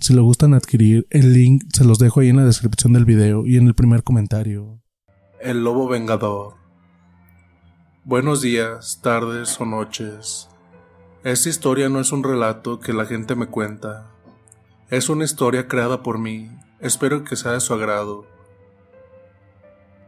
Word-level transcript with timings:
Si 0.00 0.14
lo 0.14 0.22
gustan 0.22 0.54
adquirir, 0.54 1.08
el 1.10 1.32
link 1.32 1.64
se 1.74 1.84
los 1.84 1.98
dejo 1.98 2.20
ahí 2.20 2.28
en 2.28 2.36
la 2.36 2.44
descripción 2.44 2.92
del 2.92 3.04
video 3.04 3.44
y 3.46 3.56
en 3.56 3.66
el 3.66 3.74
primer 3.74 4.04
comentario. 4.04 4.80
El 5.40 5.64
Lobo 5.64 5.88
Vengador. 5.88 6.54
Buenos 8.04 8.40
días, 8.40 9.00
tardes 9.02 9.60
o 9.60 9.66
noches. 9.66 10.48
Esta 11.24 11.48
historia 11.48 11.88
no 11.88 11.98
es 11.98 12.12
un 12.12 12.22
relato 12.22 12.78
que 12.78 12.92
la 12.92 13.06
gente 13.06 13.34
me 13.34 13.48
cuenta. 13.48 14.06
Es 14.88 15.08
una 15.08 15.24
historia 15.24 15.66
creada 15.66 16.00
por 16.04 16.18
mí. 16.18 16.48
Espero 16.80 17.24
que 17.24 17.34
sea 17.34 17.52
de 17.52 17.60
su 17.60 17.74
agrado. 17.74 18.24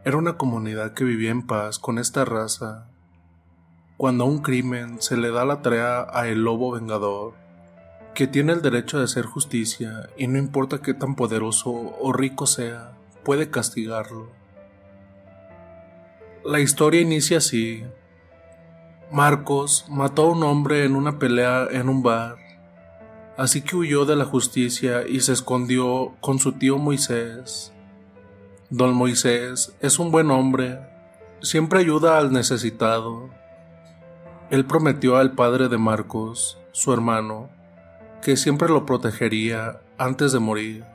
Era 0.05 0.15
una 0.15 0.37
comunidad 0.37 0.93
que 0.93 1.03
vivía 1.03 1.31
en 1.31 1.45
paz 1.45 1.79
con 1.79 1.99
esta 1.99 2.23
raza. 2.23 2.89
Cuando 3.97 4.23
a 4.23 4.27
un 4.27 4.39
crimen 4.39 5.01
se 5.01 5.17
le 5.17 5.31
da 5.31 5.43
la 5.43 5.61
tarea 5.61 6.07
a 6.11 6.29
el 6.29 6.43
lobo 6.43 6.71
vengador, 6.71 7.40
que 8.13 8.27
tiene 8.27 8.53
el 8.53 8.61
derecho 8.61 8.97
de 8.97 9.05
hacer 9.05 9.25
justicia 9.25 10.09
y 10.17 10.27
no 10.27 10.37
importa 10.37 10.81
qué 10.81 10.93
tan 10.93 11.15
poderoso 11.15 11.71
o 11.71 12.11
rico 12.11 12.45
sea, 12.45 12.97
puede 13.23 13.49
castigarlo. 13.49 14.29
La 16.43 16.59
historia 16.59 17.01
inicia 17.01 17.37
así. 17.37 17.83
Marcos 19.11 19.85
mató 19.89 20.23
a 20.23 20.31
un 20.31 20.43
hombre 20.43 20.85
en 20.85 20.95
una 20.95 21.19
pelea 21.19 21.67
en 21.69 21.89
un 21.89 22.01
bar, 22.01 22.37
así 23.37 23.61
que 23.61 23.75
huyó 23.75 24.05
de 24.05 24.15
la 24.15 24.25
justicia 24.25 25.07
y 25.07 25.19
se 25.19 25.33
escondió 25.33 26.15
con 26.19 26.39
su 26.39 26.53
tío 26.53 26.77
Moisés. 26.77 27.71
Don 28.69 28.93
Moisés 28.93 29.75
es 29.81 29.99
un 29.99 30.11
buen 30.11 30.31
hombre, 30.31 30.79
siempre 31.41 31.79
ayuda 31.79 32.17
al 32.17 32.31
necesitado. 32.31 33.29
Él 34.49 34.65
prometió 34.65 35.17
al 35.17 35.33
padre 35.33 35.67
de 35.67 35.77
Marcos, 35.77 36.57
su 36.71 36.93
hermano, 36.93 37.49
que 38.21 38.37
siempre 38.37 38.69
lo 38.69 38.85
protegería 38.85 39.81
antes 39.97 40.31
de 40.31 40.39
morir. 40.39 40.85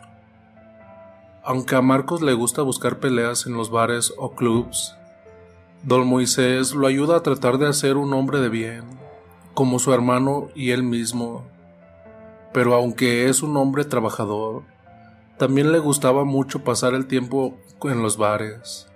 Aunque 1.44 1.76
a 1.76 1.82
Marcos 1.82 2.22
le 2.22 2.34
gusta 2.34 2.62
buscar 2.62 2.98
peleas 2.98 3.46
en 3.46 3.54
los 3.54 3.70
bares 3.70 4.12
o 4.16 4.34
clubs, 4.34 4.96
Don 5.82 6.06
Moisés 6.06 6.74
lo 6.74 6.86
ayuda 6.86 7.16
a 7.16 7.22
tratar 7.22 7.58
de 7.58 7.68
hacer 7.68 7.96
un 7.96 8.12
hombre 8.12 8.40
de 8.40 8.48
bien, 8.48 8.84
como 9.54 9.78
su 9.78 9.92
hermano 9.92 10.48
y 10.54 10.70
él 10.70 10.82
mismo. 10.82 11.44
Pero 12.52 12.74
aunque 12.74 13.28
es 13.28 13.42
un 13.42 13.56
hombre 13.56 13.84
trabajador, 13.84 14.62
también 15.38 15.70
le 15.70 15.78
gustaba 15.78 16.24
mucho 16.24 16.64
pasar 16.64 16.94
el 16.94 17.06
tiempo 17.06 17.56
en 17.84 18.02
los 18.02 18.16
bares. 18.16 18.88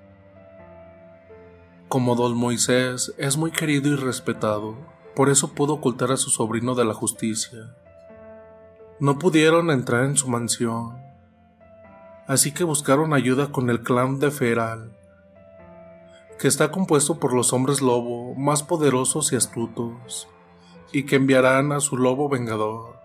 Como 1.89 2.17
don 2.17 2.37
Moisés 2.37 3.15
es 3.19 3.37
muy 3.37 3.51
querido 3.53 3.93
y 3.93 3.97
respetado, 3.97 4.77
por 5.15 5.29
eso 5.29 5.55
pudo 5.55 5.75
ocultar 5.75 6.11
a 6.11 6.17
su 6.17 6.31
sobrino 6.31 6.75
de 6.75 6.85
la 6.85 6.95
justicia. 6.95 7.77
No 9.01 9.19
pudieron 9.19 9.71
entrar 9.71 10.05
en 10.05 10.19
su 10.19 10.29
mansión, 10.29 10.99
así 12.27 12.53
que 12.53 12.65
buscaron 12.65 13.15
ayuda 13.15 13.51
con 13.51 13.71
el 13.71 13.83
clan 13.83 14.19
de 14.21 14.31
Feral, 14.31 14.93
que 16.39 16.47
está 16.47 16.71
compuesto 16.71 17.19
por 17.19 17.33
los 17.33 17.55
hombres 17.55 17.81
lobo 17.81 18.35
más 18.35 18.63
poderosos 18.63 19.33
y 19.33 19.37
astutos, 19.37 20.29
y 20.93 21.05
que 21.05 21.17
enviarán 21.17 21.73
a 21.73 21.81
su 21.81 21.97
lobo 21.97 22.29
vengador 22.29 23.01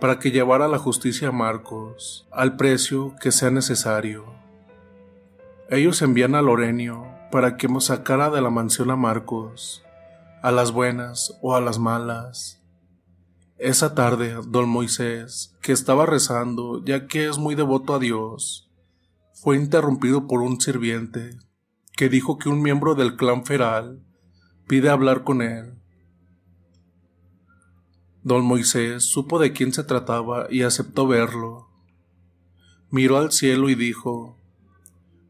para 0.00 0.18
que 0.18 0.30
llevara 0.30 0.66
la 0.66 0.78
justicia 0.78 1.28
a 1.28 1.32
Marcos 1.32 2.26
al 2.30 2.56
precio 2.56 3.14
que 3.20 3.30
sea 3.30 3.50
necesario. 3.50 4.24
Ellos 5.68 6.00
envían 6.00 6.34
a 6.34 6.40
Lorenio 6.40 7.06
para 7.30 7.58
que 7.58 7.68
sacara 7.80 8.30
de 8.30 8.40
la 8.40 8.48
mansión 8.48 8.90
a 8.90 8.96
Marcos, 8.96 9.84
a 10.40 10.50
las 10.50 10.72
buenas 10.72 11.38
o 11.42 11.54
a 11.54 11.60
las 11.60 11.78
malas. 11.78 12.63
Esa 13.58 13.94
tarde, 13.94 14.34
don 14.48 14.68
Moisés, 14.68 15.56
que 15.62 15.70
estaba 15.70 16.06
rezando, 16.06 16.84
ya 16.84 17.06
que 17.06 17.28
es 17.28 17.38
muy 17.38 17.54
devoto 17.54 17.94
a 17.94 18.00
Dios, 18.00 18.68
fue 19.32 19.56
interrumpido 19.56 20.26
por 20.26 20.42
un 20.42 20.60
sirviente, 20.60 21.38
que 21.96 22.08
dijo 22.08 22.36
que 22.36 22.48
un 22.48 22.62
miembro 22.62 22.96
del 22.96 23.14
clan 23.14 23.44
feral 23.44 24.02
pide 24.66 24.90
hablar 24.90 25.22
con 25.22 25.40
él. 25.40 25.74
Don 28.24 28.44
Moisés 28.44 29.04
supo 29.04 29.38
de 29.38 29.52
quién 29.52 29.72
se 29.72 29.84
trataba 29.84 30.48
y 30.50 30.62
aceptó 30.62 31.06
verlo. 31.06 31.68
Miró 32.90 33.18
al 33.18 33.30
cielo 33.30 33.68
y 33.68 33.76
dijo, 33.76 34.36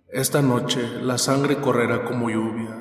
Esta 0.09 0.41
noche 0.41 1.03
la 1.03 1.19
sangre 1.19 1.61
correrá 1.61 2.05
como 2.05 2.31
lluvia. 2.31 2.79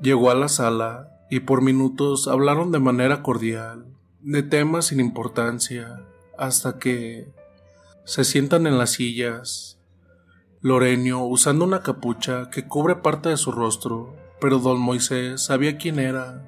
Llegó 0.00 0.30
a 0.30 0.34
la 0.34 0.48
sala 0.48 1.15
y 1.30 1.40
por 1.40 1.62
minutos 1.62 2.28
hablaron 2.28 2.72
de 2.72 2.78
manera 2.78 3.22
cordial, 3.22 3.86
de 4.20 4.42
temas 4.42 4.86
sin 4.86 5.00
importancia, 5.00 6.02
hasta 6.38 6.78
que 6.78 7.28
se 8.04 8.24
sientan 8.24 8.66
en 8.66 8.78
las 8.78 8.90
sillas. 8.90 9.78
Lorenio 10.60 11.20
usando 11.20 11.64
una 11.64 11.82
capucha 11.82 12.50
que 12.50 12.66
cubre 12.66 12.96
parte 12.96 13.28
de 13.28 13.36
su 13.36 13.52
rostro, 13.52 14.14
pero 14.40 14.58
don 14.58 14.80
Moisés 14.80 15.42
sabía 15.42 15.76
quién 15.76 15.98
era 15.98 16.42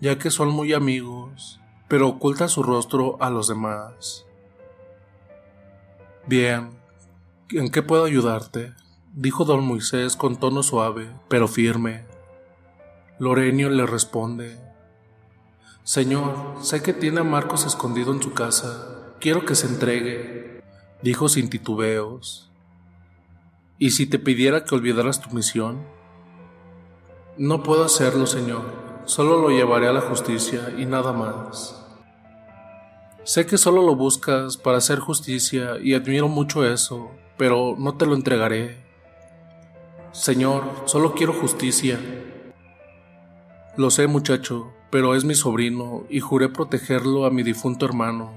ya 0.00 0.18
que 0.18 0.30
son 0.30 0.50
muy 0.50 0.72
amigos, 0.72 1.60
pero 1.88 2.08
oculta 2.08 2.48
su 2.48 2.62
rostro 2.62 3.16
a 3.20 3.30
los 3.30 3.48
demás. 3.48 4.24
Bien, 6.26 6.70
¿en 7.50 7.70
qué 7.70 7.82
puedo 7.82 8.04
ayudarte? 8.04 8.74
dijo 9.14 9.44
don 9.44 9.64
Moisés 9.64 10.16
con 10.16 10.36
tono 10.36 10.62
suave, 10.62 11.10
pero 11.28 11.48
firme. 11.48 12.04
Lorenio 13.18 13.68
le 13.70 13.86
responde, 13.86 14.58
Señor, 15.84 16.56
sé 16.60 16.82
que 16.82 16.92
tiene 16.92 17.20
a 17.20 17.24
Marcos 17.24 17.66
escondido 17.66 18.12
en 18.12 18.22
su 18.22 18.32
casa, 18.32 19.14
quiero 19.20 19.44
que 19.44 19.54
se 19.54 19.66
entregue, 19.66 20.62
dijo 21.02 21.28
sin 21.28 21.50
titubeos. 21.50 22.50
¿Y 23.78 23.90
si 23.90 24.06
te 24.06 24.18
pidiera 24.18 24.64
que 24.64 24.74
olvidaras 24.74 25.20
tu 25.20 25.30
misión? 25.30 25.84
No 27.36 27.62
puedo 27.62 27.84
hacerlo, 27.84 28.26
Señor, 28.26 28.88
Solo 29.08 29.40
lo 29.40 29.48
llevaré 29.48 29.88
a 29.88 29.92
la 29.94 30.02
justicia 30.02 30.74
y 30.76 30.84
nada 30.84 31.14
más. 31.14 31.82
Sé 33.24 33.46
que 33.46 33.56
solo 33.56 33.80
lo 33.80 33.96
buscas 33.96 34.58
para 34.58 34.76
hacer 34.76 34.98
justicia 34.98 35.78
y 35.82 35.94
admiro 35.94 36.28
mucho 36.28 36.62
eso, 36.66 37.12
pero 37.38 37.74
no 37.78 37.96
te 37.96 38.04
lo 38.04 38.14
entregaré. 38.14 38.84
Señor, 40.12 40.62
solo 40.84 41.14
quiero 41.14 41.32
justicia. 41.32 41.98
Lo 43.78 43.90
sé, 43.90 44.08
muchacho, 44.08 44.72
pero 44.90 45.14
es 45.14 45.24
mi 45.24 45.36
sobrino 45.36 46.02
y 46.08 46.18
juré 46.18 46.48
protegerlo 46.48 47.26
a 47.26 47.30
mi 47.30 47.44
difunto 47.44 47.86
hermano. 47.86 48.32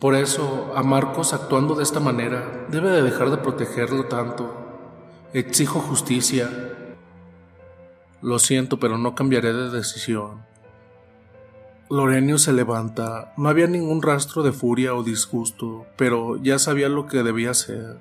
Por 0.00 0.14
eso, 0.14 0.70
a 0.76 0.82
Marcos 0.82 1.32
actuando 1.32 1.74
de 1.74 1.82
esta 1.82 1.98
manera, 1.98 2.66
debe 2.68 2.90
de 2.90 3.00
dejar 3.00 3.30
de 3.30 3.38
protegerlo 3.38 4.04
tanto. 4.04 4.54
Exijo 5.32 5.80
justicia. 5.80 6.50
Lo 8.20 8.38
siento, 8.38 8.78
pero 8.78 8.98
no 8.98 9.14
cambiaré 9.14 9.54
de 9.54 9.70
decisión. 9.70 10.44
Lorenio 11.88 12.36
se 12.36 12.52
levanta. 12.52 13.32
No 13.38 13.48
había 13.48 13.66
ningún 13.66 14.02
rastro 14.02 14.42
de 14.42 14.52
furia 14.52 14.94
o 14.94 15.02
disgusto, 15.02 15.86
pero 15.96 16.36
ya 16.36 16.58
sabía 16.58 16.90
lo 16.90 17.06
que 17.06 17.22
debía 17.22 17.52
hacer. 17.52 17.96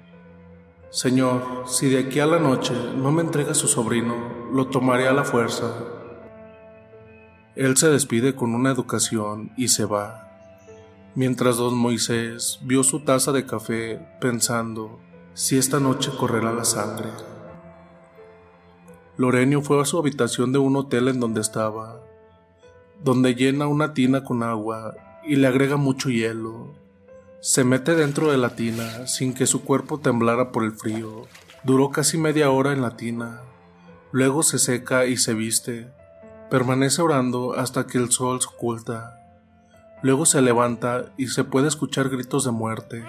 Señor, 0.90 1.64
si 1.68 1.88
de 1.88 2.00
aquí 2.00 2.20
a 2.20 2.26
la 2.26 2.40
noche 2.40 2.74
no 2.98 3.14
me 3.14 3.22
entrega 3.22 3.54
su 3.54 3.70
sobrino, 3.70 4.50
lo 4.52 4.68
tomaré 4.68 5.08
a 5.08 5.14
la 5.14 5.24
fuerza. 5.24 5.97
Él 7.58 7.76
se 7.76 7.90
despide 7.90 8.36
con 8.36 8.56
una 8.56 8.72
educación 8.72 9.52
y 9.58 9.68
se 9.68 9.84
va, 9.84 10.32
mientras 11.16 11.58
don 11.58 11.78
Moisés 11.78 12.60
vio 12.62 12.84
su 12.84 13.02
taza 13.02 13.34
de 13.34 13.46
café 13.46 14.00
pensando 14.22 15.00
si 15.34 15.58
esta 15.58 15.80
noche 15.80 16.12
correrá 16.18 16.54
la 16.54 16.64
sangre. 16.64 17.10
Lorenio 19.18 19.62
fue 19.62 19.82
a 19.82 19.86
su 19.86 19.98
habitación 19.98 20.54
de 20.54 20.60
un 20.60 20.76
hotel 20.76 21.10
en 21.10 21.20
donde 21.20 21.42
estaba, 21.42 22.00
donde 23.04 23.36
llena 23.36 23.68
una 23.68 23.94
tina 23.94 24.24
con 24.24 24.44
agua 24.44 24.96
y 25.28 25.36
le 25.36 25.48
agrega 25.48 25.76
mucho 25.76 26.10
hielo 26.10 26.74
se 27.40 27.64
mete 27.64 27.96
dentro 27.96 28.32
de 28.32 28.38
la 28.38 28.56
tina 28.56 29.06
sin 29.06 29.34
que 29.34 29.46
su 29.46 29.64
cuerpo 29.64 30.00
temblara 30.00 30.52
por 30.52 30.64
el 30.64 30.72
frío. 30.72 31.28
Duró 31.64 31.92
casi 31.92 32.18
media 32.18 32.50
hora 32.50 32.74
en 32.74 32.82
la 32.82 32.98
tina. 32.98 33.42
Luego 34.12 34.42
se 34.42 34.58
seca 34.58 35.06
y 35.06 35.18
se 35.18 35.34
viste. 35.36 35.88
Permanece 36.50 37.02
orando 37.02 37.54
hasta 37.54 37.88
que 37.88 37.98
el 37.98 38.12
sol 38.12 38.42
se 38.42 38.48
oculta. 38.48 39.20
Luego 40.02 40.26
se 40.26 40.42
levanta 40.42 41.14
y 41.18 41.28
se 41.28 41.44
puede 41.44 41.68
escuchar 41.68 42.10
gritos 42.10 42.46
de 42.46 42.52
muerte. 42.52 43.04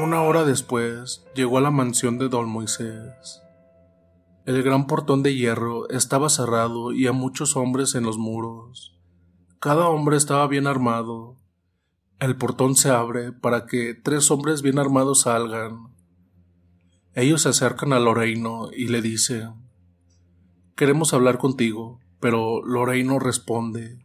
Una 0.00 0.22
hora 0.22 0.44
después 0.44 1.24
llegó 1.34 1.58
a 1.58 1.60
la 1.60 1.72
mansión 1.72 2.18
de 2.18 2.28
don 2.28 2.48
Moisés. 2.48 3.42
El 4.46 4.62
gran 4.62 4.86
portón 4.86 5.22
de 5.22 5.34
hierro 5.34 5.88
estaba 5.90 6.28
cerrado 6.28 6.92
y 6.92 7.08
a 7.08 7.12
muchos 7.12 7.56
hombres 7.56 7.94
en 7.94 8.04
los 8.04 8.18
muros. 8.18 8.96
Cada 9.58 9.88
hombre 9.88 10.16
estaba 10.16 10.46
bien 10.46 10.66
armado, 10.66 11.36
el 12.20 12.36
portón 12.36 12.76
se 12.76 12.90
abre 12.90 13.32
para 13.32 13.64
que 13.64 13.94
tres 13.94 14.30
hombres 14.30 14.60
bien 14.60 14.78
armados 14.78 15.22
salgan. 15.22 15.94
Ellos 17.14 17.42
se 17.42 17.48
acercan 17.48 17.94
a 17.94 17.98
Loreino 17.98 18.68
y 18.76 18.88
le 18.88 19.00
dicen 19.00 19.69
Queremos 20.80 21.12
hablar 21.12 21.36
contigo, 21.36 22.00
pero 22.20 22.64
Loreino 22.64 23.18
responde 23.18 23.98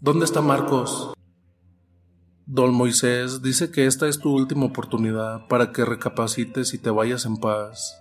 ¿Dónde 0.00 0.24
está 0.24 0.40
Marcos? 0.40 1.14
Don 2.46 2.74
Moisés 2.74 3.42
dice 3.42 3.70
que 3.70 3.86
esta 3.86 4.08
es 4.08 4.18
tu 4.18 4.32
última 4.34 4.64
oportunidad 4.64 5.46
para 5.46 5.70
que 5.70 5.84
recapacites 5.84 6.74
y 6.74 6.78
te 6.78 6.90
vayas 6.90 7.26
en 7.26 7.36
paz. 7.36 7.96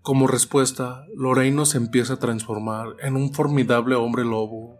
Como 0.00 0.28
respuesta, 0.28 1.04
Loreino 1.14 1.66
se 1.66 1.76
empieza 1.76 2.14
a 2.14 2.18
transformar 2.18 2.96
en 3.02 3.16
un 3.16 3.34
formidable 3.34 3.96
hombre 3.96 4.24
lobo 4.24 4.78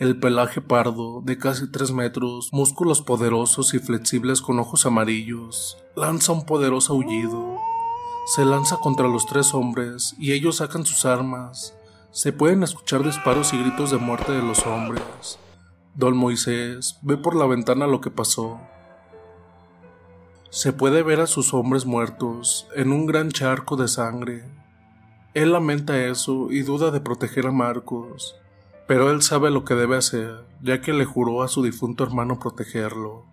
el 0.00 0.18
pelaje 0.18 0.62
pardo, 0.62 1.20
de 1.20 1.36
casi 1.36 1.70
tres 1.70 1.92
metros, 1.92 2.48
músculos 2.52 3.02
poderosos 3.02 3.74
y 3.74 3.80
flexibles 3.80 4.40
con 4.40 4.58
ojos 4.60 4.86
amarillos, 4.86 5.76
lanza 5.94 6.32
un 6.32 6.46
poderoso 6.46 6.94
aullido. 6.94 7.65
Se 8.26 8.44
lanza 8.44 8.78
contra 8.78 9.06
los 9.06 9.24
tres 9.24 9.54
hombres 9.54 10.16
y 10.18 10.32
ellos 10.32 10.56
sacan 10.56 10.84
sus 10.84 11.04
armas. 11.04 11.76
Se 12.10 12.32
pueden 12.32 12.64
escuchar 12.64 13.04
disparos 13.04 13.52
y 13.52 13.58
gritos 13.58 13.92
de 13.92 13.98
muerte 13.98 14.32
de 14.32 14.42
los 14.42 14.66
hombres. 14.66 15.38
Don 15.94 16.16
Moisés 16.16 16.98
ve 17.02 17.16
por 17.16 17.36
la 17.36 17.46
ventana 17.46 17.86
lo 17.86 18.00
que 18.00 18.10
pasó. 18.10 18.58
Se 20.50 20.72
puede 20.72 21.04
ver 21.04 21.20
a 21.20 21.28
sus 21.28 21.54
hombres 21.54 21.86
muertos 21.86 22.66
en 22.74 22.90
un 22.90 23.06
gran 23.06 23.30
charco 23.30 23.76
de 23.76 23.86
sangre. 23.86 24.42
Él 25.32 25.52
lamenta 25.52 25.96
eso 25.96 26.50
y 26.50 26.62
duda 26.62 26.90
de 26.90 27.00
proteger 27.00 27.46
a 27.46 27.52
Marcos, 27.52 28.34
pero 28.88 29.12
él 29.12 29.22
sabe 29.22 29.52
lo 29.52 29.64
que 29.64 29.74
debe 29.74 29.96
hacer, 29.96 30.44
ya 30.62 30.80
que 30.80 30.92
le 30.92 31.04
juró 31.04 31.44
a 31.44 31.48
su 31.48 31.62
difunto 31.62 32.02
hermano 32.02 32.40
protegerlo. 32.40 33.24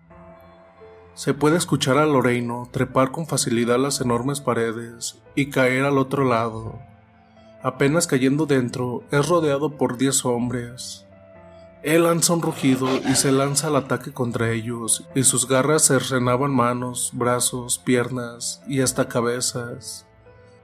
Se 1.14 1.32
puede 1.32 1.56
escuchar 1.56 1.96
a 1.98 2.06
Loreino 2.06 2.68
trepar 2.70 3.12
con 3.12 3.26
facilidad 3.26 3.78
las 3.78 4.00
enormes 4.00 4.40
paredes 4.40 5.22
y 5.34 5.50
caer 5.50 5.84
al 5.84 5.98
otro 5.98 6.24
lado. 6.24 6.80
Apenas 7.62 8.06
cayendo 8.06 8.46
dentro, 8.46 9.04
es 9.10 9.28
rodeado 9.28 9.76
por 9.76 9.96
diez 9.96 10.24
hombres. 10.24 11.06
Él 11.82 12.04
lanza 12.04 12.32
un 12.32 12.42
rugido 12.42 12.88
y 13.08 13.14
se 13.14 13.30
lanza 13.30 13.68
al 13.68 13.76
ataque 13.76 14.12
contra 14.12 14.50
ellos, 14.50 15.04
y 15.14 15.22
sus 15.22 15.46
garras 15.46 15.86
cercenaban 15.86 16.50
manos, 16.50 17.10
brazos, 17.12 17.78
piernas 17.78 18.62
y 18.66 18.80
hasta 18.80 19.08
cabezas. 19.08 20.06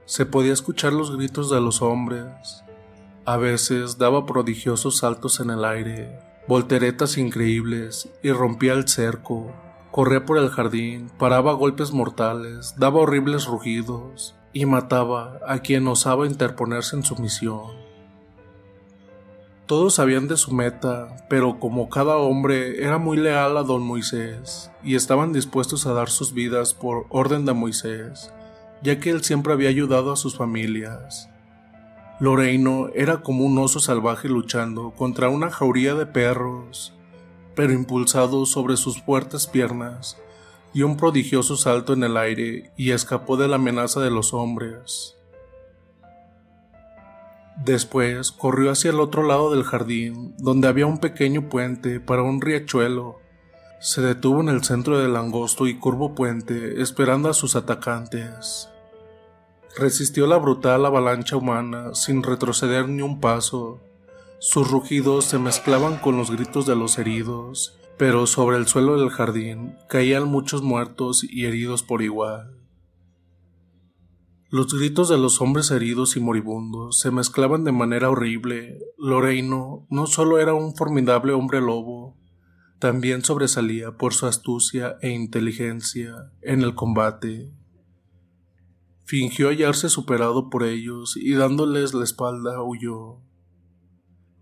Se 0.05 0.25
podía 0.25 0.51
escuchar 0.51 0.93
los 0.93 1.15
gritos 1.15 1.49
de 1.49 1.61
los 1.61 1.81
hombres, 1.81 2.63
a 3.23 3.37
veces 3.37 3.99
daba 3.99 4.25
prodigiosos 4.25 4.97
saltos 4.97 5.39
en 5.39 5.51
el 5.51 5.63
aire, 5.63 6.19
volteretas 6.47 7.19
increíbles 7.19 8.09
y 8.23 8.31
rompía 8.31 8.73
el 8.73 8.87
cerco. 8.87 9.53
Corría 9.91 10.25
por 10.25 10.37
el 10.37 10.49
jardín, 10.49 11.11
paraba 11.17 11.51
golpes 11.51 11.91
mortales, 11.91 12.75
daba 12.77 13.01
horribles 13.01 13.45
rugidos 13.45 14.35
y 14.53 14.65
mataba 14.65 15.39
a 15.45 15.59
quien 15.59 15.85
osaba 15.85 16.25
interponerse 16.25 16.95
en 16.95 17.03
su 17.03 17.17
misión. 17.17 17.81
Todos 19.65 19.95
sabían 19.95 20.29
de 20.29 20.37
su 20.37 20.53
meta, 20.53 21.25
pero 21.29 21.59
como 21.59 21.89
cada 21.89 22.15
hombre 22.15 22.85
era 22.85 22.99
muy 22.99 23.17
leal 23.17 23.57
a 23.57 23.63
don 23.63 23.81
Moisés 23.81 24.71
y 24.81 24.95
estaban 24.95 25.33
dispuestos 25.33 25.85
a 25.85 25.93
dar 25.93 26.09
sus 26.09 26.33
vidas 26.33 26.73
por 26.73 27.05
orden 27.09 27.45
de 27.45 27.53
Moisés, 27.53 28.33
ya 28.81 28.97
que 28.97 29.09
él 29.09 29.25
siempre 29.25 29.51
había 29.51 29.67
ayudado 29.67 30.13
a 30.13 30.17
sus 30.17 30.37
familias. 30.37 31.29
Loreino 32.21 32.87
era 32.95 33.23
como 33.23 33.43
un 33.45 33.57
oso 33.57 33.79
salvaje 33.79 34.29
luchando 34.29 34.91
contra 34.91 35.27
una 35.27 35.49
jauría 35.49 35.95
de 35.95 36.05
perros, 36.05 36.93
pero 37.61 37.73
impulsado 37.73 38.47
sobre 38.47 38.75
sus 38.75 39.03
fuertes 39.03 39.45
piernas, 39.45 40.17
dio 40.73 40.87
un 40.87 40.97
prodigioso 40.97 41.55
salto 41.55 41.93
en 41.93 42.03
el 42.03 42.17
aire 42.17 42.71
y 42.75 42.89
escapó 42.89 43.37
de 43.37 43.47
la 43.47 43.57
amenaza 43.57 43.99
de 43.99 44.09
los 44.09 44.33
hombres. 44.33 45.15
Después 47.63 48.31
corrió 48.31 48.71
hacia 48.71 48.89
el 48.89 48.99
otro 48.99 49.21
lado 49.21 49.51
del 49.51 49.63
jardín, 49.63 50.33
donde 50.39 50.69
había 50.69 50.87
un 50.87 50.97
pequeño 50.97 51.49
puente 51.49 51.99
para 51.99 52.23
un 52.23 52.41
riachuelo. 52.41 53.19
Se 53.79 54.01
detuvo 54.01 54.41
en 54.41 54.49
el 54.49 54.63
centro 54.63 54.97
del 54.97 55.15
angosto 55.15 55.67
y 55.67 55.77
curvo 55.77 56.15
puente, 56.15 56.81
esperando 56.81 57.29
a 57.29 57.35
sus 57.35 57.55
atacantes. 57.55 58.69
Resistió 59.77 60.25
la 60.25 60.37
brutal 60.37 60.83
avalancha 60.83 61.37
humana 61.37 61.93
sin 61.93 62.23
retroceder 62.23 62.89
ni 62.89 63.03
un 63.03 63.19
paso. 63.19 63.79
Sus 64.43 64.71
rugidos 64.71 65.25
se 65.25 65.37
mezclaban 65.37 65.97
con 65.97 66.17
los 66.17 66.31
gritos 66.31 66.65
de 66.65 66.75
los 66.75 66.97
heridos, 66.97 67.77
pero 67.99 68.25
sobre 68.25 68.57
el 68.57 68.65
suelo 68.65 68.99
del 68.99 69.11
jardín 69.11 69.75
caían 69.87 70.27
muchos 70.27 70.63
muertos 70.63 71.23
y 71.23 71.45
heridos 71.45 71.83
por 71.83 72.01
igual. 72.01 72.57
Los 74.49 74.73
gritos 74.73 75.09
de 75.09 75.19
los 75.19 75.41
hombres 75.41 75.69
heridos 75.69 76.17
y 76.17 76.21
moribundos 76.21 76.97
se 76.97 77.11
mezclaban 77.11 77.63
de 77.65 77.71
manera 77.71 78.09
horrible. 78.09 78.79
Loreino 78.97 79.85
no 79.91 80.07
solo 80.07 80.39
era 80.39 80.55
un 80.55 80.75
formidable 80.75 81.33
hombre 81.33 81.61
lobo, 81.61 82.17
también 82.79 83.23
sobresalía 83.23 83.91
por 83.91 84.15
su 84.15 84.25
astucia 84.25 84.97
e 85.01 85.11
inteligencia 85.11 86.31
en 86.41 86.63
el 86.63 86.73
combate. 86.73 87.51
Fingió 89.05 89.49
hallarse 89.49 89.87
superado 89.87 90.49
por 90.49 90.63
ellos 90.63 91.15
y 91.15 91.33
dándoles 91.33 91.93
la 91.93 92.03
espalda 92.03 92.63
huyó. 92.63 93.19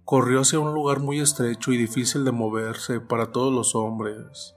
Corrió 0.09 0.41
hacia 0.41 0.57
un 0.57 0.73
lugar 0.73 1.01
muy 1.01 1.19
estrecho 1.19 1.71
y 1.71 1.77
difícil 1.77 2.25
de 2.25 2.31
moverse 2.31 2.99
para 2.99 3.31
todos 3.31 3.53
los 3.53 3.75
hombres. 3.75 4.55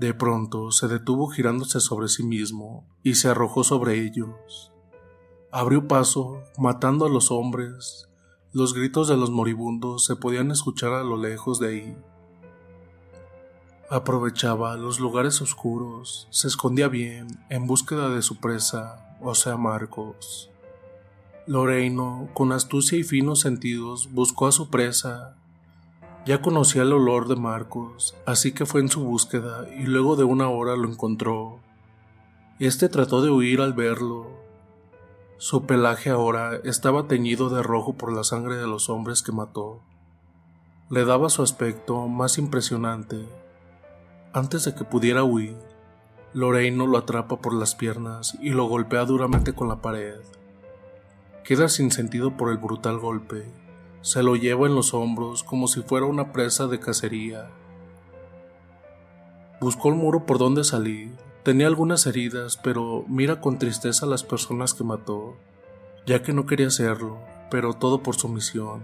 De 0.00 0.14
pronto 0.14 0.72
se 0.72 0.88
detuvo 0.88 1.28
girándose 1.28 1.78
sobre 1.78 2.08
sí 2.08 2.24
mismo 2.24 2.88
y 3.04 3.14
se 3.14 3.28
arrojó 3.28 3.62
sobre 3.62 4.04
ellos. 4.04 4.72
Abrió 5.52 5.86
paso, 5.86 6.42
matando 6.58 7.06
a 7.06 7.08
los 7.08 7.30
hombres. 7.30 8.08
Los 8.52 8.74
gritos 8.74 9.06
de 9.06 9.16
los 9.16 9.30
moribundos 9.30 10.04
se 10.04 10.16
podían 10.16 10.50
escuchar 10.50 10.92
a 10.92 11.04
lo 11.04 11.16
lejos 11.16 11.60
de 11.60 11.68
ahí. 11.68 11.96
Aprovechaba 13.88 14.76
los 14.76 14.98
lugares 14.98 15.40
oscuros, 15.40 16.26
se 16.30 16.48
escondía 16.48 16.88
bien 16.88 17.28
en 17.48 17.68
búsqueda 17.68 18.08
de 18.08 18.22
su 18.22 18.40
presa 18.40 19.16
o 19.20 19.36
sea 19.36 19.56
Marcos. 19.56 20.49
Loreino, 21.46 22.28
con 22.34 22.52
astucia 22.52 22.98
y 22.98 23.02
finos 23.02 23.40
sentidos, 23.40 24.10
buscó 24.12 24.46
a 24.46 24.52
su 24.52 24.68
presa. 24.68 25.36
Ya 26.26 26.42
conocía 26.42 26.82
el 26.82 26.92
olor 26.92 27.28
de 27.28 27.36
Marcos, 27.36 28.14
así 28.26 28.52
que 28.52 28.66
fue 28.66 28.82
en 28.82 28.90
su 28.90 29.02
búsqueda 29.02 29.66
y 29.76 29.84
luego 29.84 30.16
de 30.16 30.24
una 30.24 30.50
hora 30.50 30.76
lo 30.76 30.86
encontró. 30.88 31.60
Este 32.58 32.90
trató 32.90 33.22
de 33.22 33.30
huir 33.30 33.62
al 33.62 33.72
verlo. 33.72 34.26
Su 35.38 35.64
pelaje 35.64 36.10
ahora 36.10 36.60
estaba 36.62 37.08
teñido 37.08 37.48
de 37.48 37.62
rojo 37.62 37.94
por 37.94 38.12
la 38.12 38.22
sangre 38.22 38.56
de 38.56 38.66
los 38.66 38.90
hombres 38.90 39.22
que 39.22 39.32
mató. 39.32 39.80
Le 40.90 41.06
daba 41.06 41.30
su 41.30 41.42
aspecto 41.42 42.06
más 42.06 42.36
impresionante. 42.36 43.24
Antes 44.34 44.66
de 44.66 44.74
que 44.74 44.84
pudiera 44.84 45.24
huir, 45.24 45.56
Loreino 46.34 46.86
lo 46.86 46.98
atrapa 46.98 47.40
por 47.40 47.54
las 47.54 47.74
piernas 47.74 48.36
y 48.42 48.50
lo 48.50 48.66
golpea 48.66 49.06
duramente 49.06 49.54
con 49.54 49.68
la 49.68 49.80
pared. 49.80 50.20
Queda 51.50 51.68
sin 51.68 51.90
sentido 51.90 52.36
por 52.36 52.52
el 52.52 52.58
brutal 52.58 53.00
golpe. 53.00 53.44
Se 54.02 54.22
lo 54.22 54.36
lleva 54.36 54.68
en 54.68 54.76
los 54.76 54.94
hombros 54.94 55.42
como 55.42 55.66
si 55.66 55.82
fuera 55.82 56.06
una 56.06 56.30
presa 56.30 56.68
de 56.68 56.78
cacería. 56.78 57.50
Buscó 59.60 59.88
el 59.88 59.96
muro 59.96 60.26
por 60.26 60.38
donde 60.38 60.62
salir. 60.62 61.10
Tenía 61.42 61.66
algunas 61.66 62.06
heridas, 62.06 62.56
pero 62.56 63.04
mira 63.08 63.40
con 63.40 63.58
tristeza 63.58 64.06
a 64.06 64.08
las 64.08 64.22
personas 64.22 64.74
que 64.74 64.84
mató, 64.84 65.34
ya 66.06 66.22
que 66.22 66.32
no 66.32 66.46
quería 66.46 66.68
hacerlo, 66.68 67.18
pero 67.50 67.72
todo 67.72 68.00
por 68.00 68.14
su 68.14 68.28
misión. 68.28 68.82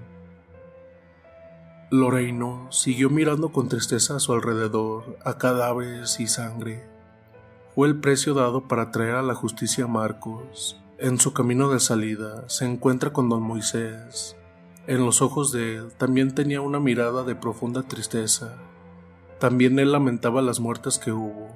Loreino 1.92 2.66
siguió 2.72 3.10
mirando 3.10 3.52
con 3.52 3.68
tristeza 3.68 4.16
a 4.16 4.18
su 4.18 4.32
alrededor, 4.32 5.16
a 5.24 5.38
cadáveres 5.38 6.18
y 6.18 6.26
sangre. 6.26 6.84
Fue 7.76 7.86
el 7.86 8.00
precio 8.00 8.34
dado 8.34 8.66
para 8.66 8.90
traer 8.90 9.14
a 9.14 9.22
la 9.22 9.36
justicia 9.36 9.84
a 9.84 9.86
Marcos. 9.86 10.82
En 10.98 11.20
su 11.20 11.34
camino 11.34 11.68
de 11.68 11.78
salida 11.78 12.48
se 12.48 12.64
encuentra 12.64 13.12
con 13.12 13.28
don 13.28 13.42
Moisés. 13.42 14.34
En 14.86 15.04
los 15.04 15.20
ojos 15.20 15.52
de 15.52 15.76
él 15.76 15.92
también 15.92 16.34
tenía 16.34 16.62
una 16.62 16.80
mirada 16.80 17.22
de 17.22 17.34
profunda 17.34 17.82
tristeza. 17.82 18.56
También 19.38 19.78
él 19.78 19.92
lamentaba 19.92 20.40
las 20.40 20.58
muertes 20.58 20.98
que 20.98 21.12
hubo. 21.12 21.50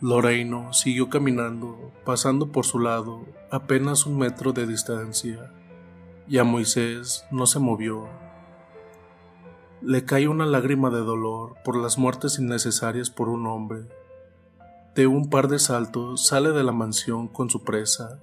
Loreino 0.00 0.72
siguió 0.72 1.08
caminando, 1.08 1.92
pasando 2.04 2.50
por 2.50 2.66
su 2.66 2.80
lado 2.80 3.26
apenas 3.52 4.04
un 4.04 4.18
metro 4.18 4.52
de 4.52 4.66
distancia, 4.66 5.52
y 6.26 6.38
a 6.38 6.44
Moisés 6.44 7.24
no 7.30 7.46
se 7.46 7.60
movió. 7.60 8.08
Le 9.82 10.04
cae 10.04 10.26
una 10.26 10.46
lágrima 10.46 10.90
de 10.90 10.98
dolor 10.98 11.54
por 11.64 11.76
las 11.76 11.96
muertes 11.96 12.40
innecesarias 12.40 13.08
por 13.10 13.28
un 13.28 13.46
hombre. 13.46 13.82
De 14.94 15.06
un 15.06 15.30
par 15.30 15.48
de 15.48 15.58
saltos 15.58 16.26
sale 16.26 16.50
de 16.50 16.62
la 16.62 16.72
mansión 16.72 17.26
con 17.26 17.48
su 17.48 17.64
presa. 17.64 18.20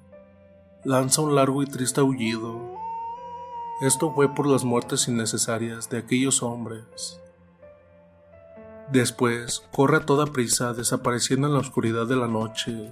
Lanza 0.84 1.24
un 1.24 1.34
largo 1.34 1.64
y 1.64 1.66
triste 1.66 2.00
aullido. 2.00 2.76
Esto 3.82 4.14
fue 4.14 4.36
por 4.36 4.46
las 4.46 4.64
muertes 4.64 5.08
innecesarias 5.08 5.90
de 5.90 5.98
aquellos 5.98 6.44
hombres. 6.44 7.20
Después 8.92 9.64
corre 9.72 9.98
a 9.98 10.06
toda 10.06 10.28
prisa 10.28 10.74
desapareciendo 10.74 11.48
en 11.48 11.54
la 11.54 11.60
oscuridad 11.60 12.06
de 12.06 12.18
la 12.18 12.28
noche. 12.28 12.92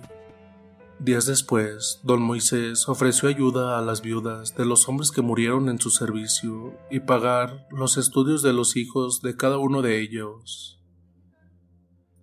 Días 0.97 1.27
después, 1.27 1.99
don 2.01 2.23
Moisés 2.23 2.89
ofreció 2.89 3.29
ayuda 3.29 3.77
a 3.77 3.83
las 3.83 4.01
viudas 4.01 4.55
de 4.55 4.65
los 4.65 4.89
hombres 4.89 5.11
que 5.11 5.21
murieron 5.21 5.69
en 5.69 5.79
su 5.79 5.91
servicio 5.91 6.73
y 6.89 7.01
pagar 7.01 7.67
los 7.69 7.97
estudios 7.97 8.41
de 8.41 8.53
los 8.53 8.75
hijos 8.75 9.21
de 9.21 9.37
cada 9.37 9.59
uno 9.59 9.83
de 9.83 10.01
ellos. 10.01 10.76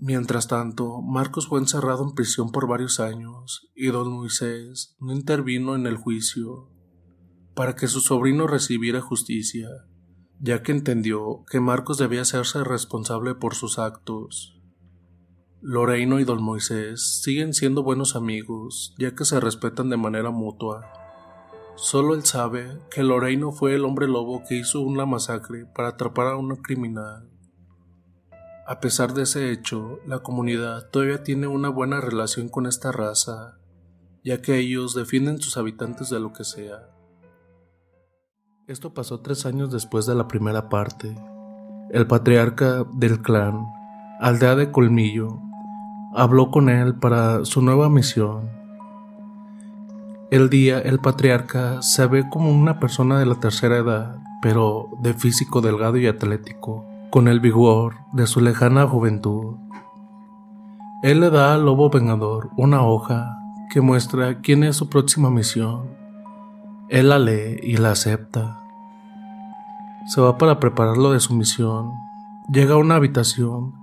Mientras 0.07 0.49
tanto, 0.49 1.01
Marcos 1.01 1.49
fue 1.49 1.59
encerrado 1.61 2.05
en 2.05 2.15
prisión 2.15 2.53
por 2.53 2.69
varios 2.69 3.01
años 3.01 3.71
y 3.75 3.87
don 3.87 4.13
Moisés 4.13 4.95
no 5.01 5.15
intervino 5.15 5.75
en 5.75 5.87
el 5.87 5.97
juicio 5.97 6.69
para 7.55 7.75
que 7.75 7.89
su 7.89 8.01
sobrino 8.01 8.47
recibiera 8.47 9.01
justicia 9.01 9.69
ya 10.41 10.63
que 10.63 10.73
entendió 10.73 11.45
que 11.51 11.59
Marcos 11.61 11.97
debía 11.97 12.23
hacerse 12.23 12.65
responsable 12.65 13.35
por 13.35 13.55
sus 13.55 13.79
actos. 13.79 14.61
Loreino 15.63 16.21
y 16.21 16.25
don 16.25 16.43
Moisés 16.43 17.23
siguen 17.23 17.55
siendo 17.55 17.83
buenos 17.83 18.17
amigos, 18.17 18.95
ya 18.99 19.15
que 19.15 19.25
se 19.25 19.41
respetan 19.41 19.89
de 19.89 19.97
manera 19.97 20.31
mutua. 20.31 20.93
Solo 21.77 22.15
él 22.15 22.25
sabe 22.25 22.79
que 22.91 23.03
Loreino 23.03 23.53
fue 23.53 23.75
el 23.75 23.85
hombre 23.85 24.07
lobo 24.07 24.43
que 24.47 24.59
hizo 24.59 24.81
una 24.83 25.07
masacre 25.07 25.65
para 25.65 25.89
atrapar 25.89 26.27
a 26.27 26.37
un 26.37 26.55
criminal. 26.57 27.31
A 28.67 28.81
pesar 28.81 29.13
de 29.13 29.25
ese 29.25 29.53
hecho, 29.53 29.99
la 30.07 30.21
comunidad 30.21 30.89
todavía 30.91 31.23
tiene 31.23 31.47
una 31.47 31.69
buena 31.69 32.01
relación 32.01 32.49
con 32.49 32.65
esta 32.65 32.93
raza, 32.93 33.59
ya 34.25 34.41
que 34.41 34.57
ellos 34.57 34.95
defienden 34.95 35.39
sus 35.39 35.59
habitantes 35.59 36.09
de 36.09 36.19
lo 36.19 36.33
que 36.33 36.45
sea. 36.45 36.89
Esto 38.67 38.95
pasó 38.95 39.21
tres 39.21 39.45
años 39.45 39.71
después 39.71 40.07
de 40.07 40.15
la 40.15 40.29
primera 40.29 40.71
parte. 40.71 41.15
El 41.91 42.07
patriarca 42.07 42.87
del 42.95 43.21
clan, 43.21 43.67
Aldea 44.19 44.55
de 44.55 44.71
Colmillo, 44.71 45.43
habló 46.15 46.51
con 46.51 46.71
él 46.71 46.95
para 46.95 47.45
su 47.45 47.61
nueva 47.61 47.91
misión. 47.91 48.49
El 50.31 50.49
día 50.49 50.79
el 50.79 51.01
patriarca 51.01 51.83
se 51.83 52.07
ve 52.07 52.31
como 52.31 52.51
una 52.51 52.81
persona 52.81 53.19
de 53.19 53.27
la 53.27 53.35
tercera 53.35 53.77
edad, 53.77 54.17
pero 54.41 54.89
de 55.03 55.13
físico 55.13 55.61
delgado 55.61 55.99
y 55.99 56.07
atlético, 56.07 56.87
con 57.15 57.29
el 57.29 57.39
vigor 57.39 57.95
de 58.13 58.27
su 58.27 58.41
lejana 58.41 58.89
juventud. 58.89 59.55
Él 61.05 61.21
le 61.21 61.31
da 61.31 61.55
al 61.55 61.65
lobo 61.65 61.89
vengador 61.89 62.51
una 62.57 62.83
hoja 62.83 63.39
que 63.71 63.81
muestra 63.81 64.41
quién 64.41 64.65
es 64.65 64.75
su 64.75 64.89
próxima 64.89 65.31
misión 65.31 65.95
él 66.91 67.09
la 67.09 67.19
lee 67.19 67.59
y 67.63 67.79
la 67.79 67.93
acepta. 67.93 68.61
Se 70.07 70.21
va 70.21 70.37
para 70.37 70.61
prepararlo 70.61 71.13
de 71.13 71.21
su 71.21 71.35
misión. 71.35 71.93
Llega 72.53 72.75
a 72.75 72.79
una 72.79 72.97
habitación 72.97 73.75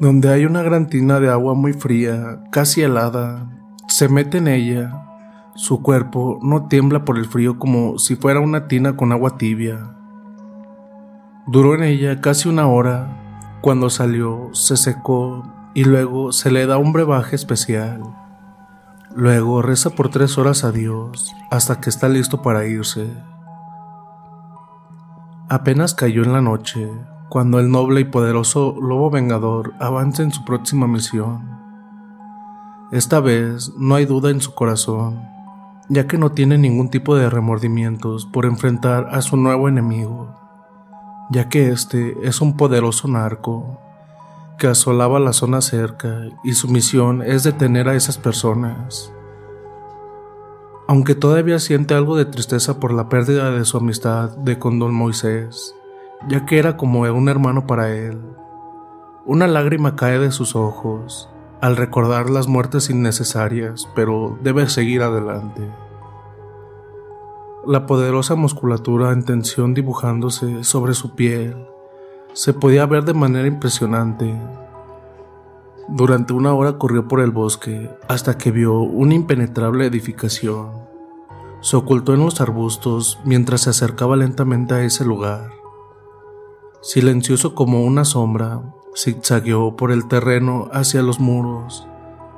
donde 0.00 0.28
hay 0.28 0.44
una 0.44 0.62
gran 0.62 0.88
tina 0.88 1.20
de 1.20 1.30
agua 1.30 1.54
muy 1.54 1.72
fría, 1.72 2.42
casi 2.50 2.82
helada. 2.82 3.48
Se 3.86 4.08
mete 4.08 4.38
en 4.38 4.48
ella. 4.48 5.06
Su 5.54 5.82
cuerpo 5.82 6.40
no 6.42 6.66
tiembla 6.66 7.04
por 7.04 7.16
el 7.16 7.26
frío 7.26 7.58
como 7.58 7.98
si 7.98 8.16
fuera 8.16 8.40
una 8.40 8.66
tina 8.66 8.96
con 8.96 9.12
agua 9.12 9.38
tibia. 9.38 9.96
Duró 11.46 11.74
en 11.74 11.82
ella 11.82 12.20
casi 12.20 12.48
una 12.48 12.68
hora. 12.68 13.58
Cuando 13.62 13.90
salió, 13.90 14.50
se 14.52 14.76
secó 14.76 15.42
y 15.74 15.84
luego 15.84 16.32
se 16.32 16.50
le 16.50 16.66
da 16.66 16.78
un 16.78 16.92
brebaje 16.92 17.34
especial. 17.34 18.02
Luego 19.14 19.60
reza 19.60 19.90
por 19.90 20.08
tres 20.08 20.38
horas 20.38 20.64
a 20.64 20.72
Dios 20.72 21.34
hasta 21.50 21.80
que 21.80 21.90
está 21.90 22.08
listo 22.08 22.42
para 22.42 22.66
irse. 22.66 23.08
Apenas 25.48 25.94
cayó 25.94 26.22
en 26.22 26.32
la 26.32 26.40
noche 26.40 26.90
cuando 27.28 27.58
el 27.58 27.70
noble 27.70 28.02
y 28.02 28.04
poderoso 28.04 28.76
lobo 28.80 29.10
vengador 29.10 29.74
avanza 29.80 30.22
en 30.22 30.32
su 30.32 30.44
próxima 30.44 30.86
misión. 30.86 31.58
Esta 32.92 33.20
vez 33.20 33.72
no 33.78 33.94
hay 33.94 34.06
duda 34.06 34.30
en 34.30 34.40
su 34.40 34.54
corazón, 34.54 35.22
ya 35.88 36.06
que 36.06 36.18
no 36.18 36.32
tiene 36.32 36.56
ningún 36.56 36.88
tipo 36.88 37.16
de 37.16 37.28
remordimientos 37.28 38.26
por 38.26 38.44
enfrentar 38.46 39.08
a 39.10 39.22
su 39.22 39.36
nuevo 39.36 39.68
enemigo, 39.68 40.41
ya 41.32 41.48
que 41.48 41.70
este 41.70 42.14
es 42.22 42.42
un 42.42 42.58
poderoso 42.58 43.08
narco 43.08 43.80
que 44.58 44.66
asolaba 44.66 45.18
la 45.18 45.32
zona 45.32 45.62
cerca 45.62 46.26
y 46.44 46.52
su 46.52 46.68
misión 46.68 47.22
es 47.22 47.42
detener 47.42 47.88
a 47.88 47.94
esas 47.94 48.18
personas. 48.18 49.10
Aunque 50.86 51.14
todavía 51.14 51.58
siente 51.58 51.94
algo 51.94 52.16
de 52.16 52.26
tristeza 52.26 52.78
por 52.78 52.92
la 52.92 53.08
pérdida 53.08 53.50
de 53.50 53.64
su 53.64 53.78
amistad 53.78 54.36
de 54.36 54.58
con 54.58 54.78
don 54.78 54.92
Moisés, 54.92 55.74
ya 56.28 56.44
que 56.44 56.58
era 56.58 56.76
como 56.76 57.00
un 57.00 57.28
hermano 57.30 57.66
para 57.66 57.90
él, 57.94 58.20
una 59.24 59.46
lágrima 59.46 59.96
cae 59.96 60.18
de 60.18 60.32
sus 60.32 60.54
ojos 60.54 61.30
al 61.62 61.76
recordar 61.76 62.28
las 62.28 62.46
muertes 62.46 62.90
innecesarias, 62.90 63.88
pero 63.94 64.38
debe 64.42 64.68
seguir 64.68 65.00
adelante. 65.02 65.62
La 67.64 67.86
poderosa 67.86 68.34
musculatura 68.34 69.12
en 69.12 69.24
tensión 69.24 69.72
dibujándose 69.72 70.64
sobre 70.64 70.94
su 70.94 71.14
piel 71.14 71.68
se 72.32 72.54
podía 72.54 72.86
ver 72.86 73.04
de 73.04 73.14
manera 73.14 73.46
impresionante. 73.46 74.34
Durante 75.86 76.32
una 76.32 76.54
hora 76.54 76.76
corrió 76.76 77.06
por 77.06 77.20
el 77.20 77.30
bosque 77.30 77.88
hasta 78.08 78.36
que 78.36 78.50
vio 78.50 78.80
una 78.80 79.14
impenetrable 79.14 79.86
edificación. 79.86 80.72
Se 81.60 81.76
ocultó 81.76 82.14
en 82.14 82.24
los 82.24 82.40
arbustos 82.40 83.20
mientras 83.24 83.60
se 83.60 83.70
acercaba 83.70 84.16
lentamente 84.16 84.74
a 84.74 84.82
ese 84.82 85.04
lugar. 85.04 85.52
Silencioso 86.80 87.54
como 87.54 87.84
una 87.84 88.04
sombra, 88.04 88.60
zigzagueó 88.96 89.76
por 89.76 89.92
el 89.92 90.08
terreno 90.08 90.68
hacia 90.72 91.00
los 91.02 91.20
muros. 91.20 91.86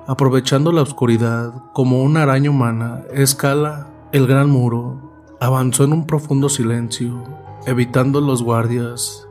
Aprovechando 0.07 0.71
la 0.71 0.83
oscuridad 0.83 1.73
como 1.73 2.02
una 2.02 2.25
araña 2.25 2.50
humana, 2.50 3.04
escala 3.11 3.88
el 4.12 4.26
gran 4.26 4.50
muro, 4.50 5.13
avanzó 5.41 5.85
en 5.85 5.93
un 5.93 6.07
profundo 6.07 6.49
silencio, 6.49 7.25
evitando 7.67 8.21
los 8.21 8.43
guardias 8.43 9.25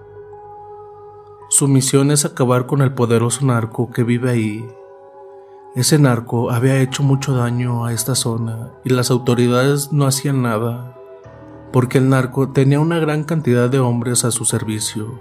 su 1.53 1.67
misión 1.67 2.09
es 2.09 2.25
acabar 2.25 2.65
con 2.65 2.81
el 2.81 2.95
poderoso 2.95 3.45
narco 3.45 3.91
que 3.91 4.01
vive 4.01 4.31
ahí. 4.31 4.67
Ese 5.75 5.99
narco 5.99 6.49
había 6.49 6.81
hecho 6.81 7.03
mucho 7.03 7.35
daño 7.35 7.85
a 7.85 7.93
esta 7.93 8.15
zona 8.15 8.71
y 8.83 8.89
las 8.89 9.11
autoridades 9.11 9.93
no 9.93 10.07
hacían 10.07 10.41
nada, 10.41 10.97
porque 11.71 11.99
el 11.99 12.09
narco 12.09 12.49
tenía 12.49 12.79
una 12.79 12.97
gran 12.97 13.23
cantidad 13.23 13.69
de 13.69 13.77
hombres 13.77 14.25
a 14.25 14.31
su 14.31 14.45
servicio 14.45 15.19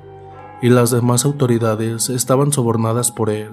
y 0.63 0.71
las 0.71 0.91
demás 0.91 1.27
autoridades 1.27 2.09
estaban 2.09 2.51
sobornadas 2.51 3.13
por 3.13 3.29
él. 3.29 3.53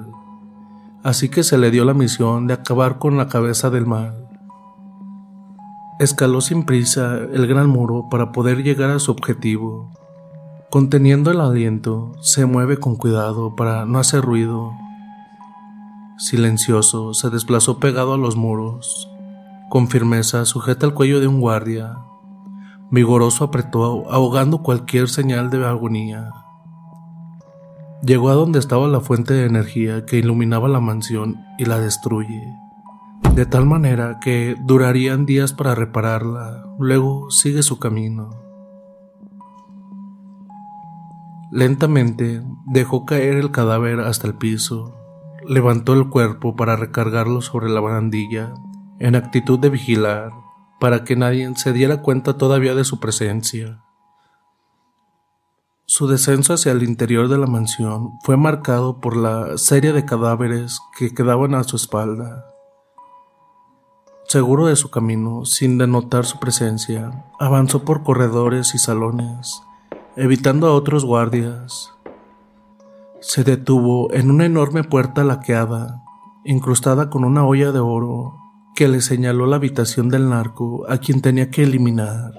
así 1.04 1.28
que 1.28 1.44
se 1.44 1.58
le 1.58 1.72
dio 1.72 1.84
la 1.84 1.94
misión 1.94 2.48
de 2.48 2.54
acabar 2.54 2.98
con 2.98 3.18
la 3.18 3.28
cabeza 3.28 3.70
del 3.70 3.88
mal. 3.88 4.29
Escaló 6.00 6.40
sin 6.40 6.64
prisa 6.64 7.18
el 7.18 7.46
gran 7.46 7.68
muro 7.68 8.08
para 8.10 8.32
poder 8.32 8.64
llegar 8.64 8.90
a 8.90 9.00
su 9.00 9.12
objetivo. 9.12 9.92
Conteniendo 10.70 11.30
el 11.30 11.42
aliento, 11.42 12.14
se 12.22 12.46
mueve 12.46 12.78
con 12.78 12.96
cuidado 12.96 13.58
para 13.58 13.86
no 13.86 14.00
hacer 14.00 14.22
ruido. 14.22 14.72
Silencioso, 16.18 17.14
se 17.14 17.30
desplazó 17.30 17.80
pegado 17.80 18.14
a 18.14 18.18
los 18.18 18.38
muros. 18.38 19.10
Con 19.70 19.90
firmeza 19.90 20.46
sujeta 20.46 20.86
el 20.86 20.94
cuello 20.94 21.20
de 21.20 21.28
un 21.28 21.42
guardia. 21.42 21.98
Vigoroso 22.92 23.44
apretó, 23.44 24.10
ahogando 24.10 24.64
cualquier 24.64 25.10
señal 25.10 25.50
de 25.50 25.66
agonía. 25.66 26.32
Llegó 28.02 28.30
a 28.30 28.36
donde 28.36 28.60
estaba 28.60 28.88
la 28.88 29.02
fuente 29.02 29.34
de 29.34 29.48
energía 29.48 30.06
que 30.06 30.16
iluminaba 30.18 30.70
la 30.70 30.80
mansión 30.80 31.44
y 31.58 31.66
la 31.66 31.78
destruye, 31.80 32.42
de 33.36 33.46
tal 33.46 33.66
manera 33.66 34.20
que 34.20 34.56
durarían 34.60 35.26
días 35.26 35.54
para 35.54 35.76
repararla, 35.76 36.66
luego 36.78 37.30
sigue 37.32 37.64
su 37.64 37.80
camino. 37.80 38.30
Lentamente 41.52 42.44
dejó 42.66 43.06
caer 43.06 43.36
el 43.38 43.52
cadáver 43.52 44.02
hasta 44.02 44.28
el 44.28 44.36
piso, 44.36 44.96
levantó 45.48 45.94
el 45.94 46.10
cuerpo 46.10 46.56
para 46.56 46.76
recargarlo 46.76 47.42
sobre 47.42 47.70
la 47.70 47.80
barandilla, 47.80 48.54
en 49.00 49.16
actitud 49.16 49.58
de 49.58 49.70
vigilar, 49.70 50.32
para 50.80 51.04
que 51.04 51.16
nadie 51.16 51.52
se 51.56 51.74
diera 51.74 52.02
cuenta 52.02 52.38
todavía 52.38 52.76
de 52.76 52.84
su 52.84 53.00
presencia. 53.00 53.82
Su 55.86 56.08
descenso 56.08 56.54
hacia 56.54 56.72
el 56.72 56.84
interior 56.84 57.30
de 57.30 57.40
la 57.40 57.48
mansión 57.48 58.20
fue 58.22 58.38
marcado 58.38 59.00
por 59.00 59.18
la 59.18 59.58
serie 59.58 59.92
de 59.92 60.06
cadáveres 60.06 60.80
que 60.98 61.14
quedaban 61.16 61.56
a 61.56 61.64
su 61.64 61.78
espalda. 61.78 62.46
Seguro 64.30 64.68
de 64.68 64.78
su 64.78 64.90
camino, 64.90 65.44
sin 65.44 65.78
denotar 65.78 66.26
su 66.26 66.40
presencia, 66.40 67.26
avanzó 67.38 67.84
por 67.84 68.04
corredores 68.04 68.74
y 68.74 68.78
salones, 68.78 69.62
evitando 70.16 70.68
a 70.68 70.74
otros 70.74 71.04
guardias. 71.04 71.92
Se 73.20 73.44
detuvo 73.44 74.14
en 74.14 74.32
una 74.32 74.46
enorme 74.46 74.86
puerta 74.86 75.26
laqueada, 75.26 76.04
incrustada 76.46 77.10
con 77.10 77.26
una 77.26 77.46
olla 77.46 77.74
de 77.74 77.80
oro, 77.80 78.38
que 78.76 78.88
le 78.88 79.02
señaló 79.02 79.46
la 79.46 79.58
habitación 79.58 80.08
del 80.08 80.30
narco 80.30 80.86
a 80.88 81.00
quien 81.00 81.22
tenía 81.22 81.50
que 81.50 81.64
eliminar 81.64 82.32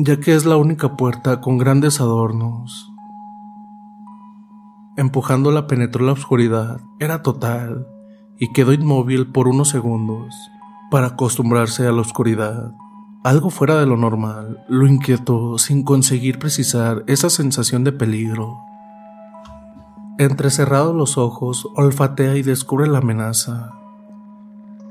ya 0.00 0.20
que 0.20 0.36
es 0.36 0.46
la 0.46 0.56
única 0.56 0.96
puerta 0.96 1.40
con 1.40 1.58
grandes 1.58 2.00
adornos. 2.00 2.92
Empujándola 4.96 5.66
penetró 5.66 6.06
la 6.06 6.12
oscuridad, 6.12 6.80
era 7.00 7.22
total, 7.22 7.88
y 8.38 8.52
quedó 8.52 8.72
inmóvil 8.72 9.32
por 9.32 9.48
unos 9.48 9.70
segundos, 9.70 10.36
para 10.90 11.08
acostumbrarse 11.08 11.86
a 11.86 11.92
la 11.92 12.00
oscuridad. 12.00 12.72
Algo 13.24 13.50
fuera 13.50 13.78
de 13.78 13.86
lo 13.86 13.96
normal 13.96 14.64
lo 14.68 14.86
inquietó 14.86 15.58
sin 15.58 15.82
conseguir 15.82 16.38
precisar 16.38 17.04
esa 17.06 17.30
sensación 17.30 17.84
de 17.84 17.92
peligro. 17.92 18.58
Entrecerrados 20.18 20.94
los 20.94 21.18
ojos, 21.18 21.68
olfatea 21.76 22.36
y 22.36 22.42
descubre 22.42 22.88
la 22.88 22.98
amenaza. 22.98 23.72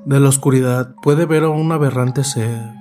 De 0.06 0.20
la 0.20 0.30
oscuridad 0.30 0.96
puede 1.02 1.26
ver 1.26 1.44
a 1.44 1.50
un 1.50 1.72
aberrante 1.72 2.24
ser, 2.24 2.78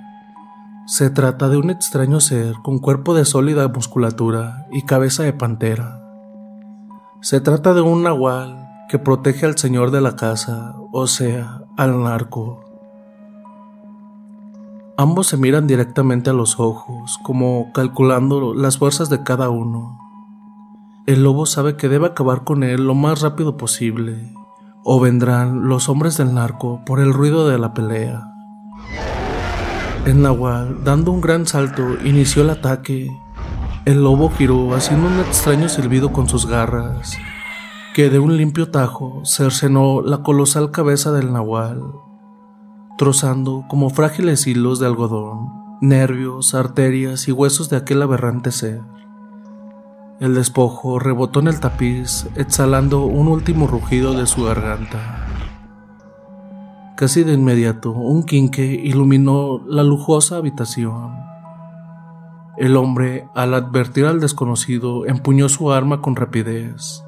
se 0.87 1.09
trata 1.09 1.49
de 1.49 1.57
un 1.57 1.69
extraño 1.69 2.21
ser 2.21 2.55
con 2.63 2.79
cuerpo 2.79 3.13
de 3.13 3.25
sólida 3.25 3.67
musculatura 3.67 4.67
y 4.71 4.83
cabeza 4.83 5.23
de 5.23 5.33
pantera. 5.33 6.01
Se 7.19 7.41
trata 7.41 7.73
de 7.73 7.81
un 7.81 8.03
nahual 8.03 8.69
que 8.87 8.97
protege 8.97 9.45
al 9.45 9.57
señor 9.57 9.91
de 9.91 9.99
la 9.99 10.15
casa, 10.15 10.75
o 10.93 11.07
sea, 11.07 11.63
al 11.75 12.01
narco. 12.01 12.66
Ambos 14.99 15.27
se 15.27 15.37
miran 15.37 15.67
directamente 15.67 16.31
a 16.31 16.33
los 16.33 16.59
ojos, 16.59 17.19
como 17.21 17.71
calculando 17.71 18.55
las 18.55 18.79
fuerzas 18.79 19.11
de 19.11 19.21
cada 19.21 19.51
uno. 19.51 19.99
El 21.05 21.21
lobo 21.21 21.45
sabe 21.45 21.77
que 21.77 21.87
debe 21.87 22.07
acabar 22.07 22.43
con 22.43 22.63
él 22.63 22.87
lo 22.87 22.95
más 22.95 23.21
rápido 23.21 23.57
posible, 23.57 24.33
o 24.83 24.99
vendrán 24.99 25.67
los 25.67 25.87
hombres 25.87 26.17
del 26.17 26.33
narco 26.33 26.81
por 26.83 26.99
el 26.99 27.13
ruido 27.13 27.47
de 27.47 27.59
la 27.59 27.75
pelea. 27.75 28.23
El 30.07 30.23
nahual, 30.23 30.83
dando 30.83 31.11
un 31.11 31.21
gran 31.21 31.45
salto, 31.45 31.83
inició 32.03 32.41
el 32.41 32.49
ataque. 32.49 33.07
El 33.85 34.01
lobo 34.01 34.31
giró 34.31 34.73
haciendo 34.73 35.09
un 35.09 35.19
extraño 35.19 35.69
silbido 35.69 36.11
con 36.11 36.27
sus 36.27 36.47
garras, 36.47 37.15
que 37.93 38.09
de 38.09 38.17
un 38.17 38.35
limpio 38.35 38.71
tajo 38.71 39.21
cercenó 39.25 40.01
la 40.01 40.23
colosal 40.23 40.71
cabeza 40.71 41.11
del 41.11 41.31
nahual, 41.31 41.83
trozando 42.97 43.65
como 43.67 43.89
frágiles 43.91 44.47
hilos 44.47 44.79
de 44.79 44.87
algodón, 44.87 45.77
nervios, 45.81 46.55
arterias 46.55 47.27
y 47.27 47.31
huesos 47.31 47.69
de 47.69 47.77
aquel 47.77 48.01
aberrante 48.01 48.51
ser. 48.51 48.81
El 50.19 50.33
despojo 50.33 50.97
rebotó 50.97 51.39
en 51.39 51.47
el 51.47 51.59
tapiz, 51.59 52.27
exhalando 52.35 53.05
un 53.05 53.27
último 53.27 53.67
rugido 53.67 54.13
de 54.13 54.25
su 54.25 54.43
garganta. 54.43 55.27
Casi 56.95 57.23
de 57.23 57.33
inmediato, 57.33 57.91
un 57.91 58.23
quinque 58.23 58.65
iluminó 58.65 59.61
la 59.67 59.83
lujosa 59.83 60.37
habitación. 60.37 61.15
El 62.57 62.75
hombre, 62.75 63.27
al 63.35 63.53
advertir 63.53 64.05
al 64.05 64.19
desconocido, 64.19 65.05
empuñó 65.05 65.47
su 65.49 65.71
arma 65.71 66.01
con 66.01 66.15
rapidez. 66.15 67.03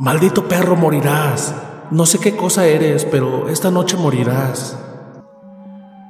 Maldito 0.00 0.48
perro, 0.48 0.74
morirás. 0.74 1.54
No 1.90 2.06
sé 2.06 2.18
qué 2.18 2.36
cosa 2.36 2.66
eres, 2.66 3.04
pero 3.04 3.48
esta 3.48 3.70
noche 3.70 3.96
morirás, 3.96 4.78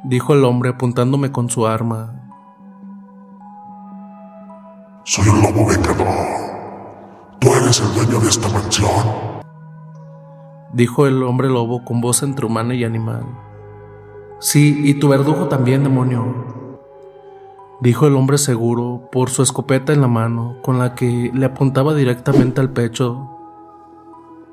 dijo 0.04 0.34
el 0.34 0.44
hombre 0.44 0.70
apuntándome 0.70 1.32
con 1.32 1.50
su 1.50 1.66
arma. 1.66 2.30
Soy 5.04 5.24
el 5.28 5.42
lobo 5.42 5.66
vengador. 5.66 6.06
Tú 7.38 7.48
eres 7.52 7.80
el 7.80 7.94
dueño 7.94 8.20
de 8.20 8.28
esta 8.28 8.48
mansión 8.48 9.36
dijo 10.76 11.06
el 11.06 11.22
hombre 11.22 11.48
lobo 11.48 11.84
con 11.84 12.02
voz 12.02 12.22
entre 12.22 12.44
humana 12.44 12.74
y 12.74 12.84
animal. 12.84 13.24
Sí, 14.38 14.82
y 14.84 14.94
tu 14.94 15.08
verdugo 15.08 15.48
también, 15.48 15.82
demonio, 15.82 16.44
dijo 17.80 18.06
el 18.06 18.14
hombre 18.14 18.36
seguro 18.36 19.08
por 19.10 19.30
su 19.30 19.42
escopeta 19.42 19.94
en 19.94 20.02
la 20.02 20.08
mano, 20.08 20.58
con 20.62 20.78
la 20.78 20.94
que 20.94 21.30
le 21.32 21.46
apuntaba 21.46 21.94
directamente 21.94 22.60
al 22.60 22.70
pecho. 22.70 23.35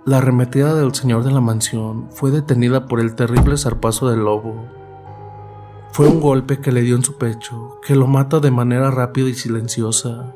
La 0.05 0.17
arremetida 0.17 0.75
del 0.75 0.93
señor 0.93 1.23
de 1.23 1.31
la 1.31 1.41
mansión 1.41 2.07
fue 2.11 2.31
detenida 2.31 2.87
por 2.87 2.99
el 2.99 3.15
terrible 3.15 3.57
zarpazo 3.57 4.09
del 4.09 4.25
lobo. 4.25 4.65
Fue 5.91 6.07
un 6.07 6.19
golpe 6.19 6.59
que 6.59 6.71
le 6.71 6.81
dio 6.81 6.95
en 6.95 7.03
su 7.03 7.17
pecho, 7.17 7.79
que 7.85 7.95
lo 7.95 8.07
mata 8.07 8.39
de 8.39 8.51
manera 8.51 8.91
rápida 8.91 9.29
y 9.29 9.33
silenciosa. 9.33 10.33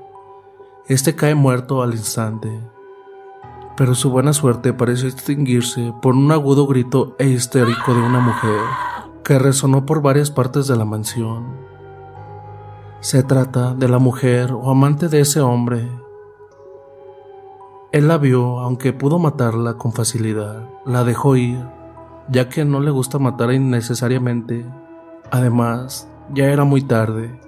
Este 0.88 1.15
cae 1.15 1.36
muerto 1.36 1.82
al 1.82 1.93
instante 1.93 2.62
pero 3.77 3.93
su 3.93 4.10
buena 4.10 4.34
suerte 4.34 4.73
pareció 4.73 5.08
extinguirse 5.08 5.93
por 6.01 6.15
un 6.15 6.32
agudo 6.32 6.65
grito 6.65 7.15
e 7.19 7.27
histérico 7.27 7.93
de 7.93 8.01
una 8.01 8.19
mujer 8.19 8.60
que 9.23 9.38
resonó 9.38 9.86
por 9.86 10.01
varias 10.01 10.32
partes 10.32 10.65
de 10.65 10.75
la 10.75 10.84
mansión. 10.84 11.45
Se 12.99 13.21
trata 13.21 13.75
de 13.75 13.88
la 13.88 13.99
mujer 13.99 14.51
o 14.51 14.71
amante 14.71 15.10
de 15.10 15.19
ese 15.19 15.41
hombre. 15.41 15.88
Él 17.97 18.07
la 18.07 18.19
vio, 18.19 18.60
aunque 18.60 18.93
pudo 18.93 19.17
matarla 19.17 19.73
con 19.73 19.91
facilidad, 19.91 20.69
la 20.86 21.03
dejó 21.03 21.36
ir, 21.36 21.65
ya 22.29 22.47
que 22.47 22.63
no 22.63 22.79
le 22.79 22.91
gusta 22.91 23.17
matar 23.17 23.51
innecesariamente. 23.51 24.63
Además, 25.31 26.07
ya 26.31 26.45
era 26.45 26.63
muy 26.63 26.83
tarde. 26.83 27.41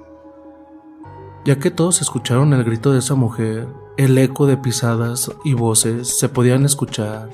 Ya 1.45 1.59
que 1.59 1.69
todos 1.69 2.01
escucharon 2.01 2.51
el 2.53 2.63
grito 2.63 2.91
de 2.91 2.97
esa 2.97 3.13
mujer, 3.13 3.67
el 3.95 4.17
eco 4.17 4.47
de 4.47 4.57
pisadas 4.57 5.31
y 5.43 5.53
voces 5.53 6.17
se 6.17 6.29
podían 6.29 6.65
escuchar. 6.65 7.29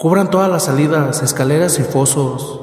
Cubran 0.00 0.30
todas 0.30 0.50
las 0.50 0.64
salidas, 0.64 1.22
escaleras 1.22 1.78
y 1.78 1.84
fosos. 1.84 2.60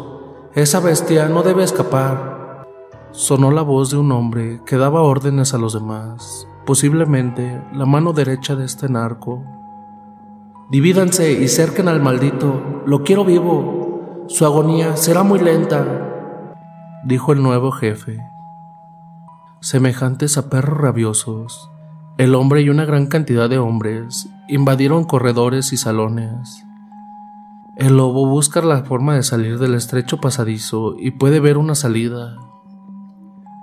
Esa 0.56 0.82
bestia 0.82 1.30
no 1.30 1.42
debe 1.42 1.64
escapar. 1.64 2.68
Sonó 3.12 3.50
la 3.50 3.62
voz 3.62 3.92
de 3.92 3.98
un 3.98 4.12
hombre 4.12 4.60
que 4.66 4.76
daba 4.76 5.04
órdenes 5.04 5.54
a 5.54 5.58
los 5.58 5.72
demás, 5.72 6.49
posiblemente 6.70 7.64
la 7.74 7.88
mano 7.88 8.14
derecha 8.14 8.56
de 8.56 8.66
este 8.66 8.90
narco. 8.90 9.44
Divídanse 10.70 11.34
y 11.34 11.48
cerquen 11.48 11.88
al 11.88 12.00
maldito. 12.00 12.84
Lo 12.86 13.02
quiero 13.02 13.26
vivo. 13.26 14.28
Su 14.28 14.46
agonía 14.46 14.96
será 14.96 15.24
muy 15.24 15.40
lenta, 15.40 16.54
dijo 17.04 17.34
el 17.34 17.42
nuevo 17.42 17.72
jefe 17.72 18.20
semejantes 19.62 20.38
a 20.38 20.52
perros 20.52 20.78
rabiosos, 20.78 21.72
el 22.20 22.36
hombre 22.36 22.62
y 22.62 22.70
una 22.70 22.86
gran 22.86 23.08
cantidad 23.08 23.50
de 23.50 23.58
hombres 23.58 24.30
invadieron 24.48 25.06
corredores 25.06 25.74
y 25.74 25.78
salones. 25.78 26.64
El 27.78 27.98
lobo 27.98 28.28
busca 28.28 28.62
la 28.62 28.84
forma 28.84 29.16
de 29.16 29.24
salir 29.24 29.58
del 29.58 29.74
estrecho 29.74 30.22
pasadizo 30.22 30.94
y 31.00 31.10
puede 31.10 31.40
ver 31.40 31.58
una 31.58 31.74
salida. 31.74 32.38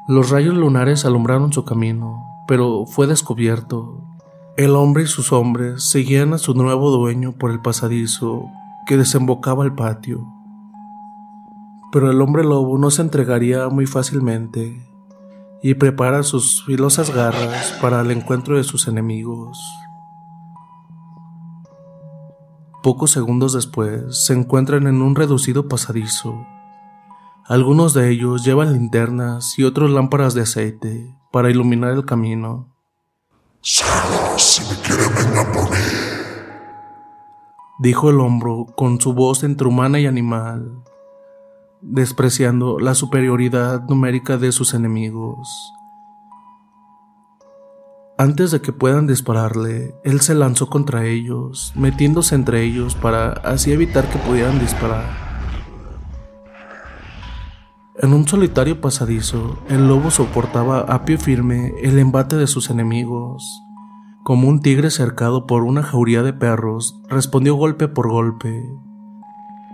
Los 0.08 0.30
rayos 0.30 0.56
lunares 0.56 1.04
alumbraron 1.04 1.52
su 1.52 1.64
camino, 1.64 2.25
pero 2.46 2.86
fue 2.86 3.06
descubierto. 3.06 4.02
El 4.56 4.74
hombre 4.74 5.02
y 5.02 5.06
sus 5.06 5.32
hombres 5.32 5.84
seguían 5.84 6.32
a 6.32 6.38
su 6.38 6.54
nuevo 6.54 6.90
dueño 6.90 7.32
por 7.32 7.50
el 7.50 7.60
pasadizo 7.60 8.46
que 8.86 8.96
desembocaba 8.96 9.64
al 9.64 9.74
patio. 9.74 10.26
Pero 11.92 12.10
el 12.10 12.20
hombre 12.22 12.44
lobo 12.44 12.78
no 12.78 12.90
se 12.90 13.02
entregaría 13.02 13.68
muy 13.68 13.86
fácilmente 13.86 14.86
y 15.62 15.74
prepara 15.74 16.22
sus 16.22 16.64
filosas 16.64 17.14
garras 17.14 17.76
para 17.82 18.00
el 18.00 18.10
encuentro 18.10 18.56
de 18.56 18.64
sus 18.64 18.88
enemigos. 18.88 19.58
Pocos 22.82 23.10
segundos 23.10 23.52
después 23.52 24.24
se 24.24 24.32
encuentran 24.32 24.86
en 24.86 25.02
un 25.02 25.16
reducido 25.16 25.68
pasadizo. 25.68 26.46
Algunos 27.44 27.94
de 27.94 28.10
ellos 28.10 28.44
llevan 28.44 28.72
linternas 28.72 29.58
y 29.58 29.64
otros 29.64 29.90
lámparas 29.90 30.34
de 30.34 30.42
aceite 30.42 31.15
para 31.30 31.50
iluminar 31.50 31.92
el 31.92 32.04
camino. 32.04 32.74
si 33.62 33.82
me 34.64 34.80
quieren 34.82 35.14
vengan 35.14 35.52
por 35.52 35.70
mí. 35.70 35.76
Dijo 37.78 38.10
el 38.10 38.20
hombro 38.20 38.66
con 38.76 39.00
su 39.00 39.12
voz 39.12 39.44
entre 39.44 39.68
humana 39.68 40.00
y 40.00 40.06
animal, 40.06 40.82
despreciando 41.82 42.78
la 42.78 42.94
superioridad 42.94 43.82
numérica 43.88 44.38
de 44.38 44.52
sus 44.52 44.72
enemigos. 44.72 45.72
Antes 48.18 48.50
de 48.50 48.62
que 48.62 48.72
puedan 48.72 49.06
dispararle, 49.06 49.94
él 50.04 50.22
se 50.22 50.34
lanzó 50.34 50.68
contra 50.68 51.04
ellos, 51.04 51.74
metiéndose 51.76 52.34
entre 52.34 52.62
ellos 52.62 52.94
para 52.94 53.32
así 53.32 53.72
evitar 53.72 54.08
que 54.08 54.18
pudieran 54.20 54.58
disparar. 54.58 55.25
En 57.98 58.12
un 58.12 58.28
solitario 58.28 58.82
pasadizo, 58.82 59.56
el 59.70 59.88
lobo 59.88 60.10
soportaba 60.10 60.80
a 60.80 61.06
pie 61.06 61.16
firme 61.16 61.72
el 61.80 61.98
embate 61.98 62.36
de 62.36 62.46
sus 62.46 62.68
enemigos. 62.68 63.62
Como 64.22 64.48
un 64.48 64.60
tigre 64.60 64.90
cercado 64.90 65.46
por 65.46 65.62
una 65.62 65.82
jauría 65.82 66.22
de 66.22 66.34
perros, 66.34 67.00
respondió 67.08 67.54
golpe 67.54 67.88
por 67.88 68.10
golpe. 68.10 68.68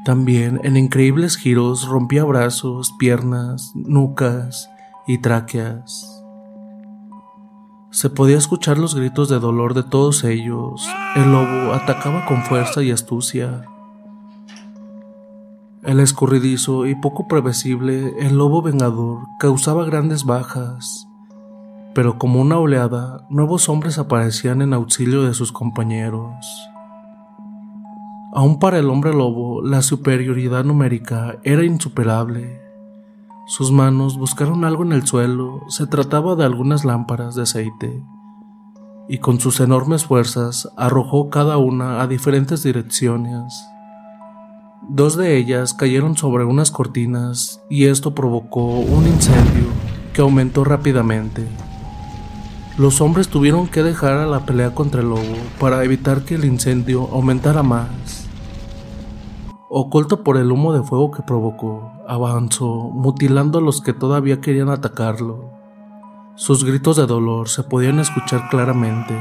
También 0.05 0.61
en 0.63 0.77
increíbles 0.77 1.37
giros 1.37 1.89
rompía 1.89 2.23
brazos, 2.23 2.93
piernas, 2.97 3.73
nucas 3.75 4.71
y 5.09 5.19
tráqueas. 5.19 6.23
Se 7.91 8.09
podía 8.09 8.39
escuchar 8.39 8.79
los 8.79 8.95
gritos 8.95 9.29
de 9.29 9.41
dolor 9.41 9.75
de 9.75 9.83
todos 9.83 10.23
ellos. 10.23 10.89
El 11.17 11.33
lobo 11.33 11.73
atacaba 11.73 12.25
con 12.27 12.45
fuerza 12.45 12.85
y 12.85 12.93
astucia. 12.93 13.65
El 15.83 15.99
escurridizo 15.99 16.87
y 16.87 16.95
poco 16.95 17.27
previsible, 17.27 18.15
el 18.21 18.37
lobo 18.37 18.63
vengador 18.63 19.27
causaba 19.41 19.85
grandes 19.85 20.25
bajas, 20.25 21.09
pero 21.93 22.19
como 22.19 22.41
una 22.41 22.57
oleada, 22.59 23.27
nuevos 23.31 23.69
hombres 23.69 23.99
aparecían 23.99 24.63
en 24.63 24.75
auxilio 24.75 25.25
de 25.25 25.35
sus 25.35 25.51
compañeros. 25.51 26.37
Aún 28.33 28.61
para 28.61 28.79
el 28.79 28.91
hombre 28.91 29.13
lobo, 29.13 29.61
la 29.61 29.83
superioridad 29.83 30.65
numérica 30.65 31.41
era 31.43 31.65
insuperable. 31.65 32.61
Sus 33.49 33.73
manos 33.73 34.17
buscaron 34.17 34.65
algo 34.65 34.85
en 34.85 34.93
el 34.93 35.05
suelo, 35.05 35.63
se 35.67 35.89
trataba 35.89 36.37
de 36.37 36.45
algunas 36.45 36.85
lámparas 36.85 37.35
de 37.35 37.43
aceite, 37.43 38.05
y 39.09 39.19
con 39.19 39.41
sus 39.41 39.59
enormes 39.59 40.05
fuerzas 40.05 40.69
arrojó 40.77 41.29
cada 41.29 41.59
una 41.59 42.03
a 42.03 42.07
diferentes 42.07 42.63
direcciones. 42.63 43.67
Dos 44.89 45.17
de 45.17 45.37
ellas 45.37 45.75
cayeron 45.75 46.17
sobre 46.17 46.45
unas 46.45 46.73
cortinas 46.73 47.63
y 47.71 47.87
esto 47.87 48.17
provocó 48.17 48.65
un 48.65 49.07
incendio 49.07 49.67
que 50.13 50.23
aumentó 50.23 50.65
rápidamente. 50.65 51.47
Los 52.77 53.01
hombres 53.01 53.29
tuvieron 53.29 53.69
que 53.69 53.85
dejar 53.85 54.15
a 54.15 54.27
la 54.27 54.45
pelea 54.45 54.75
contra 54.75 55.01
el 55.01 55.11
lobo 55.11 55.37
para 55.61 55.85
evitar 55.85 56.25
que 56.25 56.35
el 56.35 56.45
incendio 56.45 57.09
aumentara 57.13 57.63
más. 57.63 58.29
Oculto 59.69 60.25
por 60.25 60.37
el 60.37 60.51
humo 60.51 60.73
de 60.73 60.83
fuego 60.83 61.13
que 61.13 61.23
provocó, 61.23 61.93
avanzó, 62.09 62.91
mutilando 62.93 63.59
a 63.59 63.63
los 63.63 63.83
que 63.83 63.93
todavía 63.93 64.41
querían 64.41 64.69
atacarlo. 64.69 65.53
Sus 66.35 66.65
gritos 66.65 66.97
de 66.97 67.07
dolor 67.07 67.49
se 67.49 67.63
podían 67.63 68.01
escuchar 68.01 68.49
claramente. 68.51 69.17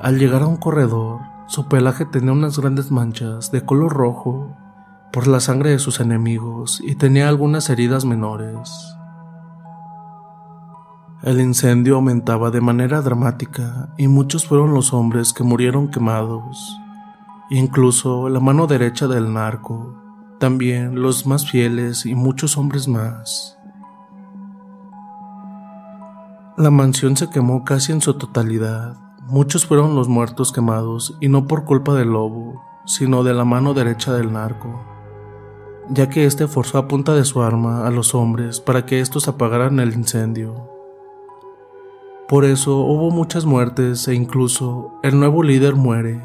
Al 0.00 0.18
llegar 0.18 0.42
a 0.42 0.46
un 0.46 0.56
corredor, 0.56 1.20
su 1.46 1.68
pelaje 1.68 2.04
tenía 2.04 2.32
unas 2.32 2.58
grandes 2.58 2.90
manchas 2.90 3.52
de 3.52 3.64
color 3.64 3.92
rojo 3.92 4.56
por 5.12 5.28
la 5.28 5.40
sangre 5.40 5.70
de 5.70 5.78
sus 5.78 6.00
enemigos 6.00 6.80
y 6.84 6.96
tenía 6.96 7.28
algunas 7.28 7.70
heridas 7.70 8.04
menores. 8.04 8.96
El 11.22 11.40
incendio 11.40 11.96
aumentaba 11.96 12.50
de 12.50 12.60
manera 12.60 13.00
dramática 13.00 13.88
y 13.96 14.08
muchos 14.08 14.46
fueron 14.46 14.74
los 14.74 14.92
hombres 14.92 15.32
que 15.32 15.44
murieron 15.44 15.88
quemados. 15.88 16.76
Incluso 17.48 18.28
la 18.28 18.40
mano 18.40 18.66
derecha 18.66 19.06
del 19.06 19.32
narco, 19.32 19.96
también 20.38 21.00
los 21.00 21.26
más 21.26 21.48
fieles 21.48 22.06
y 22.06 22.14
muchos 22.14 22.58
hombres 22.58 22.88
más. 22.88 23.56
La 26.56 26.70
mansión 26.70 27.16
se 27.16 27.30
quemó 27.30 27.64
casi 27.64 27.92
en 27.92 28.00
su 28.00 28.14
totalidad. 28.14 29.05
Muchos 29.28 29.66
fueron 29.66 29.94
los 29.94 30.08
muertos 30.08 30.52
quemados 30.52 31.16
y 31.20 31.28
no 31.28 31.46
por 31.46 31.64
culpa 31.64 31.94
del 31.94 32.10
lobo, 32.10 32.62
sino 32.84 33.24
de 33.24 33.34
la 33.34 33.44
mano 33.44 33.74
derecha 33.74 34.12
del 34.12 34.32
narco, 34.32 34.84
ya 35.90 36.08
que 36.08 36.26
éste 36.26 36.46
forzó 36.46 36.78
a 36.78 36.88
punta 36.88 37.14
de 37.14 37.24
su 37.24 37.42
arma 37.42 37.86
a 37.86 37.90
los 37.90 38.14
hombres 38.14 38.60
para 38.60 38.86
que 38.86 39.00
estos 39.00 39.26
apagaran 39.26 39.80
el 39.80 39.94
incendio. 39.94 40.70
Por 42.28 42.44
eso 42.44 42.78
hubo 42.78 43.10
muchas 43.10 43.44
muertes 43.44 44.06
e 44.08 44.14
incluso 44.14 44.92
el 45.02 45.18
nuevo 45.18 45.42
líder 45.42 45.74
muere 45.74 46.20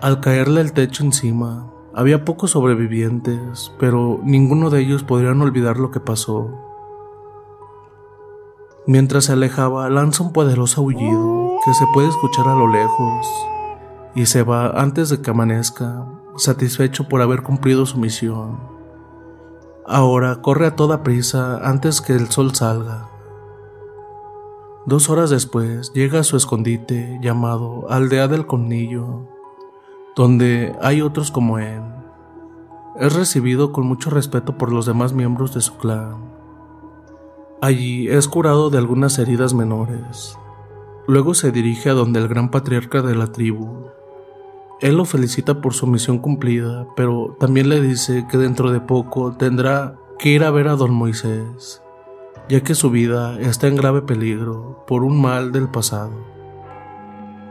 al 0.00 0.20
caerle 0.20 0.62
el 0.62 0.72
techo 0.72 1.04
encima, 1.04 1.70
había 1.94 2.24
pocos 2.24 2.52
sobrevivientes, 2.52 3.70
pero 3.78 4.18
ninguno 4.24 4.70
de 4.70 4.80
ellos 4.80 5.02
podrían 5.02 5.42
olvidar 5.42 5.78
lo 5.78 5.90
que 5.90 6.00
pasó. 6.00 6.69
Mientras 8.90 9.26
se 9.26 9.34
alejaba, 9.34 9.88
lanza 9.88 10.24
un 10.24 10.32
poderoso 10.32 10.80
aullido 10.80 11.60
que 11.64 11.74
se 11.74 11.86
puede 11.94 12.08
escuchar 12.08 12.48
a 12.48 12.56
lo 12.56 12.66
lejos 12.66 13.24
y 14.16 14.26
se 14.26 14.42
va 14.42 14.70
antes 14.70 15.10
de 15.10 15.22
que 15.22 15.30
amanezca, 15.30 16.06
satisfecho 16.36 17.06
por 17.06 17.22
haber 17.22 17.44
cumplido 17.44 17.86
su 17.86 17.98
misión. 17.98 18.58
Ahora 19.86 20.42
corre 20.42 20.66
a 20.66 20.74
toda 20.74 21.04
prisa 21.04 21.60
antes 21.62 22.00
que 22.00 22.14
el 22.14 22.30
sol 22.30 22.52
salga. 22.52 23.08
Dos 24.86 25.08
horas 25.08 25.30
después 25.30 25.92
llega 25.92 26.18
a 26.18 26.24
su 26.24 26.36
escondite 26.36 27.20
llamado 27.22 27.86
Aldea 27.90 28.26
del 28.26 28.48
Cornillo 28.48 29.28
donde 30.16 30.74
hay 30.82 31.00
otros 31.00 31.30
como 31.30 31.60
él. 31.60 31.80
Es 32.96 33.14
recibido 33.14 33.70
con 33.70 33.86
mucho 33.86 34.10
respeto 34.10 34.58
por 34.58 34.72
los 34.72 34.84
demás 34.84 35.12
miembros 35.12 35.54
de 35.54 35.60
su 35.60 35.76
clan. 35.78 36.29
Allí 37.62 38.08
es 38.08 38.26
curado 38.26 38.70
de 38.70 38.78
algunas 38.78 39.18
heridas 39.18 39.52
menores. 39.52 40.38
Luego 41.06 41.34
se 41.34 41.52
dirige 41.52 41.90
a 41.90 41.94
donde 41.94 42.18
el 42.18 42.26
gran 42.26 42.50
patriarca 42.50 43.02
de 43.02 43.14
la 43.14 43.26
tribu. 43.26 43.90
Él 44.80 44.96
lo 44.96 45.04
felicita 45.04 45.60
por 45.60 45.74
su 45.74 45.86
misión 45.86 46.20
cumplida, 46.20 46.86
pero 46.96 47.36
también 47.38 47.68
le 47.68 47.82
dice 47.82 48.26
que 48.30 48.38
dentro 48.38 48.70
de 48.70 48.80
poco 48.80 49.32
tendrá 49.36 49.96
que 50.18 50.30
ir 50.30 50.42
a 50.42 50.50
ver 50.50 50.68
a 50.68 50.76
don 50.76 50.94
Moisés, 50.94 51.82
ya 52.48 52.62
que 52.62 52.74
su 52.74 52.90
vida 52.90 53.38
está 53.38 53.68
en 53.68 53.76
grave 53.76 54.00
peligro 54.00 54.82
por 54.86 55.04
un 55.04 55.20
mal 55.20 55.52
del 55.52 55.68
pasado. 55.68 56.12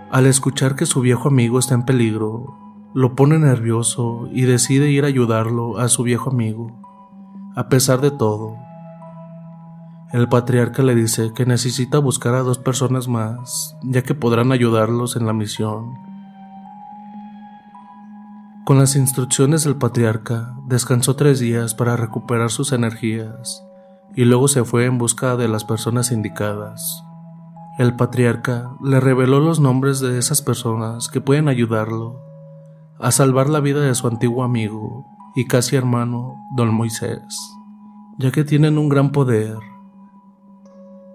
Al 0.09 0.25
escuchar 0.25 0.75
que 0.75 0.87
su 0.87 1.01
viejo 1.01 1.27
amigo 1.27 1.59
está 1.59 1.75
en 1.75 1.85
peligro, 1.85 2.57
lo 2.95 3.13
pone 3.13 3.37
nervioso 3.37 4.27
y 4.31 4.41
decide 4.41 4.89
ir 4.89 5.03
a 5.03 5.07
ayudarlo 5.07 5.77
a 5.77 5.87
su 5.87 6.01
viejo 6.01 6.31
amigo. 6.31 6.71
A 7.55 7.69
pesar 7.69 8.01
de 8.01 8.09
todo, 8.09 8.55
el 10.11 10.27
patriarca 10.27 10.81
le 10.81 10.95
dice 10.95 11.33
que 11.35 11.45
necesita 11.45 11.99
buscar 11.99 12.33
a 12.33 12.41
dos 12.41 12.57
personas 12.57 13.07
más, 13.07 13.75
ya 13.83 14.01
que 14.01 14.15
podrán 14.15 14.51
ayudarlos 14.51 15.15
en 15.15 15.27
la 15.27 15.33
misión. 15.33 15.93
Con 18.65 18.79
las 18.79 18.95
instrucciones 18.95 19.63
del 19.63 19.75
patriarca, 19.75 20.55
descansó 20.67 21.15
tres 21.15 21.39
días 21.39 21.75
para 21.75 21.95
recuperar 21.95 22.49
sus 22.49 22.71
energías 22.71 23.63
y 24.15 24.25
luego 24.25 24.47
se 24.47 24.63
fue 24.63 24.85
en 24.85 24.97
busca 24.97 25.35
de 25.35 25.47
las 25.47 25.63
personas 25.63 26.11
indicadas. 26.11 27.03
El 27.77 27.95
patriarca 27.95 28.71
le 28.83 28.99
reveló 28.99 29.39
los 29.39 29.59
nombres 29.59 29.99
de 29.99 30.17
esas 30.17 30.41
personas 30.41 31.07
que 31.07 31.21
pueden 31.21 31.47
ayudarlo 31.47 32.19
a 32.99 33.11
salvar 33.11 33.47
la 33.47 33.59
vida 33.59 33.81
de 33.81 33.95
su 33.95 34.07
antiguo 34.07 34.43
amigo 34.43 35.05
y 35.35 35.45
casi 35.45 35.75
hermano, 35.75 36.35
don 36.55 36.73
Moisés, 36.73 37.21
ya 38.17 38.31
que 38.31 38.43
tienen 38.43 38.77
un 38.77 38.89
gran 38.89 39.11
poder. 39.11 39.57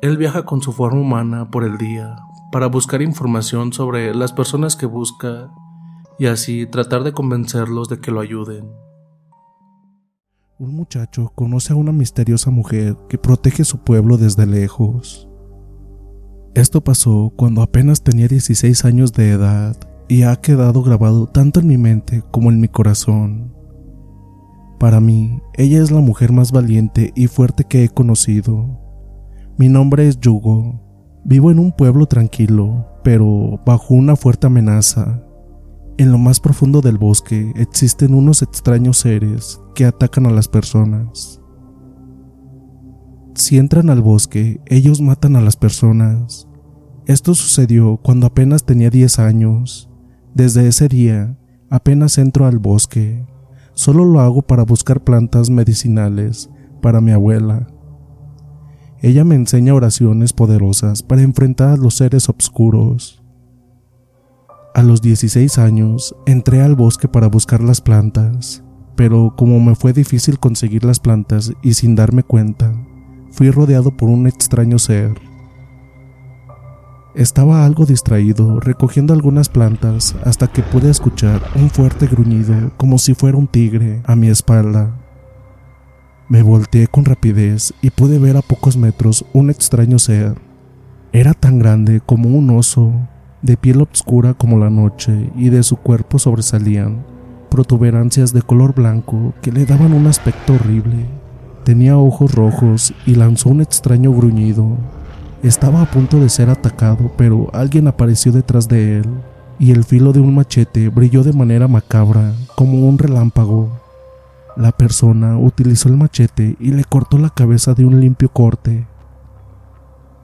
Él 0.05 0.19
viaja 0.19 0.45
con 0.45 0.61
su 0.61 0.75
forma 0.75 1.01
humana 1.01 1.51
por 1.51 1.65
el 1.65 1.79
día 1.79 2.17
para 2.53 2.67
buscar 2.67 3.01
información 3.01 3.73
sobre 3.73 4.15
las 4.15 4.35
personas 4.35 4.77
que 4.77 4.85
busca 4.85 5.51
y 6.19 6.27
así 6.27 6.67
tratar 6.67 7.05
de 7.05 7.13
convencerlos 7.13 7.89
de 7.89 8.01
que 8.01 8.11
lo 8.11 8.21
ayuden. 8.21 8.71
Un 10.59 10.77
muchacho 10.77 11.33
conoce 11.35 11.73
a 11.73 11.77
una 11.77 11.91
misteriosa 11.91 12.51
mujer 12.51 12.99
que 13.09 13.17
protege 13.17 13.65
su 13.65 13.79
pueblo 13.79 14.19
desde 14.19 14.45
lejos. 14.45 15.27
Esto 16.55 16.85
pasó 16.85 17.33
cuando 17.35 17.63
apenas 17.63 18.03
tenía 18.03 18.29
16 18.29 18.85
años 18.85 19.15
de 19.15 19.31
edad 19.31 19.75
y 20.07 20.25
ha 20.25 20.37
quedado 20.37 20.83
grabado 20.83 21.29
tanto 21.29 21.61
en 21.61 21.67
mi 21.67 21.79
mente 21.79 22.23
como 22.31 22.51
en 22.51 22.61
mi 22.61 22.69
corazón. 22.69 23.55
Para 24.79 25.01
mí, 25.01 25.41
ella 25.55 25.83
es 25.83 25.91
la 25.91 26.01
mujer 26.01 26.31
más 26.31 26.53
valiente 26.53 27.11
y 27.17 27.27
fuerte 27.29 27.65
que 27.65 27.85
he 27.85 27.89
conocido. 27.89 28.84
Mi 29.57 29.69
nombre 29.69 30.09
es 30.09 30.19
Yugo. 30.19 30.81
Vivo 31.25 31.53
en 31.53 31.61
un 31.61 31.71
pueblo 31.71 32.07
tranquilo, 32.07 32.89
pero 33.05 33.61
bajo 33.65 33.95
una 33.95 34.17
fuerte 34.17 34.49
amenaza. 34.49 35.23
En 35.97 36.11
lo 36.11 36.19
más 36.19 36.41
profundo 36.41 36.81
del 36.81 36.99
bosque 36.99 37.53
existen 37.55 38.15
unos 38.15 38.43
extraños 38.43 38.99
seres 38.99 39.61
que 39.77 39.85
atacan 39.85 40.27
a 40.27 40.31
las 40.31 40.49
personas. 40.49 41.41
Si 43.37 43.57
entran 43.57 43.91
al 43.91 44.03
bosque, 44.03 44.61
ellos 44.67 45.01
matan 45.01 45.37
a 45.37 45.41
las 45.41 45.57
personas. 45.57 46.49
Esto 47.07 47.37
sucedió 47.37 48.01
cuando 48.03 48.27
apenas 48.27 48.65
tenía 48.65 48.91
10 48.91 49.21
años. 49.21 49.89
Desde 50.35 50.67
ese 50.67 50.89
día, 50.89 51.39
apenas 51.71 52.19
entro 52.19 52.47
al 52.47 52.59
bosque. 52.59 53.25
Solo 53.75 54.05
lo 54.05 54.19
hago 54.19 54.43
para 54.43 54.65
buscar 54.65 55.05
plantas 55.05 55.49
medicinales 55.49 56.51
para 56.83 57.01
mi 57.01 57.13
abuela. 57.13 57.69
Ella 59.05 59.23
me 59.23 59.35
enseña 59.35 59.75
oraciones 59.75 60.33
poderosas 60.33 61.03
para 61.03 61.21
enfrentar 61.21 61.69
a 61.69 61.77
los 61.77 61.93
seres 61.93 62.27
oscuros. 62.31 63.23
A 64.75 64.83
los 64.83 65.03
16 65.03 65.59
años 65.59 66.17
entré 66.25 66.63
al 66.63 66.75
bosque 66.75 67.07
para 67.07 67.27
buscar 67.27 67.63
las 67.63 67.83
plantas, 67.83 68.65
pero 68.97 69.35
como 69.37 69.61
me 69.61 69.75
fue 69.75 69.93
difícil 69.93 70.39
conseguir 70.39 70.85
las 70.87 71.01
plantas 71.01 71.53
y 71.63 71.75
sin 71.75 71.95
darme 71.95 72.23
cuenta, 72.23 72.73
fui 73.31 73.51
rodeado 73.51 73.95
por 73.95 74.09
un 74.09 74.27
extraño 74.27 74.79
ser. 74.79 75.13
Estaba 77.15 77.67
algo 77.67 77.85
distraído 77.85 78.59
recogiendo 78.59 79.13
algunas 79.13 79.51
plantas 79.51 80.17
hasta 80.25 80.47
que 80.47 80.63
pude 80.63 80.89
escuchar 80.89 81.43
un 81.57 81.69
fuerte 81.69 82.07
gruñido 82.07 82.73
como 82.79 82.97
si 82.97 83.13
fuera 83.13 83.37
un 83.37 83.49
tigre 83.49 84.01
a 84.07 84.17
mi 84.17 84.29
espalda. 84.29 85.04
Me 86.29 86.43
volteé 86.43 86.87
con 86.87 87.05
rapidez 87.05 87.75
y 87.83 87.91
pude 87.91 88.19
ver 88.19 88.37
a 88.37 88.43
pocos 88.43 88.77
metros 88.77 89.25
un 89.33 89.51
extraño 89.51 89.99
ser. 89.99 90.41
Era 91.13 91.35
tan 91.35 91.59
grande 91.59 92.01
como 92.05 92.29
un 92.31 92.51
oso, 92.51 92.93
de 93.43 93.57
piel 93.57 93.83
oscura 93.83 94.33
como 94.33 94.59
la 94.59 94.71
noche 94.71 95.31
y 95.37 95.51
de 95.51 95.63
su 95.63 95.77
cuerpo 95.77 96.19
sobresalían 96.19 97.05
protuberancias 97.55 98.33
de 98.33 98.43
color 98.43 98.75
blanco 98.75 99.33
que 99.41 99.53
le 99.53 99.65
daban 99.65 99.93
un 99.93 100.09
aspecto 100.09 100.55
horrible. 100.55 101.07
Tenía 101.63 101.97
ojos 101.97 102.35
rojos 102.35 102.93
y 103.07 103.15
lanzó 103.15 103.51
un 103.51 103.61
extraño 103.61 104.13
gruñido. 104.13 104.77
Estaba 105.45 105.83
a 105.83 105.91
punto 105.91 106.19
de 106.19 106.31
ser 106.31 106.51
atacado, 106.51 107.13
pero 107.17 107.51
alguien 107.53 107.87
apareció 107.87 108.33
detrás 108.33 108.67
de 108.67 108.99
él, 108.99 109.05
y 109.61 109.71
el 109.71 109.85
filo 109.85 110.13
de 110.13 110.19
un 110.19 110.35
machete 110.35 110.89
brilló 110.89 111.23
de 111.23 111.33
manera 111.33 111.69
macabra, 111.69 112.33
como 112.57 112.89
un 112.89 112.99
relámpago. 112.99 113.84
La 114.57 114.71
persona 114.71 115.37
utilizó 115.37 115.89
el 115.89 115.97
machete 115.97 116.57
y 116.61 116.71
le 116.71 116.85
cortó 116.85 117.19
la 117.19 117.31
cabeza 117.31 117.75
de 117.75 117.85
un 117.85 118.01
limpio 118.01 118.29
corte. 118.29 118.87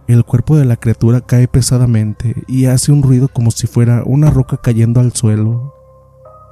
El 0.07 0.25
cuerpo 0.25 0.57
de 0.57 0.65
la 0.65 0.77
criatura 0.77 1.21
cae 1.21 1.49
pesadamente 1.49 2.45
y 2.47 2.67
hace 2.67 2.93
un 2.93 3.03
ruido 3.03 3.29
como 3.29 3.51
si 3.51 3.67
fuera 3.67 4.03
una 4.07 4.31
roca 4.31 4.57
cayendo 4.57 5.01
al 5.01 5.13
suelo. 5.13 5.75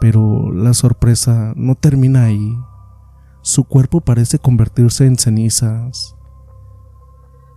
Pero 0.01 0.53
la 0.53 0.75
sorpresa 0.75 1.53
no 1.57 1.77
termina 1.77 2.25
ahí. 2.25 2.57
Su 3.43 3.65
cuerpo 3.65 4.01
parece 4.01 4.39
convertirse 4.39 5.07
en 5.07 5.17
cenizas. 5.17 6.17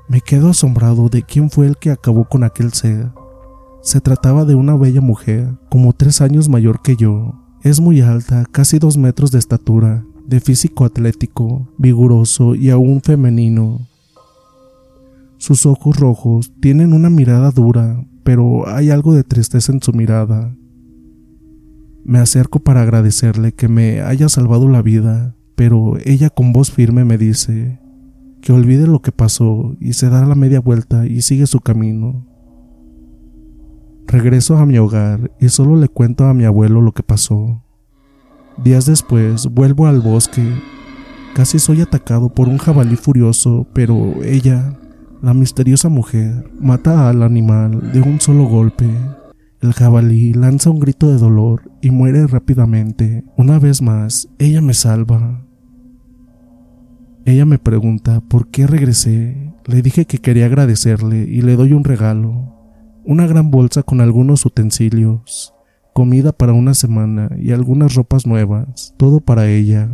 Me 0.07 0.21
quedo 0.21 0.49
asombrado 0.49 1.09
de 1.09 1.23
quién 1.23 1.49
fue 1.49 1.65
el 1.67 1.77
que 1.77 1.89
acabó 1.89 2.25
con 2.25 2.43
aquel 2.43 2.73
ser. 2.73 3.11
Se 3.81 4.01
trataba 4.01 4.45
de 4.45 4.53
una 4.55 4.75
bella 4.75 5.01
mujer, 5.01 5.57
como 5.69 5.93
tres 5.93 6.21
años 6.21 6.49
mayor 6.49 6.81
que 6.81 6.95
yo. 6.95 7.33
Es 7.63 7.79
muy 7.79 8.01
alta, 8.01 8.45
casi 8.51 8.79
dos 8.79 8.97
metros 8.97 9.31
de 9.31 9.39
estatura, 9.39 10.03
de 10.27 10.39
físico 10.39 10.85
atlético, 10.85 11.67
vigoroso 11.77 12.55
y 12.55 12.69
aún 12.69 13.01
femenino. 13.01 13.87
Sus 15.37 15.65
ojos 15.65 15.97
rojos 15.97 16.51
tienen 16.61 16.93
una 16.93 17.09
mirada 17.09 17.51
dura, 17.51 18.05
pero 18.23 18.67
hay 18.67 18.89
algo 18.91 19.13
de 19.13 19.23
tristeza 19.23 19.71
en 19.71 19.81
su 19.81 19.91
mirada. 19.93 20.55
Me 22.03 22.19
acerco 22.19 22.59
para 22.59 22.81
agradecerle 22.81 23.51
que 23.51 23.67
me 23.67 24.01
haya 24.01 24.29
salvado 24.29 24.67
la 24.67 24.81
vida, 24.81 25.35
pero 25.55 25.97
ella 26.05 26.29
con 26.29 26.53
voz 26.53 26.71
firme 26.71 27.05
me 27.05 27.17
dice 27.17 27.79
que 28.41 28.53
olvide 28.53 28.87
lo 28.87 29.01
que 29.01 29.11
pasó 29.11 29.75
y 29.79 29.93
se 29.93 30.09
da 30.09 30.25
la 30.25 30.35
media 30.35 30.59
vuelta 30.59 31.05
y 31.05 31.21
sigue 31.21 31.45
su 31.47 31.59
camino. 31.59 32.25
Regreso 34.07 34.57
a 34.57 34.65
mi 34.65 34.77
hogar 34.77 35.31
y 35.39 35.49
solo 35.49 35.75
le 35.75 35.87
cuento 35.87 36.25
a 36.25 36.33
mi 36.33 36.43
abuelo 36.43 36.81
lo 36.81 36.91
que 36.91 37.03
pasó. 37.03 37.63
Días 38.57 38.85
después 38.85 39.47
vuelvo 39.47 39.87
al 39.87 40.01
bosque. 40.01 40.43
Casi 41.33 41.59
soy 41.59 41.81
atacado 41.81 42.29
por 42.29 42.49
un 42.49 42.57
jabalí 42.57 42.95
furioso, 42.95 43.65
pero 43.73 44.21
ella, 44.23 44.77
la 45.21 45.33
misteriosa 45.33 45.89
mujer, 45.89 46.51
mata 46.59 47.09
al 47.09 47.23
animal 47.23 47.91
de 47.91 48.01
un 48.01 48.19
solo 48.19 48.43
golpe. 48.45 48.89
El 49.61 49.73
jabalí 49.73 50.33
lanza 50.33 50.69
un 50.69 50.79
grito 50.79 51.07
de 51.07 51.17
dolor 51.17 51.71
y 51.81 51.91
muere 51.91 52.27
rápidamente. 52.27 53.23
Una 53.37 53.59
vez 53.59 53.81
más, 53.81 54.27
ella 54.37 54.61
me 54.61 54.73
salva. 54.73 55.45
Ella 57.25 57.45
me 57.45 57.59
pregunta 57.59 58.21
por 58.21 58.47
qué 58.47 58.67
regresé. 58.67 59.53
Le 59.65 59.81
dije 59.81 60.05
que 60.05 60.17
quería 60.17 60.47
agradecerle 60.47 61.23
y 61.23 61.41
le 61.41 61.55
doy 61.55 61.73
un 61.73 61.83
regalo. 61.83 62.55
Una 63.05 63.27
gran 63.27 63.51
bolsa 63.51 63.83
con 63.83 64.01
algunos 64.01 64.45
utensilios, 64.45 65.53
comida 65.93 66.31
para 66.31 66.53
una 66.53 66.73
semana 66.73 67.29
y 67.37 67.51
algunas 67.51 67.95
ropas 67.95 68.25
nuevas, 68.25 68.93
todo 68.97 69.19
para 69.19 69.49
ella. 69.49 69.89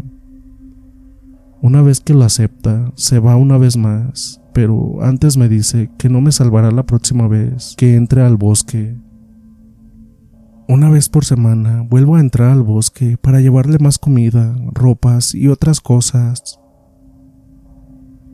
Una 1.61 1.81
vez 1.81 1.99
que 1.99 2.13
lo 2.13 2.23
acepta, 2.23 2.91
se 2.95 3.19
va 3.19 3.35
una 3.35 3.57
vez 3.57 3.77
más, 3.77 4.41
pero 4.53 5.01
antes 5.01 5.37
me 5.37 5.49
dice 5.49 5.89
que 5.97 6.09
no 6.09 6.21
me 6.21 6.31
salvará 6.31 6.71
la 6.71 6.85
próxima 6.85 7.27
vez 7.27 7.75
que 7.77 7.95
entre 7.95 8.21
al 8.21 8.37
bosque. 8.37 8.95
Una 10.69 10.89
vez 10.89 11.09
por 11.09 11.25
semana 11.25 11.85
vuelvo 11.89 12.15
a 12.15 12.19
entrar 12.19 12.51
al 12.51 12.61
bosque 12.61 13.17
para 13.17 13.39
llevarle 13.39 13.79
más 13.79 13.97
comida, 13.97 14.55
ropas 14.73 15.33
y 15.33 15.47
otras 15.47 15.79
cosas. 15.79 16.59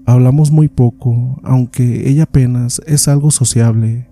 Hablamos 0.06 0.52
muy 0.52 0.68
poco, 0.68 1.40
aunque 1.44 2.10
ella 2.10 2.24
apenas 2.24 2.82
es 2.86 3.08
algo 3.08 3.32
sociable. 3.32 4.10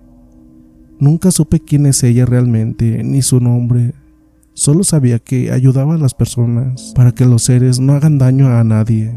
Nunca 1.02 1.32
supe 1.32 1.58
quién 1.58 1.86
es 1.86 2.04
ella 2.04 2.24
realmente, 2.24 3.02
ni 3.02 3.22
su 3.22 3.40
nombre. 3.40 3.92
Solo 4.54 4.84
sabía 4.84 5.18
que 5.18 5.50
ayudaba 5.50 5.96
a 5.96 5.98
las 5.98 6.14
personas 6.14 6.92
para 6.94 7.10
que 7.10 7.26
los 7.26 7.42
seres 7.42 7.80
no 7.80 7.94
hagan 7.94 8.18
daño 8.18 8.46
a 8.46 8.62
nadie. 8.62 9.12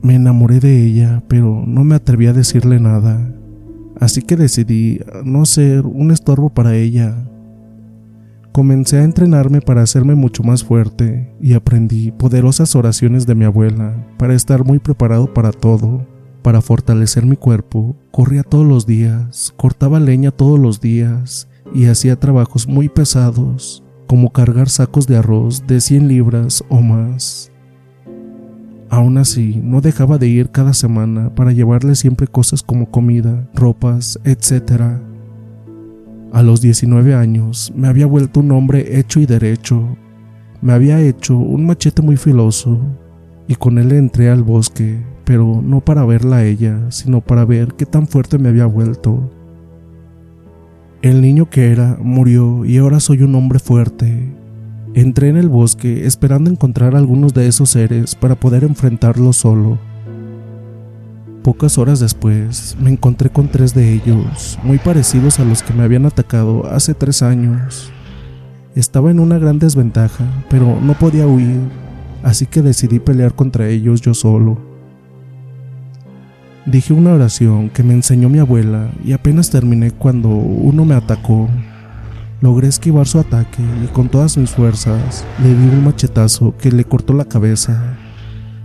Me 0.00 0.14
enamoré 0.14 0.58
de 0.58 0.86
ella, 0.86 1.22
pero 1.28 1.62
no 1.66 1.84
me 1.84 1.96
atreví 1.96 2.28
a 2.28 2.32
decirle 2.32 2.80
nada. 2.80 3.30
Así 4.00 4.22
que 4.22 4.36
decidí 4.36 5.00
no 5.22 5.44
ser 5.44 5.84
un 5.84 6.10
estorbo 6.10 6.48
para 6.48 6.76
ella 6.76 7.28
Comencé 8.52 8.98
a 8.98 9.04
entrenarme 9.04 9.62
para 9.62 9.80
hacerme 9.80 10.14
mucho 10.14 10.42
más 10.42 10.62
fuerte 10.62 11.34
y 11.40 11.54
aprendí 11.54 12.10
poderosas 12.10 12.76
oraciones 12.76 13.26
de 13.26 13.34
mi 13.34 13.46
abuela 13.46 14.06
para 14.18 14.34
estar 14.34 14.62
muy 14.62 14.78
preparado 14.78 15.32
para 15.32 15.52
todo. 15.52 16.06
Para 16.42 16.60
fortalecer 16.60 17.24
mi 17.24 17.36
cuerpo, 17.36 17.96
corría 18.10 18.42
todos 18.42 18.66
los 18.66 18.86
días, 18.86 19.54
cortaba 19.56 20.00
leña 20.00 20.30
todos 20.30 20.58
los 20.58 20.80
días 20.80 21.48
y 21.74 21.86
hacía 21.86 22.18
trabajos 22.18 22.66
muy 22.66 22.88
pesados, 22.88 23.82
como 24.06 24.32
cargar 24.32 24.68
sacos 24.68 25.06
de 25.06 25.16
arroz 25.16 25.66
de 25.66 25.80
100 25.80 26.08
libras 26.08 26.64
o 26.68 26.80
más. 26.80 27.50
Aún 28.90 29.18
así, 29.18 29.60
no 29.62 29.80
dejaba 29.80 30.18
de 30.18 30.28
ir 30.28 30.50
cada 30.50 30.74
semana 30.74 31.34
para 31.34 31.52
llevarle 31.52 31.94
siempre 31.94 32.26
cosas 32.26 32.62
como 32.62 32.90
comida, 32.90 33.48
ropas, 33.54 34.18
etc 34.24 35.00
a 36.32 36.42
los 36.42 36.62
19 36.62 37.14
años 37.14 37.70
me 37.76 37.88
había 37.88 38.06
vuelto 38.06 38.40
un 38.40 38.52
hombre 38.52 38.98
hecho 38.98 39.20
y 39.20 39.26
derecho. 39.26 39.98
Me 40.62 40.72
había 40.72 40.98
hecho 40.98 41.36
un 41.36 41.66
machete 41.66 42.00
muy 42.00 42.16
filoso 42.16 42.80
y 43.48 43.56
con 43.56 43.78
él 43.78 43.92
entré 43.92 44.30
al 44.30 44.42
bosque, 44.42 45.02
pero 45.24 45.60
no 45.62 45.80
para 45.80 46.04
verla 46.04 46.36
a 46.36 46.44
ella, 46.44 46.90
sino 46.90 47.20
para 47.20 47.44
ver 47.44 47.74
qué 47.74 47.86
tan 47.86 48.06
fuerte 48.06 48.38
me 48.38 48.48
había 48.48 48.66
vuelto. 48.66 49.30
El 51.02 51.20
niño 51.20 51.50
que 51.50 51.72
era 51.72 51.98
murió 52.00 52.64
y 52.64 52.78
ahora 52.78 53.00
soy 53.00 53.22
un 53.22 53.34
hombre 53.34 53.58
fuerte. 53.58 54.32
Entré 54.94 55.28
en 55.30 55.36
el 55.36 55.48
bosque 55.48 56.06
esperando 56.06 56.50
encontrar 56.50 56.94
algunos 56.94 57.34
de 57.34 57.48
esos 57.48 57.70
seres 57.70 58.14
para 58.14 58.36
poder 58.36 58.62
enfrentarlos 58.62 59.38
solo. 59.38 59.78
Pocas 61.42 61.76
horas 61.76 61.98
después 61.98 62.76
me 62.80 62.90
encontré 62.90 63.28
con 63.28 63.48
tres 63.48 63.74
de 63.74 63.94
ellos, 63.94 64.60
muy 64.62 64.78
parecidos 64.78 65.40
a 65.40 65.44
los 65.44 65.64
que 65.64 65.72
me 65.72 65.82
habían 65.82 66.06
atacado 66.06 66.66
hace 66.70 66.94
tres 66.94 67.20
años. 67.22 67.90
Estaba 68.76 69.10
en 69.10 69.18
una 69.18 69.38
gran 69.38 69.58
desventaja, 69.58 70.24
pero 70.48 70.78
no 70.80 70.94
podía 70.94 71.26
huir, 71.26 71.58
así 72.22 72.46
que 72.46 72.62
decidí 72.62 72.98
pelear 72.98 73.34
contra 73.34 73.68
ellos 73.68 74.00
yo 74.00 74.14
solo. 74.14 74.58
Dije 76.64 76.92
una 76.92 77.12
oración 77.12 77.70
que 77.70 77.82
me 77.82 77.92
enseñó 77.92 78.28
mi 78.28 78.38
abuela 78.38 78.92
y 79.04 79.12
apenas 79.12 79.50
terminé 79.50 79.90
cuando 79.90 80.28
uno 80.28 80.84
me 80.84 80.94
atacó. 80.94 81.48
Logré 82.40 82.68
esquivar 82.68 83.06
su 83.06 83.18
ataque 83.18 83.62
y 83.84 83.86
con 83.88 84.08
todas 84.08 84.36
mis 84.36 84.50
fuerzas 84.50 85.24
le 85.42 85.48
di 85.48 85.68
un 85.68 85.84
machetazo 85.84 86.54
que 86.56 86.70
le 86.70 86.84
cortó 86.84 87.14
la 87.14 87.24
cabeza. 87.24 87.96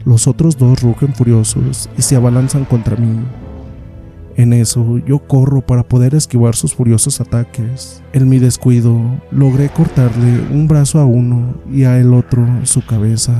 Los 0.05 0.27
otros 0.27 0.57
dos 0.57 0.81
rugen 0.81 1.13
furiosos 1.13 1.89
y 1.97 2.01
se 2.01 2.15
abalanzan 2.15 2.65
contra 2.65 2.95
mí. 2.95 3.19
En 4.37 4.53
eso 4.53 4.99
yo 4.99 5.19
corro 5.19 5.61
para 5.61 5.81
poder 5.81 6.13
esquivar 6.13 6.55
sus 6.55 6.75
furiosos 6.75 7.19
ataques. 7.19 8.03
En 8.13 8.29
mi 8.29 8.37
descuido 8.37 8.95
logré 9.31 9.69
cortarle 9.69 10.41
un 10.51 10.67
brazo 10.67 10.99
a 10.99 11.05
uno 11.05 11.55
y 11.71 11.83
a 11.83 11.99
el 11.99 12.13
otro 12.13 12.47
su 12.63 12.85
cabeza. 12.85 13.33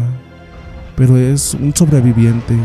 Pero 0.95 1.15
es 1.15 1.53
un 1.53 1.75
sobreviviente. 1.75 2.55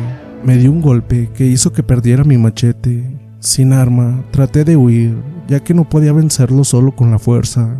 Me 0.45 0.57
dio 0.57 0.73
un 0.73 0.81
golpe 0.81 1.31
que 1.35 1.47
hizo 1.47 1.73
que 1.73 1.83
perdiera 1.83 2.25
mi 2.25 2.39
machete 2.39 3.23
sin 3.39 3.73
arma, 3.73 4.25
traté 4.31 4.65
de 4.65 4.77
huir, 4.77 5.21
ya 5.49 5.61
que 5.61 5.75
no 5.75 5.89
podía 5.89 6.13
vencerlo 6.13 6.65
solo 6.65 6.95
con 6.97 7.11
la 7.11 7.19
fuerza. 7.19 7.77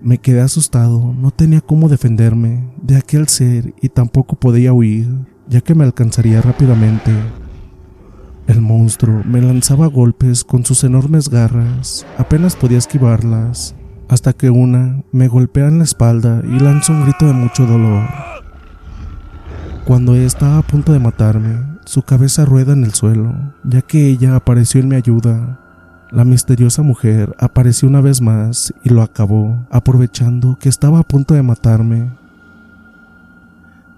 Me 0.00 0.18
quedé 0.18 0.40
asustado, 0.40 1.12
no 1.12 1.30
tenía 1.30 1.60
cómo 1.60 1.88
defenderme 1.88 2.72
de 2.80 2.96
aquel 2.96 3.28
ser 3.28 3.74
y 3.82 3.88
tampoco 3.88 4.36
podía 4.36 4.72
huir, 4.72 5.08
ya 5.48 5.60
que 5.60 5.74
me 5.74 5.84
alcanzaría 5.84 6.40
rápidamente. 6.40 7.12
El 8.52 8.60
monstruo 8.60 9.22
me 9.24 9.40
lanzaba 9.40 9.86
golpes 9.86 10.44
con 10.44 10.62
sus 10.62 10.84
enormes 10.84 11.30
garras, 11.30 12.04
apenas 12.18 12.54
podía 12.54 12.76
esquivarlas, 12.76 13.74
hasta 14.10 14.34
que 14.34 14.50
una 14.50 15.02
me 15.10 15.26
golpea 15.26 15.68
en 15.68 15.78
la 15.78 15.84
espalda 15.84 16.42
y 16.44 16.60
lanza 16.60 16.92
un 16.92 17.04
grito 17.04 17.24
de 17.24 17.32
mucho 17.32 17.64
dolor. 17.64 18.06
Cuando 19.86 20.14
estaba 20.14 20.58
a 20.58 20.62
punto 20.62 20.92
de 20.92 20.98
matarme, 20.98 21.78
su 21.86 22.02
cabeza 22.02 22.44
rueda 22.44 22.74
en 22.74 22.84
el 22.84 22.92
suelo, 22.92 23.34
ya 23.64 23.80
que 23.80 24.08
ella 24.08 24.36
apareció 24.36 24.82
en 24.82 24.88
mi 24.88 24.96
ayuda. 24.96 25.58
La 26.10 26.26
misteriosa 26.26 26.82
mujer 26.82 27.34
apareció 27.38 27.88
una 27.88 28.02
vez 28.02 28.20
más 28.20 28.74
y 28.84 28.90
lo 28.90 29.00
acabó, 29.00 29.64
aprovechando 29.70 30.58
que 30.60 30.68
estaba 30.68 30.98
a 30.98 31.04
punto 31.04 31.32
de 31.32 31.42
matarme. 31.42 32.10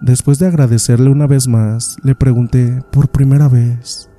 Después 0.01 0.38
de 0.38 0.47
agradecerle 0.47 1.11
una 1.11 1.27
vez 1.27 1.49
más, 1.49 1.97
le 2.05 2.14
pregunté 2.14 2.85
por 2.93 3.09
primera 3.09 3.49
vez 3.49 4.11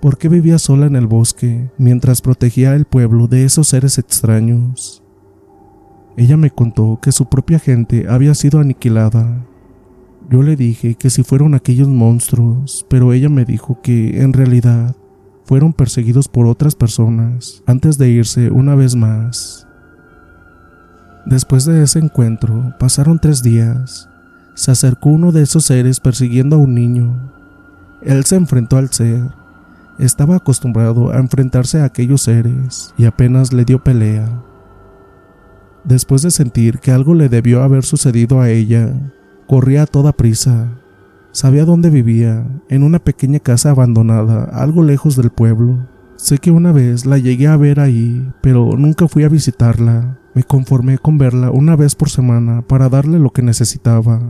por 0.00 0.18
qué 0.18 0.28
vivía 0.28 0.58
sola 0.58 0.86
en 0.86 0.96
el 0.96 1.06
bosque 1.06 1.70
mientras 1.78 2.22
protegía 2.22 2.74
el 2.74 2.84
pueblo 2.84 3.26
de 3.26 3.44
esos 3.44 3.68
seres 3.68 3.98
extraños. 3.98 5.02
Ella 6.16 6.36
me 6.36 6.50
contó 6.50 6.98
que 7.02 7.12
su 7.12 7.28
propia 7.28 7.58
gente 7.58 8.06
había 8.08 8.34
sido 8.34 8.60
aniquilada 8.60 9.46
yo 10.28 10.42
le 10.42 10.56
dije 10.56 10.96
que 10.96 11.08
si 11.08 11.22
fueron 11.22 11.54
aquellos 11.54 11.86
monstruos, 11.88 12.84
pero 12.88 13.12
ella 13.12 13.28
me 13.28 13.44
dijo 13.44 13.80
que 13.80 14.22
en 14.22 14.32
realidad 14.32 14.96
fueron 15.44 15.72
perseguidos 15.72 16.26
por 16.26 16.46
otras 16.46 16.74
personas 16.74 17.62
antes 17.64 17.96
de 17.96 18.08
irse 18.08 18.50
una 18.50 18.74
vez 18.74 18.96
más. 18.96 19.68
Después 21.26 21.64
de 21.64 21.82
ese 21.82 22.00
encuentro 22.00 22.74
pasaron 22.80 23.20
tres 23.20 23.42
días. 23.42 24.08
Se 24.54 24.72
acercó 24.72 25.10
uno 25.10 25.30
de 25.30 25.42
esos 25.42 25.64
seres 25.64 26.00
persiguiendo 26.00 26.56
a 26.56 26.58
un 26.58 26.74
niño. 26.74 27.32
Él 28.02 28.24
se 28.24 28.34
enfrentó 28.34 28.78
al 28.78 28.90
ser. 28.92 29.30
Estaba 29.98 30.36
acostumbrado 30.36 31.12
a 31.12 31.18
enfrentarse 31.18 31.80
a 31.80 31.84
aquellos 31.84 32.22
seres 32.22 32.94
y 32.98 33.04
apenas 33.04 33.52
le 33.52 33.64
dio 33.64 33.82
pelea. 33.82 34.42
Después 35.84 36.22
de 36.22 36.30
sentir 36.30 36.80
que 36.80 36.90
algo 36.90 37.14
le 37.14 37.28
debió 37.28 37.62
haber 37.62 37.84
sucedido 37.84 38.40
a 38.40 38.50
ella, 38.50 38.92
Corría 39.46 39.82
a 39.82 39.86
toda 39.86 40.10
prisa. 40.10 40.72
Sabía 41.30 41.64
dónde 41.64 41.88
vivía, 41.88 42.44
en 42.68 42.82
una 42.82 42.98
pequeña 42.98 43.38
casa 43.38 43.70
abandonada, 43.70 44.42
algo 44.42 44.82
lejos 44.82 45.14
del 45.14 45.30
pueblo. 45.30 45.86
Sé 46.16 46.38
que 46.38 46.50
una 46.50 46.72
vez 46.72 47.06
la 47.06 47.18
llegué 47.18 47.46
a 47.46 47.56
ver 47.56 47.78
ahí, 47.78 48.28
pero 48.40 48.72
nunca 48.76 49.06
fui 49.06 49.22
a 49.22 49.28
visitarla. 49.28 50.18
Me 50.34 50.42
conformé 50.42 50.98
con 50.98 51.16
verla 51.16 51.52
una 51.52 51.76
vez 51.76 51.94
por 51.94 52.10
semana 52.10 52.62
para 52.62 52.88
darle 52.88 53.20
lo 53.20 53.30
que 53.30 53.42
necesitaba. 53.42 54.20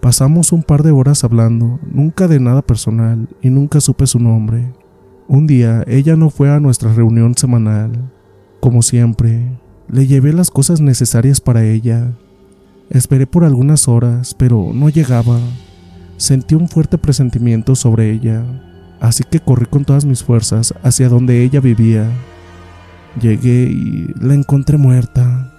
Pasamos 0.00 0.52
un 0.52 0.62
par 0.62 0.82
de 0.82 0.90
horas 0.90 1.24
hablando, 1.24 1.78
nunca 1.90 2.26
de 2.28 2.40
nada 2.40 2.62
personal, 2.62 3.28
y 3.42 3.50
nunca 3.50 3.80
supe 3.80 4.06
su 4.06 4.18
nombre. 4.18 4.72
Un 5.28 5.46
día 5.46 5.84
ella 5.86 6.16
no 6.16 6.30
fue 6.30 6.50
a 6.50 6.60
nuestra 6.60 6.92
reunión 6.92 7.34
semanal. 7.36 8.10
Como 8.60 8.82
siempre, 8.82 9.58
le 9.88 10.06
llevé 10.06 10.32
las 10.32 10.50
cosas 10.50 10.80
necesarias 10.80 11.40
para 11.40 11.64
ella, 11.64 12.14
Esperé 12.90 13.24
por 13.24 13.44
algunas 13.44 13.86
horas, 13.86 14.34
pero 14.34 14.72
no 14.74 14.88
llegaba. 14.88 15.38
Sentí 16.16 16.56
un 16.56 16.68
fuerte 16.68 16.98
presentimiento 16.98 17.76
sobre 17.76 18.10
ella, 18.10 18.44
así 19.00 19.22
que 19.22 19.38
corrí 19.38 19.66
con 19.66 19.84
todas 19.84 20.04
mis 20.04 20.24
fuerzas 20.24 20.74
hacia 20.82 21.08
donde 21.08 21.44
ella 21.44 21.60
vivía. 21.60 22.10
Llegué 23.20 23.70
y 23.70 24.12
la 24.20 24.34
encontré 24.34 24.76
muerta. 24.76 25.49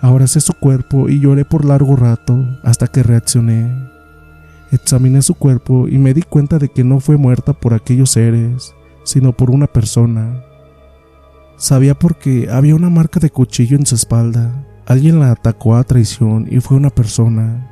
Abracé 0.00 0.40
su 0.40 0.52
cuerpo 0.52 1.08
y 1.08 1.20
lloré 1.20 1.44
por 1.44 1.64
largo 1.64 1.96
rato 1.96 2.44
hasta 2.62 2.86
que 2.86 3.02
reaccioné. 3.02 3.72
Examiné 4.70 5.22
su 5.22 5.34
cuerpo 5.34 5.88
y 5.88 5.98
me 5.98 6.14
di 6.14 6.22
cuenta 6.22 6.58
de 6.58 6.68
que 6.68 6.84
no 6.84 7.00
fue 7.00 7.16
muerta 7.16 7.52
por 7.52 7.74
aquellos 7.74 8.10
seres, 8.10 8.74
sino 9.04 9.32
por 9.32 9.50
una 9.50 9.66
persona. 9.66 10.42
Sabía 11.56 11.94
porque 11.94 12.48
había 12.50 12.74
una 12.74 12.90
marca 12.90 13.18
de 13.18 13.30
cuchillo 13.30 13.76
en 13.76 13.86
su 13.86 13.94
espalda 13.94 14.64
Alguien 14.88 15.20
la 15.20 15.32
atacó 15.32 15.76
a 15.76 15.84
traición 15.84 16.48
y 16.50 16.60
fue 16.60 16.78
una 16.78 16.88
persona. 16.88 17.70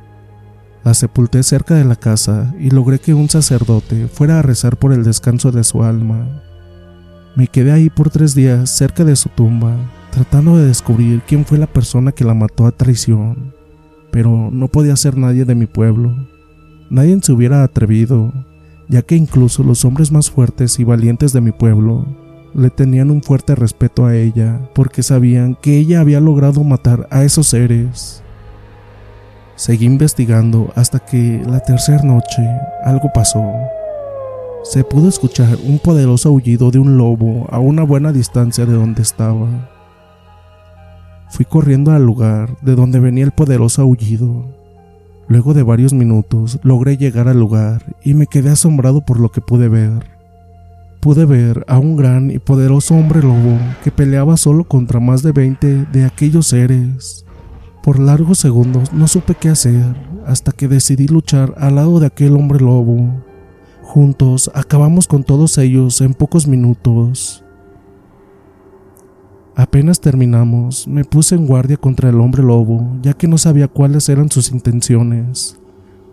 La 0.83 0.93
sepulté 0.93 1.41
cerca 1.41 1.73
de 1.73 1.83
la 1.83 1.95
casa 1.95 2.53
y 2.59 2.69
logré 2.69 2.99
que 2.99 3.15
un 3.15 3.27
sacerdote 3.27 4.07
fuera 4.07 4.37
a 4.37 4.43
rezar 4.43 4.77
por 4.77 4.93
el 4.93 5.03
descanso 5.03 5.51
de 5.51 5.63
su 5.63 5.83
alma. 5.83 6.43
Me 7.35 7.47
quedé 7.47 7.71
ahí 7.71 7.89
por 7.89 8.11
tres 8.11 8.35
días 8.35 8.69
cerca 8.69 9.03
de 9.03 9.15
su 9.15 9.29
tumba, 9.29 9.75
tratando 10.17 10.57
de 10.57 10.65
descubrir 10.65 11.21
quién 11.27 11.45
fue 11.45 11.59
la 11.59 11.67
persona 11.67 12.11
que 12.11 12.23
la 12.23 12.33
mató 12.33 12.65
a 12.65 12.71
traición, 12.71 13.53
pero 14.09 14.49
no 14.51 14.67
podía 14.67 14.95
ser 14.95 15.15
nadie 15.15 15.45
de 15.45 15.53
mi 15.53 15.67
pueblo. 15.67 16.11
Nadie 16.89 17.19
se 17.21 17.31
hubiera 17.31 17.61
atrevido, 17.61 18.33
ya 18.89 19.03
que 19.03 19.15
incluso 19.15 19.61
los 19.61 19.85
hombres 19.85 20.11
más 20.11 20.31
fuertes 20.31 20.79
y 20.79 20.83
valientes 20.83 21.33
de 21.33 21.41
mi 21.41 21.51
pueblo 21.51 22.07
le 22.55 22.71
tenían 22.71 23.11
un 23.11 23.21
fuerte 23.21 23.53
respeto 23.53 24.07
a 24.07 24.15
ella 24.15 24.59
porque 24.73 25.03
sabían 25.03 25.55
que 25.61 25.77
ella 25.77 26.01
había 26.01 26.19
logrado 26.19 26.63
matar 26.63 27.07
a 27.11 27.23
esos 27.23 27.45
seres. 27.45 28.23
Seguí 29.55 29.85
investigando 29.85 30.73
hasta 30.75 30.97
que 30.97 31.43
la 31.47 31.59
tercera 31.59 32.01
noche 32.01 32.41
algo 32.83 33.11
pasó. 33.13 33.43
Se 34.63 34.83
pudo 34.83 35.09
escuchar 35.09 35.59
un 35.63 35.77
poderoso 35.77 36.29
aullido 36.29 36.71
de 36.71 36.79
un 36.79 36.97
lobo 36.97 37.45
a 37.51 37.59
una 37.59 37.83
buena 37.83 38.11
distancia 38.11 38.65
de 38.65 38.73
donde 38.73 39.03
estaba. 39.03 39.76
Fui 41.29 41.45
corriendo 41.45 41.91
al 41.91 42.05
lugar 42.05 42.57
de 42.61 42.75
donde 42.75 42.99
venía 42.99 43.25
el 43.25 43.31
poderoso 43.31 43.81
aullido. 43.81 44.45
Luego 45.27 45.53
de 45.53 45.63
varios 45.63 45.93
minutos 45.93 46.59
logré 46.63 46.97
llegar 46.97 47.27
al 47.27 47.39
lugar 47.39 47.83
y 48.03 48.13
me 48.13 48.27
quedé 48.27 48.49
asombrado 48.49 49.01
por 49.01 49.19
lo 49.19 49.29
que 49.29 49.41
pude 49.41 49.67
ver 49.67 50.17
pude 51.07 51.25
ver 51.25 51.63
a 51.69 51.77
un 51.77 51.95
gran 51.95 52.31
y 52.31 52.39
poderoso 52.39 52.93
hombre 52.95 53.21
lobo 53.21 53.57
que 53.83 53.91
peleaba 53.91 54.35
solo 54.37 54.65
contra 54.65 54.99
más 54.99 55.23
de 55.23 55.31
20 55.31 55.85
de 55.85 56.05
aquellos 56.05 56.47
seres. 56.47 57.25
Por 57.81 57.99
largos 57.99 58.39
segundos 58.39 58.91
no 58.91 59.07
supe 59.07 59.35
qué 59.35 59.49
hacer 59.49 59.95
hasta 60.25 60.51
que 60.51 60.67
decidí 60.67 61.07
luchar 61.07 61.53
al 61.57 61.75
lado 61.75 62.01
de 62.01 62.07
aquel 62.07 62.35
hombre 62.35 62.59
lobo. 62.59 63.23
Juntos 63.83 64.51
acabamos 64.53 65.07
con 65.07 65.23
todos 65.23 65.57
ellos 65.57 66.01
en 66.01 66.13
pocos 66.13 66.45
minutos. 66.45 67.43
Apenas 69.59 69.99
terminamos, 69.99 70.87
me 70.87 71.03
puse 71.03 71.33
en 71.33 71.47
guardia 71.47 71.77
contra 71.77 72.09
el 72.09 72.19
hombre 72.19 72.43
lobo, 72.43 72.95
ya 73.01 73.15
que 73.15 73.27
no 73.27 73.39
sabía 73.39 73.67
cuáles 73.67 74.07
eran 74.07 74.29
sus 74.29 74.51
intenciones. 74.51 75.59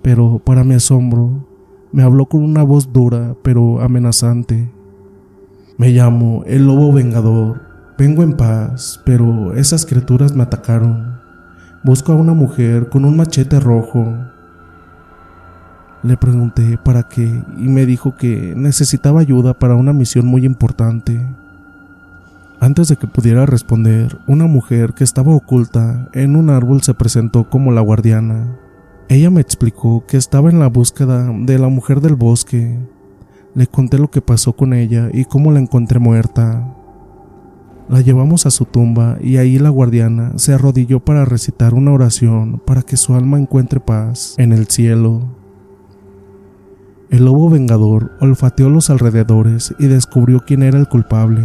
Pero, 0.00 0.38
para 0.38 0.64
mi 0.64 0.72
asombro, 0.72 1.46
me 1.92 2.02
habló 2.02 2.24
con 2.24 2.42
una 2.42 2.62
voz 2.62 2.90
dura 2.90 3.36
pero 3.42 3.82
amenazante. 3.82 4.72
Me 5.76 5.90
llamo 5.90 6.42
el 6.46 6.66
lobo 6.66 6.90
vengador. 6.90 7.60
Vengo 7.98 8.22
en 8.22 8.32
paz, 8.32 9.02
pero 9.04 9.52
esas 9.52 9.84
criaturas 9.84 10.34
me 10.34 10.44
atacaron. 10.44 11.20
Busco 11.84 12.12
a 12.12 12.16
una 12.16 12.32
mujer 12.32 12.88
con 12.88 13.04
un 13.04 13.14
machete 13.14 13.60
rojo. 13.60 14.10
Le 16.02 16.16
pregunté 16.16 16.78
para 16.82 17.02
qué 17.10 17.44
y 17.58 17.68
me 17.68 17.84
dijo 17.84 18.16
que 18.16 18.54
necesitaba 18.56 19.20
ayuda 19.20 19.52
para 19.52 19.74
una 19.74 19.92
misión 19.92 20.24
muy 20.24 20.46
importante. 20.46 21.20
Antes 22.64 22.88
de 22.88 22.96
que 22.96 23.06
pudiera 23.06 23.44
responder, 23.44 24.16
una 24.26 24.46
mujer 24.46 24.94
que 24.94 25.04
estaba 25.04 25.34
oculta 25.34 26.08
en 26.14 26.34
un 26.34 26.48
árbol 26.48 26.80
se 26.80 26.94
presentó 26.94 27.50
como 27.50 27.72
la 27.72 27.82
guardiana. 27.82 28.56
Ella 29.10 29.28
me 29.28 29.42
explicó 29.42 30.06
que 30.06 30.16
estaba 30.16 30.48
en 30.48 30.58
la 30.58 30.68
búsqueda 30.68 31.30
de 31.30 31.58
la 31.58 31.68
mujer 31.68 32.00
del 32.00 32.14
bosque 32.14 32.78
le 33.54 33.66
conté 33.66 33.98
lo 33.98 34.10
que 34.10 34.22
pasó 34.22 34.54
con 34.54 34.72
ella 34.72 35.10
y 35.12 35.26
cómo 35.26 35.52
la 35.52 35.60
encontré 35.60 35.98
muerta. 35.98 36.74
La 37.90 38.00
llevamos 38.00 38.46
a 38.46 38.50
su 38.50 38.64
tumba 38.64 39.18
y 39.20 39.36
ahí 39.36 39.58
la 39.58 39.68
guardiana 39.68 40.32
se 40.36 40.54
arrodilló 40.54 41.00
para 41.00 41.26
recitar 41.26 41.74
una 41.74 41.92
oración 41.92 42.62
para 42.64 42.80
que 42.80 42.96
su 42.96 43.12
alma 43.12 43.38
encuentre 43.38 43.78
paz 43.78 44.36
en 44.38 44.54
el 44.54 44.68
cielo. 44.68 45.20
El 47.10 47.26
lobo 47.26 47.50
vengador 47.50 48.12
olfateó 48.22 48.70
los 48.70 48.88
alrededores 48.88 49.74
y 49.78 49.86
descubrió 49.86 50.40
quién 50.40 50.62
era 50.62 50.78
el 50.78 50.88
culpable. 50.88 51.44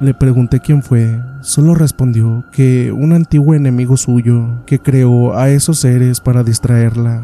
Le 0.00 0.12
pregunté 0.12 0.58
quién 0.58 0.82
fue, 0.82 1.20
solo 1.40 1.76
respondió 1.76 2.44
que 2.50 2.90
un 2.90 3.12
antiguo 3.12 3.54
enemigo 3.54 3.96
suyo 3.96 4.64
que 4.66 4.80
creó 4.80 5.36
a 5.36 5.50
esos 5.50 5.78
seres 5.78 6.18
para 6.18 6.42
distraerla. 6.42 7.22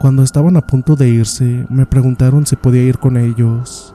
Cuando 0.00 0.24
estaban 0.24 0.56
a 0.56 0.66
punto 0.66 0.96
de 0.96 1.08
irse, 1.08 1.66
me 1.70 1.86
preguntaron 1.86 2.46
si 2.46 2.56
podía 2.56 2.82
ir 2.82 2.98
con 2.98 3.16
ellos. 3.16 3.94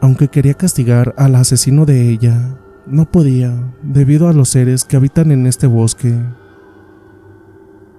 Aunque 0.00 0.28
quería 0.28 0.54
castigar 0.54 1.14
al 1.18 1.34
asesino 1.34 1.84
de 1.84 2.08
ella, 2.08 2.56
no 2.86 3.04
podía, 3.04 3.52
debido 3.82 4.28
a 4.28 4.32
los 4.32 4.48
seres 4.48 4.86
que 4.86 4.96
habitan 4.96 5.30
en 5.30 5.46
este 5.46 5.66
bosque. 5.66 6.14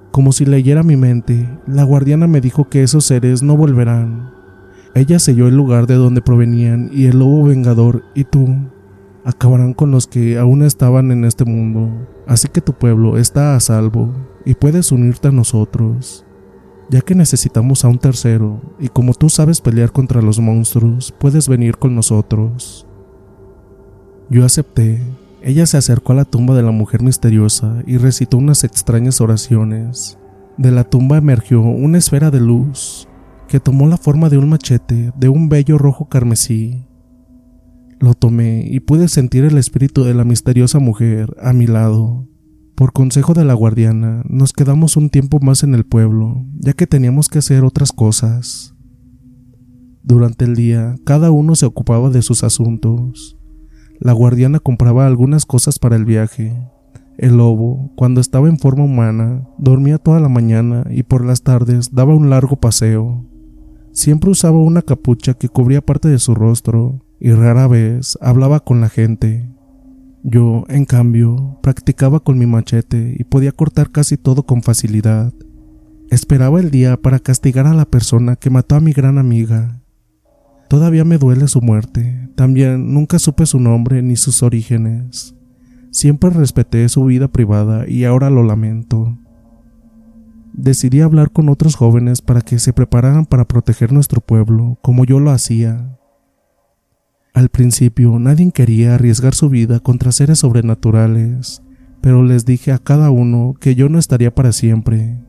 Como 0.10 0.32
si 0.32 0.46
leyera 0.46 0.82
mi 0.82 0.96
mente, 0.96 1.48
la 1.68 1.84
guardiana 1.84 2.26
me 2.26 2.42
dijo 2.42 2.68
que 2.68 2.82
esos 2.82 3.06
seres 3.06 3.44
no 3.44 3.56
volverán. 3.56 4.32
Ella 4.96 5.20
selló 5.20 5.48
el 5.48 5.56
lugar 5.56 5.86
de 5.86 5.96
donde 5.96 6.22
provenían 6.22 6.90
y 6.92 7.06
el 7.06 7.20
lobo 7.20 7.44
vengador 7.44 8.04
y 8.16 8.24
tú 8.24 8.56
acabarán 9.26 9.74
con 9.74 9.92
los 9.92 10.06
que 10.08 10.38
aún 10.38 10.64
estaban 10.64 11.12
en 11.12 11.26
este 11.26 11.44
mundo. 11.44 12.08
Así 12.28 12.48
que 12.48 12.62
tu 12.62 12.74
pueblo 12.74 13.18
está 13.18 13.56
a 13.56 13.60
salvo 13.60 14.14
y 14.46 14.54
puedes 14.54 14.92
unirte 14.92 15.28
a 15.28 15.32
nosotros, 15.32 16.26
ya 16.90 17.02
que 17.02 17.16
necesitamos 17.16 17.84
a 17.84 17.88
un 17.88 17.98
tercero 17.98 18.62
y 18.80 18.88
como 18.88 19.16
tú 19.16 19.30
sabes 19.30 19.60
pelear 19.60 19.92
contra 19.92 20.22
los 20.22 20.40
monstruos, 20.40 21.14
puedes 21.20 21.50
venir 21.50 21.78
con 21.78 21.96
nosotros. 21.96 22.88
Yo 24.30 24.46
acepté. 24.46 25.02
Ella 25.42 25.68
se 25.68 25.78
acercó 25.78 26.14
a 26.14 26.16
la 26.16 26.26
tumba 26.26 26.56
de 26.56 26.64
la 26.64 26.72
mujer 26.72 27.04
misteriosa 27.04 27.84
y 27.86 27.98
recitó 27.98 28.38
unas 28.38 28.64
extrañas 28.64 29.22
oraciones. 29.22 30.18
De 30.58 30.72
la 30.72 30.84
tumba 30.84 31.18
emergió 31.18 31.62
una 31.62 31.98
esfera 32.00 32.32
de 32.32 32.40
luz 32.40 33.08
que 33.48 33.60
tomó 33.60 33.88
la 33.88 33.98
forma 33.98 34.30
de 34.30 34.38
un 34.38 34.50
machete 34.50 35.12
de 35.16 35.30
un 35.30 35.50
bello 35.50 35.78
rojo 35.78 36.06
carmesí. 36.06 36.85
Lo 38.00 38.14
tomé 38.14 38.68
y 38.70 38.82
pude 38.82 39.08
sentir 39.08 39.46
el 39.46 39.58
espíritu 39.58 40.04
de 40.04 40.14
la 40.14 40.26
misteriosa 40.26 40.80
mujer 40.80 41.36
a 41.42 41.54
mi 41.54 41.66
lado. 41.66 42.28
Por 42.76 42.92
consejo 42.92 43.34
de 43.34 43.46
la 43.46 43.54
guardiana, 43.54 44.22
nos 44.28 44.52
quedamos 44.52 44.98
un 44.98 45.10
tiempo 45.10 45.40
más 45.40 45.64
en 45.64 45.74
el 45.74 45.86
pueblo, 45.86 46.46
ya 46.60 46.74
que 46.74 46.88
teníamos 46.88 47.30
que 47.30 47.40
hacer 47.40 47.64
otras 47.64 47.94
cosas. 47.94 48.76
Durante 50.04 50.44
el 50.44 50.56
día, 50.56 50.98
cada 51.06 51.32
uno 51.32 51.56
se 51.56 51.66
ocupaba 51.66 52.10
de 52.10 52.22
sus 52.22 52.44
asuntos. 52.44 53.38
La 54.00 54.12
guardiana 54.12 54.60
compraba 54.60 55.08
algunas 55.08 55.46
cosas 55.46 55.80
para 55.80 55.96
el 55.96 56.04
viaje. 56.04 56.54
El 57.18 57.38
lobo, 57.38 57.94
cuando 57.96 58.20
estaba 58.20 58.50
en 58.50 58.60
forma 58.60 58.84
humana, 58.84 59.48
dormía 59.58 59.98
toda 59.98 60.20
la 60.20 60.28
mañana 60.28 60.86
y 60.92 61.04
por 61.04 61.24
las 61.24 61.44
tardes 61.44 61.96
daba 61.96 62.14
un 62.14 62.30
largo 62.30 62.58
paseo. 62.58 63.26
Siempre 63.94 64.30
usaba 64.30 64.58
una 64.58 64.82
capucha 64.82 65.34
que 65.34 65.48
cubría 65.48 65.80
parte 65.80 66.10
de 66.10 66.20
su 66.20 66.36
rostro 66.36 67.05
y 67.26 67.34
rara 67.34 67.68
vez 67.68 68.18
hablaba 68.22 68.60
con 68.60 68.82
la 68.82 68.90
gente. 68.90 69.50
Yo, 70.24 70.64
en 70.70 70.86
cambio, 70.86 71.58
practicaba 71.64 72.20
con 72.20 72.38
mi 72.38 72.46
machete 72.46 73.16
y 73.18 73.24
podía 73.24 73.52
cortar 73.52 73.92
casi 73.92 74.16
todo 74.16 74.44
con 74.44 74.62
facilidad. 74.62 75.34
Esperaba 76.12 76.60
el 76.60 76.70
día 76.70 76.98
para 76.98 77.18
castigar 77.18 77.66
a 77.66 77.74
la 77.74 77.86
persona 77.86 78.36
que 78.36 78.52
mató 78.52 78.76
a 78.76 78.80
mi 78.80 78.94
gran 78.94 79.18
amiga 79.18 79.82
Todavía 80.68 81.04
me 81.04 81.18
duele 81.18 81.48
su 81.48 81.62
muerte. 81.62 82.30
También 82.36 82.94
nunca 82.94 83.18
supe 83.18 83.48
su 83.48 83.60
nombre 83.60 84.04
ni 84.04 84.16
sus 84.16 84.44
orígenes. 84.44 85.36
Siempre 85.92 86.30
respeté 86.30 86.88
su 86.90 87.06
vida 87.06 87.28
privada 87.28 87.90
y 87.90 88.04
ahora 88.04 88.30
lo 88.30 88.44
lamento. 88.44 89.18
Decidí 90.54 91.02
hablar 91.02 91.32
con 91.32 91.50
otros 91.50 91.76
jóvenes 91.76 92.22
para 92.22 92.42
que 92.42 92.60
se 92.60 92.72
prepararan 92.72 93.26
para 93.26 93.48
proteger 93.48 93.92
nuestro 93.92 94.22
pueblo, 94.22 94.78
como 94.84 95.06
yo 95.06 95.20
lo 95.20 95.32
hacía. 95.32 95.98
Al 97.36 97.50
principio 97.50 98.18
nadie 98.18 98.50
quería 98.52 98.96
arriesgar 98.96 99.36
su 99.36 99.50
vida 99.50 99.82
contra 99.82 100.14
seres 100.14 100.40
sobrenaturales, 100.40 101.62
pero 102.02 102.24
les 102.24 102.46
dije 102.46 102.72
a 102.72 102.80
cada 102.80 103.12
uno 103.12 103.56
que 103.60 103.76
yo 103.76 103.90
no 103.90 104.00
estaría 104.00 104.34
para 104.34 104.54
siempre, 104.54 105.20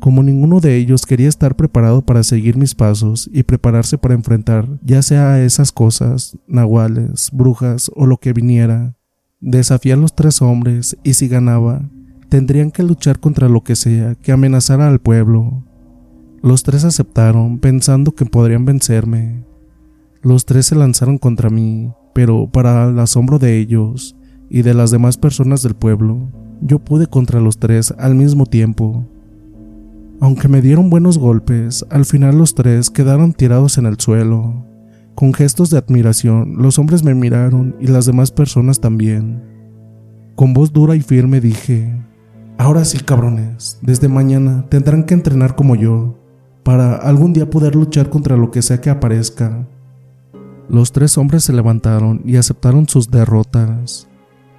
como 0.00 0.22
ninguno 0.22 0.60
de 0.60 0.76
ellos 0.76 1.06
quería 1.06 1.28
estar 1.28 1.56
preparado 1.56 2.02
para 2.02 2.22
seguir 2.22 2.58
mis 2.58 2.74
pasos 2.74 3.28
y 3.32 3.42
prepararse 3.42 3.96
para 3.96 4.14
enfrentar 4.14 4.68
ya 4.82 5.00
sea 5.00 5.32
a 5.32 5.42
esas 5.42 5.72
cosas, 5.72 6.36
nahuales, 6.46 7.30
brujas 7.32 7.90
o 7.96 8.06
lo 8.06 8.18
que 8.18 8.34
viniera, 8.34 8.94
desafié 9.40 9.94
a 9.94 9.96
los 9.96 10.14
tres 10.14 10.42
hombres 10.42 10.96
y 11.02 11.14
si 11.14 11.26
ganaba, 11.26 11.88
tendrían 12.28 12.70
que 12.70 12.82
luchar 12.82 13.18
contra 13.18 13.48
lo 13.48 13.64
que 13.64 13.76
sea 13.76 14.14
que 14.14 14.30
amenazara 14.30 14.86
al 14.86 15.00
pueblo. 15.00 15.64
Los 16.42 16.62
tres 16.62 16.84
aceptaron 16.84 17.58
pensando 17.60 18.14
que 18.14 18.26
podrían 18.26 18.66
vencerme. 18.66 19.55
Los 20.26 20.44
tres 20.44 20.66
se 20.66 20.74
lanzaron 20.74 21.18
contra 21.18 21.50
mí, 21.50 21.92
pero 22.12 22.50
para 22.50 22.88
el 22.88 22.98
asombro 22.98 23.38
de 23.38 23.60
ellos 23.60 24.16
y 24.50 24.62
de 24.62 24.74
las 24.74 24.90
demás 24.90 25.18
personas 25.18 25.62
del 25.62 25.76
pueblo, 25.76 26.32
yo 26.60 26.80
pude 26.80 27.06
contra 27.06 27.38
los 27.38 27.58
tres 27.60 27.94
al 27.96 28.16
mismo 28.16 28.44
tiempo. 28.44 29.06
Aunque 30.18 30.48
me 30.48 30.62
dieron 30.62 30.90
buenos 30.90 31.16
golpes, 31.16 31.86
al 31.90 32.06
final 32.06 32.38
los 32.38 32.56
tres 32.56 32.90
quedaron 32.90 33.34
tirados 33.34 33.78
en 33.78 33.86
el 33.86 34.00
suelo. 34.00 34.66
Con 35.14 35.32
gestos 35.32 35.70
de 35.70 35.78
admiración, 35.78 36.56
los 36.60 36.80
hombres 36.80 37.04
me 37.04 37.14
miraron 37.14 37.76
y 37.78 37.86
las 37.86 38.04
demás 38.04 38.32
personas 38.32 38.80
también. 38.80 39.44
Con 40.34 40.54
voz 40.54 40.72
dura 40.72 40.96
y 40.96 41.02
firme 41.02 41.40
dije, 41.40 41.94
Ahora 42.58 42.84
sí, 42.84 42.98
cabrones, 42.98 43.78
desde 43.80 44.08
mañana 44.08 44.66
tendrán 44.70 45.04
que 45.04 45.14
entrenar 45.14 45.54
como 45.54 45.76
yo, 45.76 46.18
para 46.64 46.96
algún 46.96 47.32
día 47.32 47.48
poder 47.48 47.76
luchar 47.76 48.10
contra 48.10 48.36
lo 48.36 48.50
que 48.50 48.62
sea 48.62 48.80
que 48.80 48.90
aparezca. 48.90 49.68
Los 50.68 50.90
tres 50.90 51.16
hombres 51.16 51.44
se 51.44 51.52
levantaron 51.52 52.22
y 52.24 52.36
aceptaron 52.36 52.88
sus 52.88 53.10
derrotas. 53.10 54.08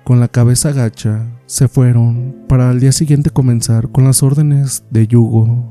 Con 0.06 0.22
la 0.22 0.30
cabeza 0.30 0.72
gacha, 0.72 1.26
se 1.48 1.68
fueron 1.68 2.46
para 2.48 2.70
al 2.70 2.80
día 2.80 2.94
siguiente 2.94 3.30
comenzar 3.30 3.90
con 3.90 4.06
las 4.06 4.24
órdenes 4.24 4.86
de 4.90 5.06
yugo. 5.08 5.70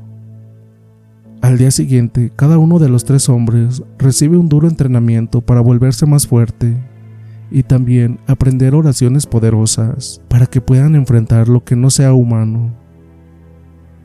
Al 1.41 1.57
día 1.57 1.71
siguiente, 1.71 2.31
cada 2.35 2.59
uno 2.59 2.77
de 2.77 2.89
los 2.89 3.03
tres 3.03 3.29
hombres 3.29 3.81
recibe 3.97 4.37
un 4.37 4.47
duro 4.47 4.67
entrenamiento 4.67 5.41
para 5.41 5.61
volverse 5.61 6.05
más 6.05 6.27
fuerte 6.27 6.77
y 7.49 7.63
también 7.63 8.19
aprender 8.27 8.75
oraciones 8.75 9.25
poderosas 9.25 10.21
para 10.27 10.45
que 10.45 10.61
puedan 10.61 10.95
enfrentar 10.95 11.47
lo 11.47 11.63
que 11.63 11.75
no 11.75 11.89
sea 11.89 12.13
humano. 12.13 12.75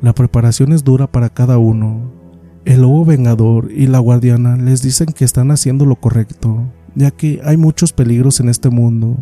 La 0.01 0.15
preparación 0.15 0.73
es 0.73 0.83
dura 0.83 1.11
para 1.11 1.29
cada 1.29 1.59
uno. 1.59 2.22
El 2.65 2.83
lobo 2.83 3.05
vengador 3.05 3.71
y 3.73 3.89
la 3.89 3.99
guardiana 3.99 4.57
les 4.57 4.83
dicen 4.83 5.09
que 5.09 5.25
están 5.25 5.51
haciendo 5.51 5.85
lo 5.85 5.97
correcto, 5.97 6.63
ya 6.95 7.11
que 7.11 7.41
hay 7.45 7.57
muchos 7.57 7.93
peligros 7.93 8.39
en 8.39 8.49
este 8.49 8.71
mundo 8.71 9.17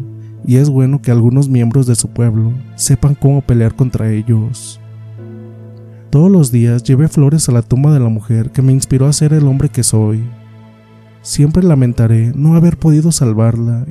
y 0.47 0.57
es 0.57 0.69
bueno 0.69 1.01
que 1.01 1.11
algunos 1.11 1.49
miembros 1.49 1.87
de 1.87 1.95
su 1.95 2.09
pueblo 2.09 2.53
sepan 2.75 3.15
cómo 3.15 3.41
pelear 3.41 3.75
contra 3.75 4.11
ellos. 4.11 4.79
Todos 6.11 6.31
los 6.31 6.53
días 6.53 6.83
llevé 6.83 7.09
flores 7.09 7.49
a 7.49 7.53
la 7.53 7.63
tumba 7.63 7.93
de 7.93 8.01
la 8.01 8.09
mujer 8.09 8.51
que 8.51 8.63
me 8.63 8.73
inspiró 8.73 9.07
a 9.07 9.13
ser 9.13 9.33
el 9.33 9.47
hombre 9.47 9.69
que 9.69 9.85
soy. 9.85 10.23
Siempre 11.23 11.63
lamentaré 11.63 12.33
no 12.35 12.57
haber 12.57 12.79
podido 12.79 13.13
salvarla. 13.13 13.87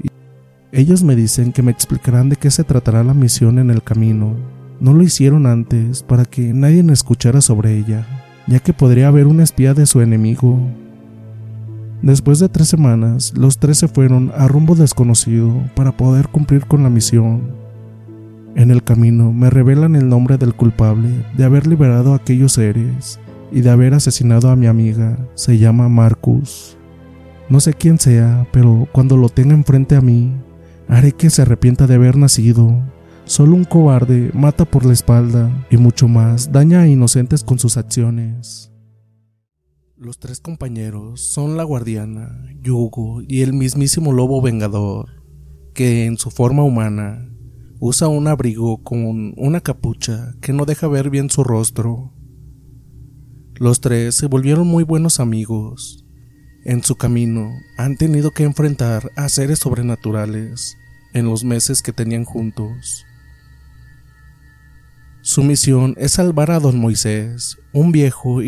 Ellos 0.72 1.04
me 1.04 1.16
dicen 1.16 1.54
que 1.54 1.64
me 1.64 1.72
explicarán 1.72 2.30
de 2.30 2.36
qué 2.36 2.52
se 2.52 2.64
tratará 2.64 3.04
la 3.04 3.14
misión 3.14 3.58
en 3.58 3.72
el 3.72 3.82
camino. 3.82 4.36
No 4.80 4.94
lo 4.94 5.02
hicieron 5.02 5.46
antes 5.46 6.04
para 6.04 6.26
que 6.26 6.54
nadie 6.54 6.86
escuchara 6.92 7.42
sobre 7.42 7.78
ella, 7.78 8.06
ya 8.50 8.60
que 8.60 8.74
podría 8.74 9.08
haber 9.08 9.28
un 9.28 9.40
espía 9.40 9.74
de 9.74 9.86
su 9.86 10.02
enemigo 10.02 10.60
Después 12.02 12.40
de 12.40 12.48
tres 12.48 12.70
semanas, 12.70 13.34
los 13.36 13.58
tres 13.58 13.78
se 13.78 13.90
fueron 13.90 14.32
a 14.38 14.48
rumbo 14.48 14.74
desconocido 14.74 15.54
para 15.76 15.92
poder 15.92 16.30
cumplir 16.30 16.66
con 16.66 16.82
la 16.84 16.90
misión. 16.90 17.42
En 18.56 18.72
el 18.72 18.84
camino 18.84 19.34
me 19.34 19.50
revelan 19.50 19.98
el 19.98 20.08
nombre 20.08 20.38
del 20.38 20.54
culpable 20.54 21.10
de 21.36 21.44
haber 21.44 21.68
liberado 21.68 22.14
a 22.14 22.16
aquellos 22.16 22.54
seres 22.54 23.20
y 23.52 23.62
de 23.62 23.70
haber 23.70 23.94
asesinado 23.94 24.50
a 24.50 24.56
mi 24.56 24.68
amiga. 24.68 25.18
Se 25.36 25.58
llama 25.58 25.90
Marcus. 25.90 26.78
No 27.50 27.60
sé 27.60 27.74
quién 27.74 28.00
sea, 28.00 28.48
pero 28.54 28.88
cuando 28.94 29.18
lo 29.18 29.28
tenga 29.28 29.54
enfrente 29.54 29.98
a 29.98 30.02
mí, 30.02 30.32
haré 30.88 31.12
que 31.12 31.30
se 31.30 31.42
arrepienta 31.42 31.86
de 31.86 31.96
haber 31.96 32.16
nacido. 32.16 32.82
Solo 33.30 33.56
un 33.56 33.64
cobarde 33.64 34.32
mata 34.34 34.66
por 34.66 34.88
la 34.88 34.94
espalda 34.94 35.68
y 35.70 35.78
mucho 35.78 36.08
más 36.08 36.52
daña 36.52 36.82
a 36.82 36.88
inocentes 36.88 37.44
con 37.44 37.60
sus 37.60 37.78
acciones. 37.78 38.72
Los 39.96 40.18
tres 40.18 40.40
compañeros 40.40 41.22
son 41.22 41.56
la 41.56 41.64
guardiana, 41.64 42.44
Yugo 42.60 43.22
y 43.22 43.42
el 43.42 43.54
mismísimo 43.54 44.14
lobo 44.14 44.42
vengador, 44.42 45.22
que 45.76 46.06
en 46.06 46.18
su 46.18 46.32
forma 46.32 46.64
humana 46.64 47.30
usa 47.80 48.08
un 48.08 48.28
abrigo 48.28 48.82
con 48.82 49.36
una 49.38 49.62
capucha 49.62 50.34
que 50.42 50.52
no 50.52 50.66
deja 50.66 50.88
ver 50.88 51.12
bien 51.12 51.30
su 51.30 51.44
rostro. 51.44 52.16
Los 53.54 53.80
tres 53.80 54.16
se 54.16 54.26
volvieron 54.26 54.66
muy 54.66 54.84
buenos 54.84 55.20
amigos. 55.20 56.04
En 56.66 56.82
su 56.82 56.96
camino 56.96 57.52
han 57.78 57.96
tenido 57.96 58.32
que 58.32 58.44
enfrentar 58.44 59.12
a 59.16 59.30
seres 59.30 59.60
sobrenaturales 59.60 60.76
en 61.14 61.26
los 61.26 61.44
meses 61.44 61.84
que 61.84 61.94
tenían 61.94 62.26
juntos. 62.26 63.06
Su 65.22 65.44
misión 65.44 65.96
es 65.98 66.14
salvar 66.14 66.50
a 66.50 66.60
don 66.60 66.80
Moisés, 66.80 67.58
un 67.74 67.92
viejo 67.92 68.42
y 68.42 68.48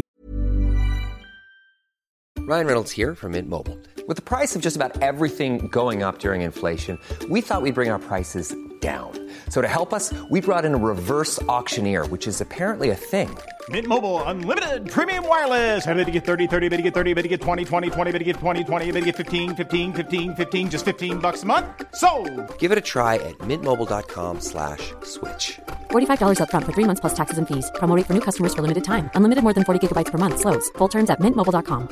Ryan 2.48 2.66
Reynolds 2.66 2.92
here 2.92 3.14
from 3.14 3.34
Mint 3.34 3.50
Mobile. 3.50 3.78
With 4.08 4.16
the 4.16 4.22
price 4.22 4.56
of 4.56 4.62
just 4.62 4.78
about 4.78 5.02
everything 5.02 5.68
going 5.68 6.02
up 6.02 6.20
during 6.20 6.42
inflation, 6.42 6.98
we 7.30 7.42
thought 7.42 7.62
we'd 7.62 7.76
bring 7.76 7.90
our 7.92 8.00
prices 8.00 8.56
down. 8.80 9.12
So 9.52 9.62
to 9.62 9.68
help 9.68 9.94
us, 9.94 10.14
we 10.30 10.40
brought 10.40 10.64
in 10.64 10.74
a 10.74 10.78
reverse 10.78 11.42
auctioneer, 11.50 12.08
which 12.08 12.26
is 12.26 12.40
apparently 12.40 12.90
a 12.90 12.96
thing. 12.96 13.38
Mint 13.68 13.86
Mobile 13.86 14.24
unlimited 14.24 14.90
premium 14.90 15.28
wireless. 15.28 15.86
Ready 15.86 16.06
to 16.06 16.12
get 16.12 16.26
30, 16.26 16.48
30, 16.48 16.70
bit 16.70 16.78
to 16.78 16.84
get 16.84 16.94
30, 16.94 17.14
bit 17.14 17.22
to 17.24 17.28
get 17.28 17.42
20, 17.42 17.66
20, 17.66 17.90
20, 17.90 18.12
bit 18.12 18.20
to 18.20 18.24
get 18.24 18.38
20, 18.38 18.64
20, 18.64 18.92
bit 18.92 19.00
to 19.02 19.06
get 19.06 19.16
15, 19.18 19.56
15, 19.56 19.94
15, 19.94 20.36
15 20.36 20.70
just 20.72 20.86
15 20.86 21.20
bucks 21.20 21.44
a 21.44 21.46
month. 21.46 21.68
So, 21.94 22.10
Give 22.58 22.72
it 22.72 22.78
a 22.78 22.86
try 22.94 23.16
at 23.16 23.38
mintmobile.com 23.40 24.40
slash 24.40 24.94
switch. 25.04 25.60
$45 25.92 26.40
upfront 26.40 26.66
for 26.66 26.74
three 26.74 26.88
months 26.88 27.02
plus 27.02 27.14
taxes 27.14 27.38
and 27.38 27.48
fees. 27.48 27.70
Promo 27.76 27.96
rate 27.96 28.08
for 28.08 28.14
new 28.14 28.26
customers 28.30 28.56
for 28.56 28.62
limited 28.62 28.86
time. 28.86 29.12
Unlimited 29.16 29.44
more 29.44 29.54
than 29.54 29.66
40 29.66 29.86
gigabytes 29.86 30.12
per 30.12 30.18
month. 30.18 30.40
Slows. 30.40 30.72
Full 30.80 30.88
terms 30.88 31.10
at 31.10 31.20
mintmobile.com. 31.20 31.90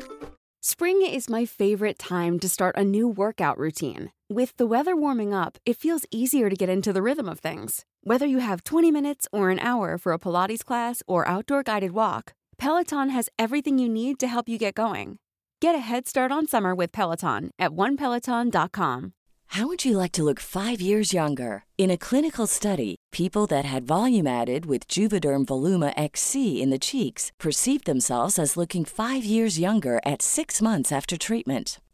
Spring 0.61 1.01
is 1.05 1.29
my 1.29 1.45
favorite 1.45 1.99
time 1.99 2.39
to 2.39 2.47
start 2.47 2.77
a 2.77 2.83
new 2.83 3.07
workout 3.07 3.57
routine. 3.57 4.11
With 4.31 4.57
the 4.57 4.67
weather 4.67 4.95
warming 4.95 5.33
up, 5.33 5.57
it 5.65 5.77
feels 5.77 6.05
easier 6.11 6.51
to 6.51 6.55
get 6.55 6.69
into 6.69 6.93
the 6.93 7.01
rhythm 7.01 7.27
of 7.27 7.39
things. 7.39 7.83
Whether 8.03 8.27
you 8.27 8.37
have 8.37 8.63
20 8.63 8.91
minutes 8.91 9.27
or 9.33 9.49
an 9.49 9.57
hour 9.57 9.97
for 9.97 10.13
a 10.13 10.19
Pilates 10.19 10.63
class 10.63 11.01
or 11.07 11.27
outdoor 11.27 11.63
guided 11.63 11.93
walk, 11.93 12.33
Peloton 12.59 13.09
has 13.09 13.29
everything 13.39 13.79
you 13.79 13.89
need 13.89 14.19
to 14.19 14.27
help 14.27 14.47
you 14.47 14.59
get 14.59 14.75
going. 14.75 15.17
Get 15.61 15.73
a 15.73 15.79
head 15.79 16.07
start 16.07 16.31
on 16.31 16.45
summer 16.45 16.75
with 16.75 16.91
Peloton 16.91 17.49
at 17.57 17.71
onepeloton.com. 17.71 19.13
How 19.47 19.65
would 19.65 19.83
you 19.83 19.97
like 19.97 20.11
to 20.11 20.23
look 20.23 20.39
five 20.39 20.79
years 20.79 21.11
younger? 21.11 21.63
In 21.79 21.89
a 21.89 21.97
clinical 21.97 22.45
study, 22.45 22.97
people 23.11 23.47
that 23.47 23.65
had 23.65 23.87
volume 23.87 24.27
added 24.27 24.67
with 24.67 24.87
Juvederm 24.87 25.47
Voluma 25.47 25.91
XC 25.97 26.61
in 26.61 26.69
the 26.69 26.77
cheeks 26.77 27.31
perceived 27.39 27.87
themselves 27.87 28.37
as 28.37 28.57
looking 28.57 28.85
five 28.85 29.25
years 29.25 29.57
younger 29.57 29.99
at 30.05 30.21
six 30.21 30.61
months 30.61 30.91
after 30.91 31.17
treatment. 31.17 31.79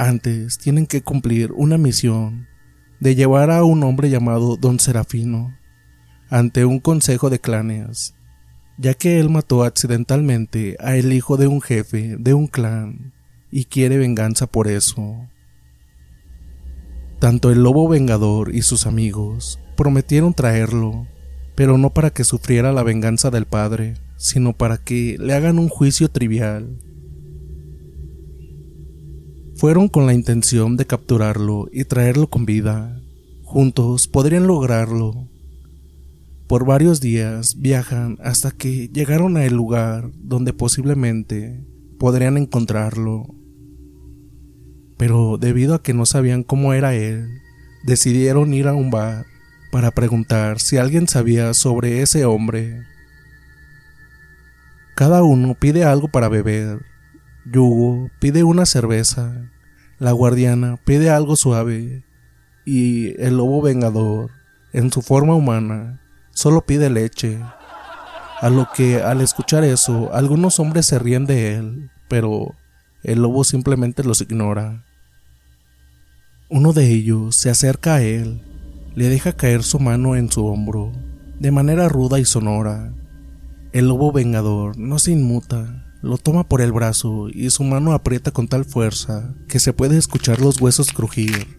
antes 0.00 0.56
tienen 0.56 0.86
que 0.86 1.02
cumplir 1.02 1.52
una 1.52 1.76
misión 1.76 2.48
de 3.00 3.14
llevar 3.14 3.50
a 3.50 3.64
un 3.64 3.82
hombre 3.82 4.08
llamado 4.08 4.56
Don 4.56 4.80
Serafino 4.80 5.54
ante 6.30 6.64
un 6.64 6.80
consejo 6.80 7.28
de 7.28 7.38
clanes, 7.38 8.14
ya 8.78 8.94
que 8.94 9.20
él 9.20 9.28
mató 9.28 9.62
accidentalmente 9.62 10.78
a 10.80 10.96
el 10.96 11.12
hijo 11.12 11.36
de 11.36 11.48
un 11.48 11.60
jefe 11.60 12.16
de 12.18 12.32
un 12.32 12.46
clan 12.46 13.12
y 13.50 13.66
quiere 13.66 13.98
venganza 13.98 14.46
por 14.46 14.68
eso. 14.68 15.28
Tanto 17.18 17.50
el 17.50 17.62
lobo 17.62 17.86
vengador 17.86 18.54
y 18.54 18.62
sus 18.62 18.86
amigos 18.86 19.60
prometieron 19.76 20.32
traerlo, 20.32 21.06
pero 21.54 21.76
no 21.76 21.90
para 21.90 22.08
que 22.08 22.24
sufriera 22.24 22.72
la 22.72 22.82
venganza 22.82 23.30
del 23.30 23.44
padre, 23.44 23.98
sino 24.16 24.54
para 24.54 24.78
que 24.78 25.18
le 25.20 25.34
hagan 25.34 25.58
un 25.58 25.68
juicio 25.68 26.08
trivial 26.08 26.78
fueron 29.60 29.88
con 29.88 30.06
la 30.06 30.14
intención 30.14 30.78
de 30.78 30.86
capturarlo 30.86 31.68
y 31.70 31.84
traerlo 31.84 32.30
con 32.30 32.46
vida. 32.46 32.98
Juntos 33.44 34.08
podrían 34.08 34.46
lograrlo. 34.46 35.28
Por 36.46 36.64
varios 36.64 37.02
días 37.02 37.60
viajan 37.60 38.16
hasta 38.24 38.52
que 38.52 38.88
llegaron 38.88 39.36
a 39.36 39.44
el 39.44 39.52
lugar 39.52 40.12
donde 40.16 40.54
posiblemente 40.54 41.62
podrían 41.98 42.38
encontrarlo. 42.38 43.34
Pero 44.96 45.36
debido 45.36 45.74
a 45.74 45.82
que 45.82 45.92
no 45.92 46.06
sabían 46.06 46.42
cómo 46.42 46.72
era 46.72 46.94
él, 46.94 47.28
decidieron 47.84 48.54
ir 48.54 48.66
a 48.66 48.72
un 48.72 48.90
bar 48.90 49.26
para 49.70 49.90
preguntar 49.90 50.58
si 50.58 50.78
alguien 50.78 51.06
sabía 51.06 51.52
sobre 51.52 52.00
ese 52.00 52.24
hombre. 52.24 52.80
Cada 54.94 55.22
uno 55.22 55.54
pide 55.54 55.84
algo 55.84 56.08
para 56.08 56.30
beber 56.30 56.89
Yugo 57.52 58.10
pide 58.20 58.44
una 58.44 58.64
cerveza, 58.64 59.50
la 59.98 60.12
guardiana 60.12 60.78
pide 60.84 61.10
algo 61.10 61.34
suave 61.34 62.04
y 62.64 63.20
el 63.20 63.36
lobo 63.36 63.60
vengador, 63.60 64.30
en 64.72 64.92
su 64.92 65.02
forma 65.02 65.34
humana, 65.34 66.00
solo 66.30 66.60
pide 66.60 66.90
leche. 66.90 67.40
A 68.40 68.50
lo 68.50 68.68
que 68.74 69.02
al 69.02 69.20
escuchar 69.20 69.64
eso, 69.64 70.14
algunos 70.14 70.60
hombres 70.60 70.86
se 70.86 70.98
ríen 70.98 71.26
de 71.26 71.56
él, 71.56 71.90
pero 72.08 72.54
el 73.02 73.20
lobo 73.20 73.42
simplemente 73.42 74.04
los 74.04 74.20
ignora. 74.20 74.84
Uno 76.48 76.72
de 76.72 76.88
ellos 76.88 77.36
se 77.36 77.50
acerca 77.50 77.96
a 77.96 78.02
él, 78.02 78.42
le 78.94 79.08
deja 79.08 79.32
caer 79.32 79.64
su 79.64 79.80
mano 79.80 80.14
en 80.14 80.30
su 80.30 80.46
hombro, 80.46 80.92
de 81.38 81.50
manera 81.50 81.88
ruda 81.88 82.20
y 82.20 82.24
sonora. 82.24 82.92
El 83.72 83.88
lobo 83.88 84.12
vengador 84.12 84.78
no 84.78 84.98
se 84.98 85.12
inmuta, 85.12 85.89
lo 86.02 86.18
toma 86.18 86.48
por 86.48 86.60
el 86.60 86.72
brazo 86.72 87.28
y 87.28 87.50
su 87.50 87.64
mano 87.64 87.92
aprieta 87.92 88.30
con 88.30 88.48
tal 88.48 88.64
fuerza 88.64 89.34
que 89.48 89.60
se 89.60 89.72
puede 89.72 89.98
escuchar 89.98 90.40
los 90.40 90.60
huesos 90.60 90.92
crujir. 90.92 91.58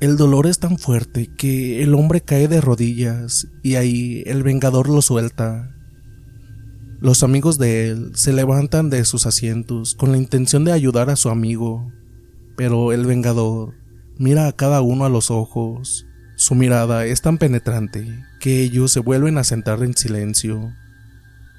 El 0.00 0.16
dolor 0.16 0.46
es 0.46 0.58
tan 0.58 0.78
fuerte 0.78 1.30
que 1.36 1.82
el 1.82 1.94
hombre 1.94 2.22
cae 2.22 2.48
de 2.48 2.60
rodillas 2.60 3.48
y 3.62 3.74
ahí 3.74 4.22
el 4.26 4.42
vengador 4.42 4.88
lo 4.88 5.02
suelta. 5.02 5.76
Los 7.00 7.22
amigos 7.22 7.58
de 7.58 7.88
él 7.90 8.12
se 8.14 8.32
levantan 8.32 8.90
de 8.90 9.04
sus 9.04 9.26
asientos 9.26 9.94
con 9.94 10.10
la 10.10 10.18
intención 10.18 10.64
de 10.64 10.72
ayudar 10.72 11.10
a 11.10 11.16
su 11.16 11.28
amigo, 11.28 11.92
pero 12.56 12.92
el 12.92 13.06
vengador 13.06 13.74
mira 14.18 14.48
a 14.48 14.52
cada 14.52 14.80
uno 14.82 15.04
a 15.04 15.08
los 15.08 15.30
ojos. 15.30 16.06
Su 16.36 16.54
mirada 16.54 17.04
es 17.04 17.20
tan 17.20 17.36
penetrante 17.38 18.06
que 18.40 18.62
ellos 18.62 18.92
se 18.92 19.00
vuelven 19.00 19.38
a 19.38 19.44
sentar 19.44 19.82
en 19.82 19.94
silencio. 19.94 20.72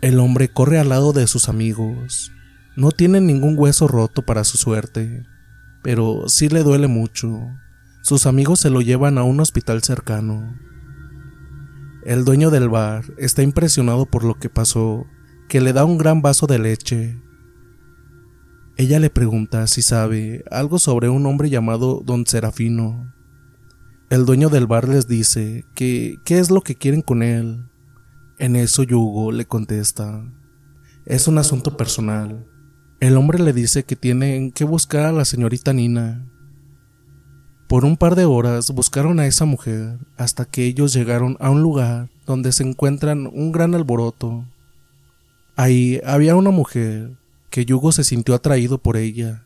El 0.01 0.19
hombre 0.19 0.49
corre 0.49 0.79
al 0.79 0.89
lado 0.89 1.13
de 1.13 1.27
sus 1.27 1.47
amigos. 1.47 2.31
No 2.75 2.89
tiene 2.91 3.21
ningún 3.21 3.53
hueso 3.55 3.87
roto 3.87 4.23
para 4.23 4.43
su 4.43 4.57
suerte, 4.57 5.27
pero 5.83 6.27
sí 6.27 6.49
le 6.49 6.63
duele 6.63 6.87
mucho. 6.87 7.39
Sus 8.01 8.25
amigos 8.25 8.59
se 8.59 8.71
lo 8.71 8.81
llevan 8.81 9.19
a 9.19 9.23
un 9.23 9.39
hospital 9.39 9.83
cercano. 9.83 10.57
El 12.03 12.25
dueño 12.25 12.49
del 12.49 12.67
bar 12.67 13.05
está 13.19 13.43
impresionado 13.43 14.07
por 14.07 14.23
lo 14.23 14.39
que 14.39 14.49
pasó, 14.49 15.05
que 15.47 15.61
le 15.61 15.71
da 15.71 15.85
un 15.85 15.99
gran 15.99 16.23
vaso 16.23 16.47
de 16.47 16.57
leche. 16.57 17.21
Ella 18.77 18.99
le 18.99 19.11
pregunta 19.11 19.67
si 19.67 19.83
sabe 19.83 20.43
algo 20.49 20.79
sobre 20.79 21.09
un 21.09 21.27
hombre 21.27 21.51
llamado 21.51 22.01
Don 22.03 22.25
Serafino. 22.25 23.13
El 24.09 24.25
dueño 24.25 24.49
del 24.49 24.65
bar 24.65 24.89
les 24.89 25.07
dice 25.07 25.63
que 25.75 26.17
qué 26.25 26.39
es 26.39 26.49
lo 26.49 26.61
que 26.61 26.73
quieren 26.73 27.03
con 27.03 27.21
él, 27.21 27.70
en 28.41 28.55
eso 28.55 28.81
Yugo 28.81 29.31
le 29.31 29.45
contesta, 29.45 30.25
es 31.05 31.27
un 31.27 31.37
asunto 31.37 31.77
personal. 31.77 32.47
El 32.99 33.15
hombre 33.15 33.37
le 33.37 33.53
dice 33.53 33.83
que 33.83 33.95
tienen 33.95 34.51
que 34.51 34.65
buscar 34.65 35.05
a 35.05 35.11
la 35.11 35.25
señorita 35.25 35.73
Nina. 35.73 36.27
Por 37.67 37.85
un 37.85 37.97
par 37.97 38.15
de 38.15 38.25
horas 38.25 38.71
buscaron 38.71 39.19
a 39.19 39.27
esa 39.27 39.45
mujer 39.45 39.99
hasta 40.17 40.45
que 40.45 40.65
ellos 40.65 40.91
llegaron 40.91 41.37
a 41.39 41.51
un 41.51 41.61
lugar 41.61 42.09
donde 42.25 42.51
se 42.51 42.63
encuentran 42.63 43.27
un 43.27 43.51
gran 43.51 43.75
alboroto. 43.75 44.43
Ahí 45.55 46.01
había 46.03 46.35
una 46.35 46.49
mujer 46.49 47.11
que 47.51 47.63
Yugo 47.63 47.91
se 47.91 48.03
sintió 48.03 48.33
atraído 48.33 48.79
por 48.79 48.97
ella. 48.97 49.45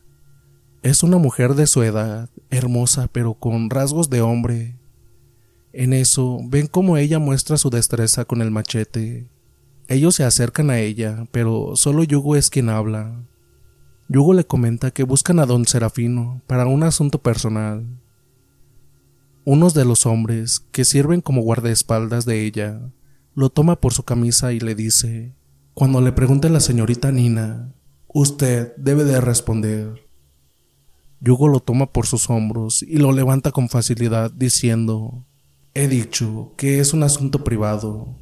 Es 0.82 1.02
una 1.02 1.18
mujer 1.18 1.54
de 1.54 1.66
su 1.66 1.82
edad, 1.82 2.30
hermosa 2.48 3.08
pero 3.12 3.34
con 3.34 3.68
rasgos 3.68 4.08
de 4.08 4.22
hombre. 4.22 4.75
En 5.78 5.92
eso 5.92 6.38
ven 6.42 6.68
cómo 6.68 6.96
ella 6.96 7.18
muestra 7.18 7.58
su 7.58 7.68
destreza 7.68 8.24
con 8.24 8.40
el 8.40 8.50
machete. 8.50 9.28
Ellos 9.88 10.14
se 10.14 10.24
acercan 10.24 10.70
a 10.70 10.78
ella, 10.78 11.28
pero 11.32 11.76
solo 11.76 12.02
Yugo 12.02 12.34
es 12.34 12.48
quien 12.48 12.70
habla. 12.70 13.22
Yugo 14.08 14.32
le 14.32 14.46
comenta 14.46 14.90
que 14.90 15.02
buscan 15.02 15.38
a 15.38 15.44
don 15.44 15.66
Serafino 15.66 16.40
para 16.46 16.64
un 16.64 16.82
asunto 16.82 17.20
personal. 17.20 17.84
Unos 19.44 19.74
de 19.74 19.84
los 19.84 20.06
hombres 20.06 20.60
que 20.72 20.86
sirven 20.86 21.20
como 21.20 21.42
guardaespaldas 21.42 22.24
de 22.24 22.46
ella 22.46 22.80
lo 23.34 23.50
toma 23.50 23.78
por 23.78 23.92
su 23.92 24.02
camisa 24.02 24.54
y 24.54 24.60
le 24.60 24.74
dice, 24.74 25.34
cuando 25.74 26.00
le 26.00 26.12
pregunte 26.12 26.48
la 26.48 26.60
señorita 26.60 27.12
Nina, 27.12 27.74
usted 28.08 28.74
debe 28.78 29.04
de 29.04 29.20
responder. 29.20 30.08
Yugo 31.20 31.48
lo 31.48 31.60
toma 31.60 31.92
por 31.92 32.06
sus 32.06 32.30
hombros 32.30 32.82
y 32.82 32.96
lo 32.96 33.12
levanta 33.12 33.52
con 33.52 33.68
facilidad 33.68 34.30
diciendo, 34.30 35.26
he 35.76 35.88
dicho 35.88 36.54
que 36.56 36.80
es 36.80 36.94
un 36.94 37.02
asunto 37.02 37.44
privado 37.44 38.16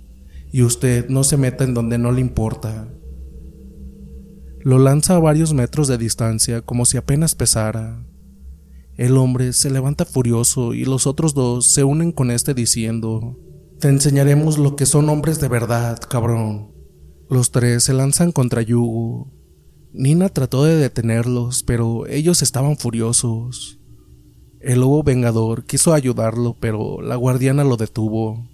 y 0.50 0.62
usted 0.62 1.08
no 1.08 1.22
se 1.22 1.36
meta 1.36 1.62
en 1.62 1.72
donde 1.72 1.98
no 1.98 2.10
le 2.10 2.20
importa. 2.20 2.88
Lo 4.60 4.78
lanza 4.78 5.14
a 5.14 5.20
varios 5.20 5.54
metros 5.54 5.86
de 5.86 5.96
distancia 5.96 6.62
como 6.62 6.84
si 6.84 6.96
apenas 6.96 7.36
pesara. 7.36 8.04
El 8.96 9.16
hombre 9.16 9.52
se 9.52 9.70
levanta 9.70 10.04
furioso 10.04 10.74
y 10.74 10.84
los 10.84 11.06
otros 11.06 11.32
dos 11.32 11.72
se 11.72 11.84
unen 11.84 12.10
con 12.10 12.32
este 12.32 12.54
diciendo, 12.54 13.38
Te 13.78 13.88
enseñaremos 13.88 14.58
lo 14.58 14.74
que 14.74 14.86
son 14.86 15.08
hombres 15.08 15.38
de 15.40 15.48
verdad, 15.48 16.00
cabrón. 16.00 16.72
Los 17.30 17.52
tres 17.52 17.84
se 17.84 17.92
lanzan 17.92 18.32
contra 18.32 18.62
Yugo. 18.62 19.32
Nina 19.92 20.28
trató 20.28 20.64
de 20.64 20.76
detenerlos, 20.76 21.62
pero 21.62 22.06
ellos 22.08 22.42
estaban 22.42 22.76
furiosos. 22.76 23.78
El 24.64 24.80
lobo 24.80 25.02
vengador 25.02 25.66
quiso 25.66 25.92
ayudarlo, 25.92 26.56
pero 26.58 27.02
la 27.02 27.16
guardiana 27.16 27.64
lo 27.64 27.76
detuvo. 27.76 28.48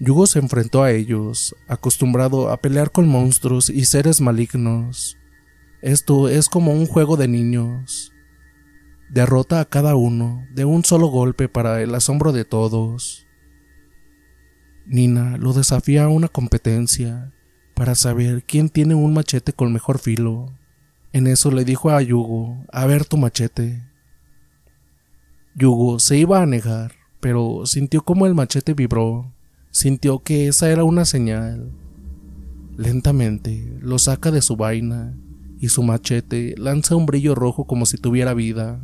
Yugo 0.00 0.26
se 0.26 0.38
enfrentó 0.38 0.82
a 0.82 0.92
ellos, 0.92 1.54
acostumbrado 1.68 2.48
a 2.48 2.56
pelear 2.56 2.90
con 2.90 3.06
monstruos 3.06 3.68
y 3.68 3.84
seres 3.84 4.22
malignos. 4.22 5.18
Esto 5.82 6.30
es 6.30 6.48
como 6.48 6.72
un 6.72 6.86
juego 6.86 7.18
de 7.18 7.28
niños. 7.28 8.14
Derrota 9.10 9.60
a 9.60 9.66
cada 9.66 9.94
uno 9.94 10.42
de 10.54 10.64
un 10.64 10.82
solo 10.82 11.08
golpe 11.08 11.50
para 11.50 11.82
el 11.82 11.94
asombro 11.94 12.32
de 12.32 12.46
todos. 12.46 13.26
Nina 14.86 15.36
lo 15.36 15.52
desafía 15.52 16.04
a 16.04 16.08
una 16.08 16.28
competencia 16.28 17.34
para 17.74 17.94
saber 17.94 18.42
quién 18.42 18.70
tiene 18.70 18.94
un 18.94 19.12
machete 19.12 19.52
con 19.52 19.70
mejor 19.70 19.98
filo. 19.98 20.50
En 21.12 21.26
eso 21.26 21.50
le 21.50 21.64
dijo 21.64 21.90
a 21.90 22.00
Yugo, 22.02 22.64
a 22.72 22.86
ver 22.86 23.04
tu 23.04 23.16
machete. 23.16 23.82
Yugo 25.56 25.98
se 25.98 26.16
iba 26.16 26.40
a 26.40 26.46
negar, 26.46 26.92
pero 27.20 27.66
sintió 27.66 28.02
como 28.02 28.26
el 28.26 28.34
machete 28.34 28.74
vibró, 28.74 29.34
sintió 29.70 30.20
que 30.20 30.46
esa 30.46 30.70
era 30.70 30.84
una 30.84 31.04
señal. 31.04 31.72
Lentamente 32.76 33.76
lo 33.80 33.98
saca 33.98 34.30
de 34.30 34.40
su 34.40 34.56
vaina 34.56 35.16
y 35.58 35.68
su 35.68 35.82
machete 35.82 36.54
lanza 36.56 36.96
un 36.96 37.06
brillo 37.06 37.34
rojo 37.34 37.66
como 37.66 37.86
si 37.86 37.98
tuviera 37.98 38.32
vida. 38.32 38.80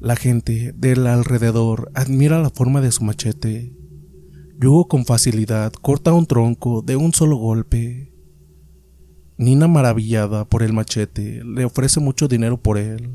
La 0.00 0.16
gente 0.16 0.72
del 0.76 1.06
alrededor 1.06 1.90
admira 1.94 2.40
la 2.40 2.50
forma 2.50 2.80
de 2.80 2.92
su 2.92 3.04
machete. 3.04 3.74
Yugo 4.60 4.88
con 4.88 5.04
facilidad 5.04 5.72
corta 5.72 6.12
un 6.12 6.26
tronco 6.26 6.82
de 6.82 6.96
un 6.96 7.12
solo 7.12 7.36
golpe. 7.36 8.07
Nina, 9.38 9.68
maravillada 9.68 10.44
por 10.44 10.62
el 10.62 10.74
machete, 10.74 11.42
le 11.44 11.64
ofrece 11.64 12.00
mucho 12.00 12.28
dinero 12.28 12.60
por 12.60 12.76
él. 12.76 13.10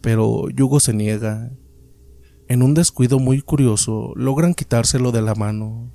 Pero 0.00 0.48
Yugo 0.50 0.78
se 0.78 0.94
niega. 0.94 1.50
En 2.46 2.62
un 2.62 2.74
descuido 2.74 3.18
muy 3.18 3.40
curioso, 3.40 4.12
logran 4.14 4.54
quitárselo 4.54 5.10
de 5.10 5.22
la 5.22 5.34
mano. 5.34 5.90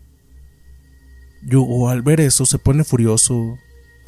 Yugo 1.48 1.90
al 1.90 2.02
ver 2.02 2.20
eso 2.20 2.46
se 2.46 2.60
pone 2.60 2.84
furioso 2.84 3.56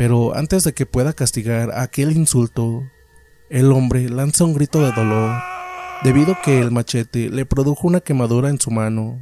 pero 0.02 0.36
antes 0.36 0.64
de 0.64 0.74
que 0.74 0.88
pueda 0.88 1.14
castigar 1.14 1.70
aquel 1.78 2.12
insulto, 2.14 2.82
el 3.52 3.72
hombre 3.72 4.10
lanza 4.10 4.46
un 4.46 4.56
grito 4.56 4.84
de 4.84 4.92
dolor, 4.92 5.40
debido 6.04 6.34
a 6.34 6.42
que 6.42 6.60
el 6.60 6.72
machete 6.72 7.30
le 7.30 7.46
produjo 7.46 7.88
una 7.88 8.00
quemadura 8.00 8.50
en 8.50 8.60
su 8.60 8.72
mano. 8.72 9.20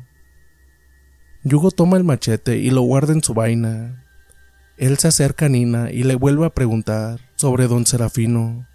Yugo 1.44 1.72
toma 1.72 1.98
el 1.98 2.06
machete 2.06 2.60
y 2.60 2.70
lo 2.70 2.82
guarda 2.82 3.12
en 3.12 3.22
su 3.22 3.34
vaina. 3.34 4.06
Él 4.80 4.98
se 4.98 5.10
acerca 5.10 5.46
a 5.46 5.50
Nina 5.50 5.92
y 5.92 6.02
le 6.02 6.16
vuelve 6.16 6.48
a 6.48 6.54
preguntar 6.56 7.20
sobre 7.36 7.68
don 7.68 7.86
Serafino. 7.86 8.68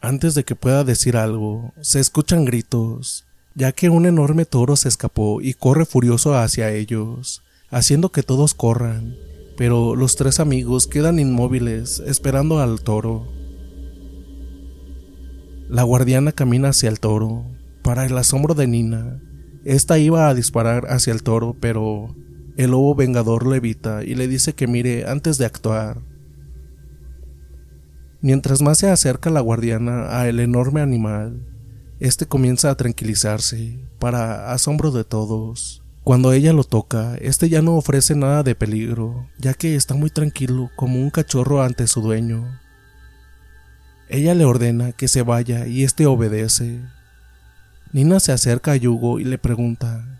Antes 0.00 0.34
de 0.34 0.44
que 0.44 0.56
pueda 0.56 0.82
decir 0.84 1.18
algo, 1.18 1.74
se 1.82 2.00
escuchan 2.00 2.46
gritos, 2.46 3.26
ya 3.54 3.72
que 3.72 3.90
un 3.90 4.06
enorme 4.06 4.46
toro 4.46 4.76
se 4.76 4.88
escapó 4.88 5.42
y 5.42 5.52
corre 5.52 5.84
furioso 5.84 6.34
hacia 6.34 6.72
ellos, 6.72 7.42
haciendo 7.70 8.10
que 8.12 8.22
todos 8.22 8.54
corran 8.54 9.14
pero 9.56 9.94
los 9.94 10.16
tres 10.16 10.40
amigos 10.40 10.86
quedan 10.86 11.18
inmóviles 11.18 12.02
esperando 12.06 12.60
al 12.60 12.80
toro. 12.80 13.28
La 15.68 15.82
guardiana 15.82 16.32
camina 16.32 16.70
hacia 16.70 16.88
el 16.88 17.00
toro. 17.00 17.44
Para 17.82 18.06
el 18.06 18.16
asombro 18.16 18.54
de 18.54 18.66
Nina, 18.66 19.20
esta 19.64 19.98
iba 19.98 20.28
a 20.28 20.34
disparar 20.34 20.86
hacia 20.88 21.12
el 21.12 21.22
toro, 21.22 21.56
pero 21.60 22.14
el 22.56 22.70
lobo 22.70 22.94
vengador 22.94 23.46
lo 23.46 23.54
evita 23.54 24.04
y 24.04 24.14
le 24.14 24.28
dice 24.28 24.54
que 24.54 24.66
mire 24.66 25.08
antes 25.08 25.38
de 25.38 25.46
actuar. 25.46 26.00
Mientras 28.20 28.62
más 28.62 28.78
se 28.78 28.90
acerca 28.90 29.30
la 29.30 29.40
guardiana 29.40 30.18
a 30.18 30.28
el 30.28 30.40
enorme 30.40 30.80
animal, 30.80 31.46
este 32.00 32.26
comienza 32.26 32.70
a 32.70 32.76
tranquilizarse, 32.76 33.78
para 33.98 34.52
asombro 34.52 34.90
de 34.90 35.04
todos. 35.04 35.82
Cuando 36.02 36.32
ella 36.32 36.52
lo 36.52 36.64
toca, 36.64 37.16
este 37.16 37.48
ya 37.48 37.62
no 37.62 37.76
ofrece 37.76 38.14
nada 38.14 38.42
de 38.42 38.54
peligro, 38.54 39.28
ya 39.38 39.54
que 39.54 39.74
está 39.74 39.94
muy 39.94 40.10
tranquilo 40.10 40.70
como 40.76 41.00
un 41.00 41.10
cachorro 41.10 41.62
ante 41.62 41.86
su 41.86 42.02
dueño. 42.02 42.60
Ella 44.08 44.34
le 44.34 44.44
ordena 44.44 44.92
que 44.92 45.08
se 45.08 45.22
vaya 45.22 45.66
y 45.66 45.82
este 45.82 46.06
obedece. 46.06 46.80
Nina 47.92 48.20
se 48.20 48.32
acerca 48.32 48.72
a 48.72 48.76
Yugo 48.76 49.18
y 49.18 49.24
le 49.24 49.38
pregunta, 49.38 50.13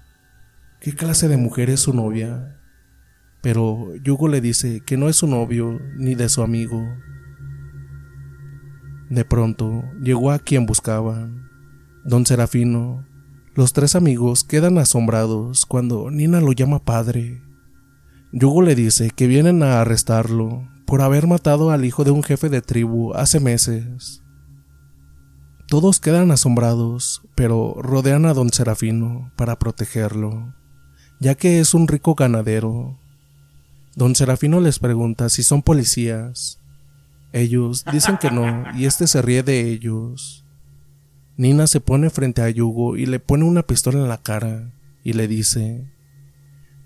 ¿qué 0.84 0.94
clase 0.94 1.28
de 1.28 1.38
mujer 1.38 1.70
es 1.70 1.80
su 1.80 1.94
novia? 1.94 2.60
Pero 3.40 3.96
Yugo 4.04 4.28
le 4.28 4.42
dice 4.42 4.82
que 4.84 4.98
no 4.98 5.08
es 5.08 5.16
su 5.16 5.26
novio 5.26 5.80
ni 5.96 6.14
de 6.14 6.28
su 6.28 6.42
amigo. 6.42 6.86
De 9.08 9.24
pronto 9.24 9.82
llegó 10.02 10.30
a 10.30 10.38
quien 10.38 10.66
buscaban, 10.66 11.48
don 12.04 12.26
Serafino, 12.26 13.06
los 13.54 13.72
tres 13.72 13.94
amigos 13.94 14.44
quedan 14.44 14.76
asombrados 14.76 15.64
cuando 15.64 16.10
Nina 16.10 16.42
lo 16.42 16.52
llama 16.52 16.84
padre. 16.84 17.40
Yugo 18.32 18.60
le 18.60 18.74
dice 18.74 19.10
que 19.10 19.26
vienen 19.26 19.62
a 19.62 19.80
arrestarlo 19.80 20.68
por 20.84 21.00
haber 21.00 21.26
matado 21.26 21.70
al 21.70 21.86
hijo 21.86 22.04
de 22.04 22.10
un 22.10 22.22
jefe 22.22 22.50
de 22.50 22.60
tribu 22.60 23.14
hace 23.14 23.40
meses. 23.40 24.22
Todos 25.66 25.98
quedan 25.98 26.30
asombrados, 26.30 27.22
pero 27.34 27.74
rodean 27.78 28.26
a 28.26 28.34
don 28.34 28.50
Serafino 28.50 29.32
para 29.34 29.58
protegerlo, 29.58 30.52
ya 31.20 31.34
que 31.34 31.60
es 31.60 31.74
un 31.74 31.88
rico 31.88 32.14
ganadero. 32.14 32.98
Don 33.96 34.14
Serafino 34.14 34.60
les 34.60 34.78
pregunta 34.78 35.28
si 35.28 35.42
son 35.42 35.62
policías. 35.62 36.58
Ellos 37.32 37.84
dicen 37.90 38.18
que 38.18 38.30
no, 38.30 38.64
y 38.76 38.86
este 38.86 39.06
se 39.06 39.22
ríe 39.22 39.42
de 39.42 39.68
ellos. 39.70 40.44
Nina 41.36 41.66
se 41.66 41.80
pone 41.80 42.10
frente 42.10 42.42
a 42.42 42.50
Yugo 42.50 42.96
y 42.96 43.06
le 43.06 43.18
pone 43.18 43.44
una 43.44 43.62
pistola 43.62 43.98
en 43.98 44.08
la 44.08 44.18
cara 44.18 44.72
y 45.02 45.14
le 45.14 45.26
dice, 45.26 45.90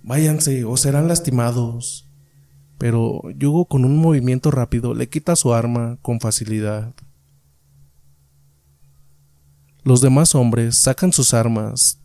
Váyanse 0.03 0.65
o 0.65 0.77
serán 0.77 1.07
lastimados. 1.07 2.09
Pero 2.79 3.23
Yugo 3.37 3.67
con 3.67 3.85
un 3.85 3.99
movimiento 3.99 4.51
rápido 4.51 4.95
le 4.95 5.09
quita 5.09 5.37
su 5.37 5.53
arma 5.53 5.99
con 6.01 6.21
facilidad. 6.21 6.95
Los 9.83 10.01
demás 10.01 10.35
hombres 10.35 10.79
sacan 10.79 11.13
sus 11.13 11.35
armas. 11.35 12.01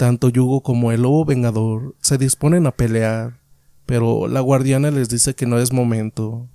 Tanto 0.00 0.30
Yugo 0.30 0.62
como 0.62 0.92
el 0.92 1.02
lobo 1.02 1.26
vengador 1.26 1.94
se 2.00 2.16
disponen 2.16 2.66
a 2.66 2.70
pelear, 2.70 3.42
pero 3.84 4.28
la 4.28 4.40
guardiana 4.40 4.90
les 4.90 5.10
dice 5.10 5.34
que 5.34 5.44
no 5.44 5.58
es 5.58 5.74
momento. 5.74 6.48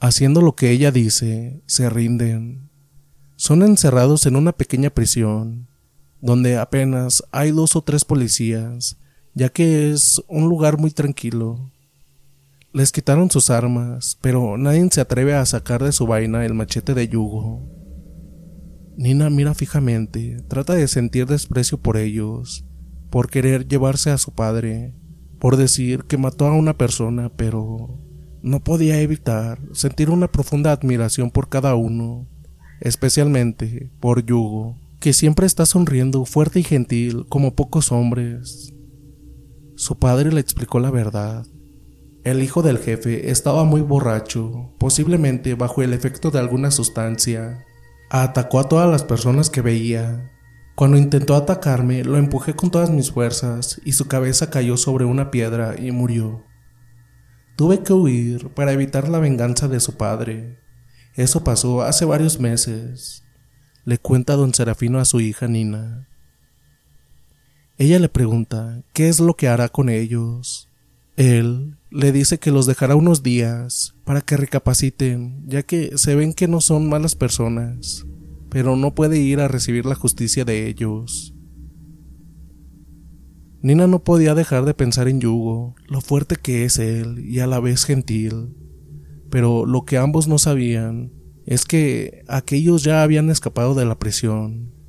Haciendo 0.00 0.40
lo 0.40 0.56
que 0.56 0.72
ella 0.72 0.90
dice, 0.90 1.62
se 1.66 1.88
rinden 1.88 2.68
son 3.36 3.62
encerrados 3.62 4.26
en 4.26 4.34
una 4.34 4.50
pequeña 4.50 4.90
prisión, 4.90 5.68
donde 6.20 6.58
apenas 6.58 7.22
hay 7.30 7.52
dos 7.52 7.76
o 7.76 7.82
tres 7.82 8.04
policías, 8.04 8.98
ya 9.32 9.50
que 9.50 9.92
es 9.92 10.20
un 10.26 10.48
lugar 10.48 10.78
muy 10.78 10.90
tranquilo. 10.90 11.70
Les 12.72 12.90
quitaron 12.90 13.30
sus 13.30 13.50
armas, 13.50 14.18
pero 14.20 14.58
nadie 14.58 14.84
se 14.90 15.00
atreve 15.00 15.34
a 15.34 15.46
sacar 15.46 15.84
de 15.84 15.92
su 15.92 16.08
vaina 16.08 16.44
el 16.44 16.54
machete 16.54 16.92
de 16.92 17.06
Yugo. 17.06 17.79
Nina 19.00 19.30
mira 19.30 19.54
fijamente, 19.54 20.44
trata 20.46 20.74
de 20.74 20.86
sentir 20.86 21.24
desprecio 21.24 21.78
por 21.78 21.96
ellos, 21.96 22.66
por 23.08 23.30
querer 23.30 23.66
llevarse 23.66 24.10
a 24.10 24.18
su 24.18 24.32
padre, 24.34 24.92
por 25.38 25.56
decir 25.56 26.04
que 26.04 26.18
mató 26.18 26.46
a 26.46 26.52
una 26.52 26.76
persona, 26.76 27.30
pero 27.34 27.98
no 28.42 28.62
podía 28.62 29.00
evitar 29.00 29.58
sentir 29.72 30.10
una 30.10 30.30
profunda 30.30 30.70
admiración 30.70 31.30
por 31.30 31.48
cada 31.48 31.76
uno, 31.76 32.28
especialmente 32.82 33.90
por 34.00 34.26
Yugo, 34.26 34.76
que 34.98 35.14
siempre 35.14 35.46
está 35.46 35.64
sonriendo 35.64 36.26
fuerte 36.26 36.60
y 36.60 36.62
gentil 36.62 37.24
como 37.30 37.54
pocos 37.54 37.92
hombres. 37.92 38.74
Su 39.76 39.98
padre 39.98 40.30
le 40.30 40.42
explicó 40.42 40.78
la 40.78 40.90
verdad. 40.90 41.46
El 42.22 42.42
hijo 42.42 42.60
del 42.60 42.76
jefe 42.76 43.30
estaba 43.30 43.64
muy 43.64 43.80
borracho, 43.80 44.74
posiblemente 44.78 45.54
bajo 45.54 45.80
el 45.80 45.94
efecto 45.94 46.30
de 46.30 46.38
alguna 46.38 46.70
sustancia. 46.70 47.64
Atacó 48.12 48.58
a 48.58 48.68
todas 48.68 48.90
las 48.90 49.04
personas 49.04 49.50
que 49.50 49.62
veía. 49.62 50.32
Cuando 50.74 50.96
intentó 50.96 51.36
atacarme, 51.36 52.02
lo 52.02 52.16
empujé 52.16 52.54
con 52.54 52.72
todas 52.72 52.90
mis 52.90 53.12
fuerzas 53.12 53.80
y 53.84 53.92
su 53.92 54.08
cabeza 54.08 54.50
cayó 54.50 54.76
sobre 54.76 55.04
una 55.04 55.30
piedra 55.30 55.76
y 55.78 55.92
murió. 55.92 56.44
Tuve 57.54 57.84
que 57.84 57.92
huir 57.92 58.48
para 58.48 58.72
evitar 58.72 59.08
la 59.08 59.20
venganza 59.20 59.68
de 59.68 59.78
su 59.78 59.96
padre. 59.96 60.58
Eso 61.14 61.44
pasó 61.44 61.82
hace 61.82 62.04
varios 62.04 62.40
meses. 62.40 63.22
Le 63.84 63.98
cuenta 63.98 64.34
don 64.34 64.52
Serafino 64.54 64.98
a 64.98 65.04
su 65.04 65.20
hija 65.20 65.46
Nina. 65.46 66.08
Ella 67.78 68.00
le 68.00 68.08
pregunta 68.08 68.82
qué 68.92 69.08
es 69.08 69.20
lo 69.20 69.34
que 69.34 69.46
hará 69.46 69.68
con 69.68 69.88
ellos. 69.88 70.68
Él 71.16 71.76
le 71.90 72.12
dice 72.12 72.38
que 72.38 72.50
los 72.50 72.66
dejará 72.66 72.94
unos 72.94 73.22
días 73.22 73.94
para 74.04 74.20
que 74.20 74.36
recapaciten, 74.36 75.42
ya 75.46 75.62
que 75.62 75.96
se 75.96 76.14
ven 76.14 76.32
que 76.32 76.48
no 76.48 76.60
son 76.60 76.88
malas 76.88 77.14
personas, 77.14 78.06
pero 78.48 78.76
no 78.76 78.94
puede 78.94 79.18
ir 79.18 79.40
a 79.40 79.48
recibir 79.48 79.86
la 79.86 79.94
justicia 79.94 80.44
de 80.44 80.68
ellos. 80.68 81.34
Nina 83.62 83.86
no 83.86 84.04
podía 84.04 84.34
dejar 84.34 84.64
de 84.64 84.74
pensar 84.74 85.08
en 85.08 85.20
Yugo, 85.20 85.74
lo 85.86 86.00
fuerte 86.00 86.36
que 86.36 86.64
es 86.64 86.78
él 86.78 87.18
y 87.18 87.40
a 87.40 87.46
la 87.46 87.60
vez 87.60 87.84
gentil, 87.84 88.56
pero 89.30 89.66
lo 89.66 89.84
que 89.84 89.98
ambos 89.98 90.28
no 90.28 90.38
sabían 90.38 91.12
es 91.46 91.64
que 91.64 92.22
aquellos 92.28 92.84
ya 92.84 93.02
habían 93.02 93.30
escapado 93.30 93.74
de 93.74 93.84
la 93.84 93.98
prisión 93.98 94.80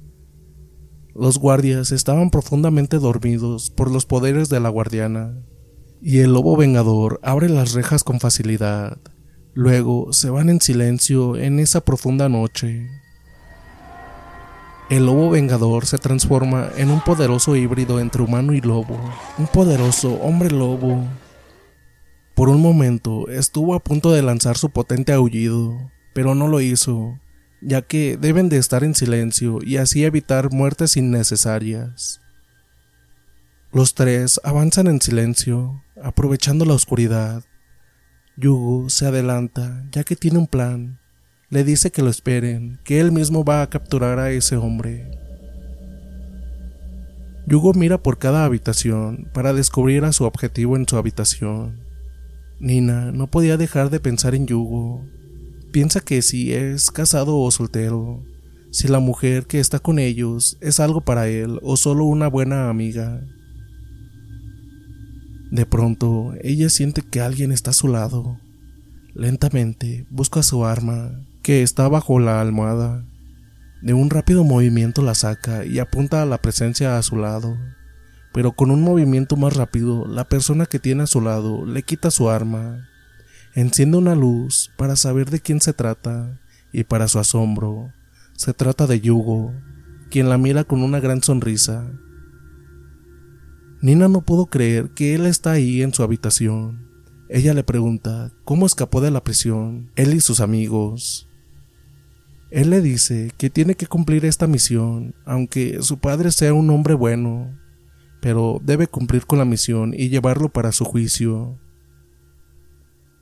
los 1.14 1.40
guardias 1.40 1.92
estaban 1.92 2.30
profundamente 2.30 2.98
dormidos 2.98 3.70
por 3.70 3.92
los 3.92 4.06
poderes 4.06 4.50
de 4.50 4.60
la 4.60 4.70
guardiana, 4.70 5.38
y 6.02 6.20
el 6.20 6.34
lobo 6.34 6.58
vengador 6.58 7.20
abre 7.24 7.48
las 7.48 7.74
rejas 7.74 8.04
con 8.04 8.20
facilidad. 8.20 8.98
Luego 9.54 10.12
se 10.14 10.30
van 10.30 10.50
en 10.50 10.60
silencio 10.60 11.36
en 11.36 11.60
esa 11.60 11.82
profunda 11.82 12.28
noche. 12.28 12.88
El 14.90 15.06
lobo 15.06 15.30
vengador 15.30 15.86
se 15.86 16.00
transforma 16.00 16.70
en 16.76 16.90
un 16.90 17.02
poderoso 17.02 17.56
híbrido 17.56 18.00
entre 18.00 18.24
humano 18.24 18.54
y 18.54 18.62
lobo, 18.62 19.00
un 19.38 19.48
poderoso 19.48 20.16
hombre 20.16 20.50
lobo. 20.52 21.06
Por 22.36 22.50
un 22.50 22.62
momento 22.62 23.28
estuvo 23.30 23.76
a 23.76 23.80
punto 23.80 24.12
de 24.12 24.24
lanzar 24.24 24.58
su 24.58 24.70
potente 24.70 25.14
aullido, 25.14 25.78
pero 26.14 26.34
no 26.34 26.48
lo 26.48 26.62
hizo, 26.62 27.20
ya 27.62 27.84
que 27.84 28.18
deben 28.18 28.50
de 28.50 28.58
estar 28.58 28.84
en 28.84 28.96
silencio 28.96 29.60
y 29.62 29.78
así 29.78 30.04
evitar 30.04 30.52
muertes 30.52 30.98
innecesarias. 30.98 32.21
Los 33.74 33.96
tres 33.96 34.42
avanzan 34.44 34.88
en 34.88 35.00
silencio, 35.00 35.82
aprovechando 36.04 36.66
la 36.66 36.74
oscuridad. 36.74 37.46
Yugo 38.36 38.90
se 38.90 39.06
adelanta, 39.06 39.86
ya 39.94 40.04
que 40.04 40.18
tiene 40.18 40.40
un 40.40 40.48
plan. 40.48 41.00
Le 41.50 41.64
dice 41.64 41.90
que 41.90 42.02
lo 42.02 42.10
esperen, 42.10 42.82
que 42.84 43.00
él 43.00 43.14
mismo 43.14 43.46
va 43.46 43.62
a 43.62 43.70
capturar 43.70 44.20
a 44.20 44.32
ese 44.32 44.58
hombre. 44.58 45.10
Yugo 47.48 47.74
mira 47.74 47.98
por 47.98 48.18
cada 48.18 48.44
habitación 48.44 49.30
para 49.34 49.54
descubrir 49.54 50.04
a 50.04 50.12
su 50.12 50.26
objetivo 50.26 50.76
en 50.76 50.86
su 50.86 50.98
habitación. 50.98 51.86
Nina 52.60 53.14
no 53.14 53.28
podía 53.28 53.56
dejar 53.56 53.90
de 53.90 54.02
pensar 54.02 54.36
en 54.36 54.48
Yugo, 54.48 55.06
piensa 55.72 56.02
que 56.02 56.22
si 56.22 56.54
es 56.54 56.92
casado 56.92 57.38
o 57.38 57.50
soltero, 57.52 58.22
si 58.70 58.90
la 58.90 59.00
mujer 59.00 59.46
que 59.46 59.62
está 59.62 59.80
con 59.80 59.98
ellos 59.98 60.58
es 60.60 60.82
algo 60.82 61.02
para 61.02 61.30
él 61.30 61.60
o 61.64 61.78
solo 61.78 62.04
una 62.04 62.28
buena 62.28 62.70
amiga. 62.70 63.22
De 65.52 65.68
pronto, 65.68 66.34
ella 66.42 66.70
siente 66.70 67.04
que 67.04 67.22
alguien 67.22 67.52
está 67.52 67.70
a 67.70 67.74
su 67.74 67.88
lado. 67.88 68.40
Lentamente 69.14 70.08
busca 70.10 70.42
su 70.42 70.66
arma, 70.66 71.12
que 71.44 71.62
está 71.62 71.88
bajo 71.88 72.20
la 72.20 72.42
almohada. 72.42 73.06
De 73.84 73.94
un 73.94 74.10
rápido 74.10 74.44
movimiento 74.44 75.04
la 75.04 75.14
saca 75.14 75.66
y 75.66 75.78
apunta 75.78 76.24
a 76.24 76.26
la 76.26 76.40
presencia 76.40 76.98
a 76.98 77.04
su 77.04 77.18
lado. 77.18 77.56
Pero 78.34 78.54
con 78.54 78.72
un 78.72 78.82
movimiento 78.82 79.36
más 79.36 79.56
rápido, 79.56 80.08
la 80.08 80.28
persona 80.28 80.66
que 80.66 80.80
tiene 80.80 81.04
a 81.04 81.08
su 81.08 81.22
lado 81.22 81.66
le 81.66 81.84
quita 81.84 82.10
su 82.10 82.30
arma 82.30 82.88
Enciende 83.54 83.98
una 83.98 84.16
luz 84.16 84.72
para 84.78 84.96
saber 84.96 85.30
de 85.30 85.42
quién 85.42 85.60
se 85.60 85.74
trata 85.74 86.40
y 86.72 86.86
para 86.86 87.10
su 87.10 87.20
asombro, 87.20 87.92
se 88.38 88.54
trata 88.54 88.88
de 88.88 89.02
Yugo, 89.02 89.54
quien 90.10 90.30
la 90.30 90.38
mira 90.38 90.64
con 90.64 90.84
una 90.84 91.02
gran 91.02 91.22
sonrisa. 91.22 91.92
Nina 93.82 94.08
no 94.08 94.22
pudo 94.22 94.46
creer 94.46 94.92
que 94.92 95.16
él 95.16 95.26
está 95.26 95.54
ahí 95.54 95.82
en 95.82 95.92
su 95.92 96.04
habitación. 96.04 96.88
Ella 97.30 97.56
le 97.56 97.64
pregunta 97.64 98.32
cómo 98.44 98.68
escapó 98.68 99.02
de 99.02 99.10
la 99.10 99.24
prisión, 99.24 99.92
él 99.96 100.14
y 100.14 100.22
sus 100.22 100.40
amigos. 100.40 101.28
Él 102.52 102.70
le 102.70 102.82
dice 102.82 103.32
que 103.38 103.50
tiene 103.50 103.74
que 103.74 103.88
cumplir 103.88 104.26
esta 104.26 104.46
misión, 104.46 105.16
aunque 105.26 105.82
su 105.82 105.98
padre 105.98 106.32
sea 106.32 106.54
un 106.54 106.70
hombre 106.70 106.94
bueno, 106.94 107.58
pero 108.22 108.60
debe 108.64 108.86
cumplir 108.86 109.26
con 109.26 109.40
la 109.40 109.46
misión 109.46 109.96
y 109.98 110.10
llevarlo 110.10 110.50
para 110.50 110.72
su 110.72 110.86
juicio. 110.86 111.58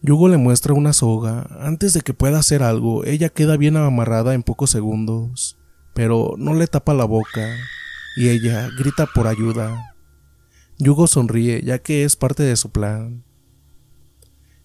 Yugo 0.02 0.28
le 0.28 0.38
muestra 0.38 0.74
una 0.74 0.92
soga. 0.92 1.48
Antes 1.62 1.94
de 1.94 2.02
que 2.02 2.14
pueda 2.14 2.40
hacer 2.40 2.64
algo, 2.64 3.06
ella 3.06 3.30
queda 3.30 3.56
bien 3.56 3.78
amarrada 3.78 4.34
en 4.34 4.44
pocos 4.44 4.72
segundos, 4.72 5.58
pero 5.94 6.34
no 6.38 6.54
le 6.54 6.68
tapa 6.68 6.94
la 6.94 7.06
boca, 7.06 7.48
y 8.18 8.28
ella 8.28 8.70
grita 8.78 9.08
por 9.14 9.28
ayuda. 9.28 9.96
Yugo 10.80 11.06
sonríe 11.06 11.62
ya 11.64 11.78
que 11.78 12.04
es 12.04 12.16
parte 12.16 12.42
de 12.42 12.56
su 12.56 12.72
plan. 12.72 13.24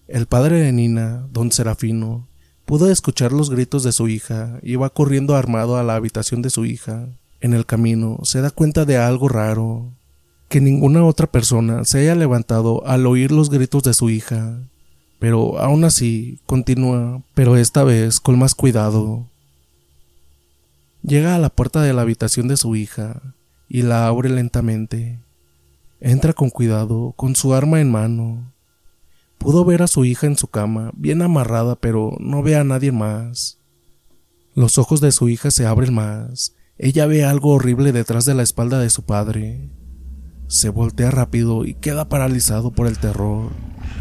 El 0.07 0.25
padre 0.25 0.61
de 0.61 0.71
Nina, 0.71 1.27
don 1.31 1.51
Serafino, 1.51 2.27
pudo 2.65 2.89
escuchar 2.89 3.31
los 3.31 3.51
gritos 3.51 3.83
de 3.83 3.91
su 3.91 4.07
hija 4.07 4.59
y 4.63 4.75
va 4.75 4.89
corriendo 4.89 5.35
armado 5.35 5.77
a 5.77 5.83
la 5.83 5.93
habitación 5.93 6.41
de 6.41 6.49
su 6.49 6.65
hija. 6.65 7.07
En 7.41 7.53
el 7.53 7.67
camino 7.67 8.19
se 8.23 8.41
da 8.41 8.49
cuenta 8.49 8.85
de 8.85 8.97
algo 8.97 9.29
raro, 9.29 9.93
que 10.49 10.59
ninguna 10.59 11.05
otra 11.05 11.27
persona 11.27 11.85
se 11.85 11.99
haya 11.99 12.15
levantado 12.15 12.83
al 12.87 13.05
oír 13.05 13.31
los 13.31 13.51
gritos 13.51 13.83
de 13.83 13.93
su 13.93 14.09
hija 14.09 14.59
pero 15.19 15.59
aún 15.59 15.83
así 15.83 16.39
continúa, 16.45 17.23
pero 17.33 17.57
esta 17.57 17.83
vez 17.83 18.19
con 18.19 18.37
más 18.37 18.55
cuidado. 18.55 19.27
Llega 21.01 21.35
a 21.35 21.39
la 21.39 21.49
puerta 21.49 21.81
de 21.81 21.93
la 21.93 22.01
habitación 22.01 22.47
de 22.47 22.57
su 22.57 22.75
hija 22.75 23.21
y 23.67 23.83
la 23.83 24.07
abre 24.07 24.29
lentamente. 24.29 25.19
Entra 25.99 26.33
con 26.33 26.49
cuidado, 26.49 27.13
con 27.15 27.35
su 27.35 27.53
arma 27.53 27.81
en 27.81 27.91
mano. 27.91 28.53
Pudo 29.37 29.65
ver 29.65 29.81
a 29.81 29.87
su 29.87 30.05
hija 30.05 30.27
en 30.27 30.37
su 30.37 30.47
cama, 30.47 30.91
bien 30.95 31.21
amarrada, 31.21 31.75
pero 31.75 32.15
no 32.19 32.43
ve 32.43 32.55
a 32.55 32.63
nadie 32.63 32.91
más. 32.91 33.59
Los 34.53 34.77
ojos 34.77 35.01
de 35.01 35.11
su 35.11 35.29
hija 35.29 35.51
se 35.51 35.65
abren 35.65 35.93
más. 35.93 36.55
Ella 36.77 37.05
ve 37.05 37.25
algo 37.25 37.51
horrible 37.51 37.91
detrás 37.91 38.25
de 38.25 38.33
la 38.33 38.43
espalda 38.43 38.79
de 38.79 38.89
su 38.89 39.03
padre. 39.03 39.69
Se 40.47 40.69
voltea 40.69 41.11
rápido 41.11 41.65
y 41.65 41.73
queda 41.73 42.09
paralizado 42.09 42.71
por 42.71 42.87
el 42.87 42.97
terror 42.97 43.51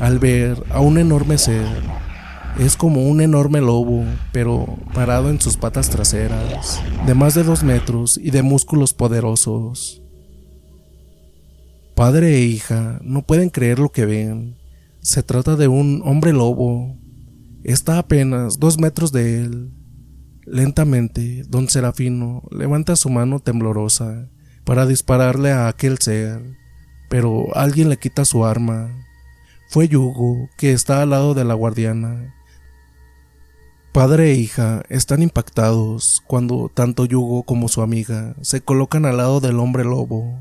al 0.01 0.19
ver 0.19 0.63
a 0.71 0.81
un 0.81 0.99
enorme 0.99 1.39
ser. 1.39 1.69
Es 2.59 2.77
como 2.77 3.09
un 3.09 3.21
enorme 3.21 3.61
lobo, 3.61 4.05
pero 4.33 4.67
parado 4.95 5.31
en 5.31 5.41
sus 5.41 5.57
patas 5.57 5.91
traseras, 5.91 6.81
de 7.07 7.15
más 7.15 7.35
de 7.35 7.43
dos 7.43 7.65
metros 7.65 8.19
y 8.23 8.31
de 8.31 8.43
músculos 8.43 8.95
poderosos. 8.95 10.04
Padre 11.95 12.37
e 12.37 12.41
hija 12.43 12.99
no 13.03 13.23
pueden 13.23 13.51
creer 13.51 13.79
lo 13.79 13.91
que 13.91 14.07
ven. 14.07 14.57
Se 15.01 15.23
trata 15.23 15.57
de 15.57 15.69
un 15.69 16.03
hombre 16.05 16.33
lobo. 16.33 16.97
Está 17.63 17.99
apenas 17.99 18.59
dos 18.59 18.79
metros 18.79 19.13
de 19.13 19.43
él. 19.43 19.73
Lentamente, 20.45 21.45
don 21.49 21.69
Serafino 21.69 22.43
levanta 22.51 22.97
su 22.97 23.09
mano 23.09 23.41
temblorosa 23.41 24.29
para 24.65 24.87
dispararle 24.87 25.53
a 25.53 25.69
aquel 25.69 25.99
ser, 25.99 26.43
pero 27.09 27.55
alguien 27.57 27.89
le 27.89 27.97
quita 27.97 28.25
su 28.25 28.45
arma 28.45 28.91
fue 29.75 29.89
Yugo, 29.89 30.49
que 30.57 30.71
está 30.71 31.03
al 31.03 31.11
lado 31.11 31.35
de 31.35 31.45
la 31.45 31.55
guardiana. 31.55 32.33
Padre 33.93 34.31
e 34.31 34.35
hija 34.35 34.85
están 34.89 35.21
impactados 35.21 36.23
cuando 36.29 36.71
tanto 36.73 37.07
Yugo 37.07 37.43
como 37.43 37.67
su 37.67 37.83
amiga 37.83 38.37
se 38.41 38.61
colocan 38.61 39.05
al 39.05 39.17
lado 39.17 39.41
del 39.41 39.59
hombre 39.59 39.83
lobo. 39.83 40.39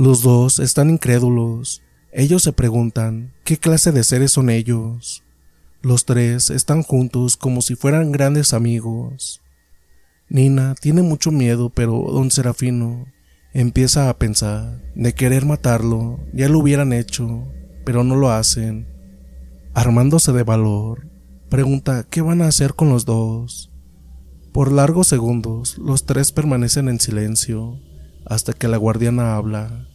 Los 0.00 0.22
dos 0.22 0.60
están 0.60 0.88
incrédulos, 0.88 1.82
Ellos 2.10 2.42
se 2.42 2.54
preguntan 2.54 3.34
qué 3.44 3.58
clase 3.58 3.92
de 3.92 4.02
seres 4.02 4.32
son 4.32 4.48
ellos. 4.48 5.22
Los 5.82 6.06
tres 6.06 6.48
están 6.48 6.82
juntos 6.82 7.36
como 7.36 7.60
si 7.60 7.74
fueran 7.74 8.10
grandes 8.10 8.54
amigos. 8.54 9.42
Nina 10.30 10.74
tiene 10.80 11.02
mucho 11.02 11.30
miedo, 11.30 11.68
pero 11.68 12.02
don 12.14 12.30
Serafino 12.30 13.08
empieza 13.52 14.08
a 14.08 14.16
pensar 14.16 14.80
de 14.94 15.12
querer 15.12 15.44
matarlo. 15.44 16.18
Ya 16.32 16.48
lo 16.48 16.60
hubieran 16.60 16.94
hecho, 16.94 17.46
pero 17.84 18.02
no 18.02 18.16
lo 18.16 18.30
hacen. 18.30 18.88
Armándose 19.74 20.32
de 20.32 20.44
valor, 20.44 21.10
pregunta 21.50 22.06
qué 22.08 22.22
van 22.22 22.40
a 22.40 22.48
hacer 22.48 22.72
con 22.72 22.88
los 22.88 23.04
dos. 23.04 23.70
Por 24.54 24.72
largos 24.72 25.08
segundos, 25.08 25.76
los 25.76 26.06
tres 26.06 26.32
permanecen 26.32 26.88
en 26.88 27.00
silencio 27.00 27.78
hasta 28.24 28.54
que 28.54 28.66
la 28.66 28.78
guardiana 28.78 29.36
habla. 29.36 29.89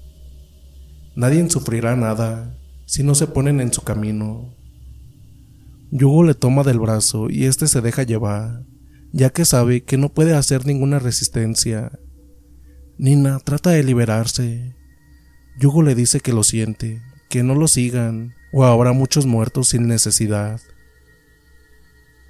Nadie 1.16 1.50
sufrirá 1.50 1.96
nada 1.96 2.58
si 2.86 3.04
no 3.04 3.16
se 3.16 3.28
ponen 3.28 3.62
en 3.62 3.72
su 3.72 3.82
camino. 3.84 4.54
Yugo 5.92 6.24
le 6.24 6.34
toma 6.34 6.64
del 6.64 6.80
brazo 6.80 7.30
y 7.30 7.46
éste 7.46 7.68
se 7.68 7.80
deja 7.80 8.04
llevar, 8.04 8.64
ya 9.14 9.30
que 9.30 9.46
sabe 9.46 9.84
que 9.84 9.98
no 9.98 10.10
puede 10.10 10.36
hacer 10.36 10.66
ninguna 10.66 11.00
resistencia. 11.00 11.98
Nina 12.98 13.40
trata 13.40 13.70
de 13.70 13.84
liberarse. 13.84 14.76
Yugo 15.58 15.84
le 15.84 15.96
dice 15.96 16.20
que 16.20 16.34
lo 16.34 16.44
siente, 16.44 17.02
que 17.30 17.44
no 17.44 17.56
lo 17.56 17.70
sigan, 17.70 18.34
o 18.52 18.66
habrá 18.66 18.92
muchos 18.92 19.26
muertos 19.26 19.70
sin 19.70 19.88
necesidad. 19.88 20.60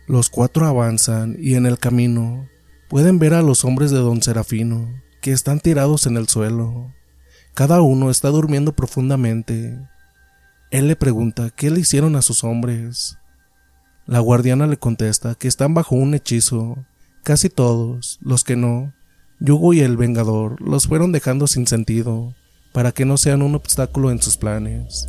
Los 0.08 0.30
cuatro 0.30 0.68
avanzan 0.68 1.36
y 1.40 1.56
en 1.56 1.66
el 1.66 1.80
camino 1.80 2.48
pueden 2.88 3.18
ver 3.18 3.34
a 3.34 3.42
los 3.42 3.66
hombres 3.66 3.90
de 3.90 3.98
don 3.98 4.22
Serafino, 4.22 4.88
que 5.22 5.32
están 5.32 5.60
tirados 5.60 6.06
en 6.06 6.18
el 6.18 6.28
suelo. 6.28 6.94
Cada 7.56 7.82
uno 7.82 8.10
está 8.12 8.32
durmiendo 8.32 8.74
profundamente. 8.74 9.80
Él 10.72 10.90
le 10.90 10.98
pregunta 10.98 11.52
qué 11.56 11.72
le 11.72 11.80
hicieron 11.80 12.18
a 12.18 12.22
sus 12.22 12.44
hombres. 12.44 13.18
La 14.06 14.20
guardiana 14.20 14.68
le 14.68 14.76
contesta 14.76 15.36
que 15.36 15.48
están 15.48 15.74
bajo 15.74 15.96
un 15.96 16.14
hechizo. 16.14 16.78
Casi 17.24 17.48
todos, 17.48 18.20
los 18.22 18.44
que 18.44 18.58
no, 18.58 18.94
Yugo 19.40 19.74
y 19.74 19.80
el 19.80 19.96
Vengador 19.96 20.62
los 20.62 20.88
fueron 20.88 21.14
dejando 21.14 21.48
sin 21.48 21.66
sentido, 21.66 22.34
para 22.74 22.92
que 22.92 23.06
no 23.06 23.16
sean 23.16 23.42
un 23.42 23.56
obstáculo 23.56 24.12
en 24.12 24.22
sus 24.22 24.36
planes. 24.36 25.08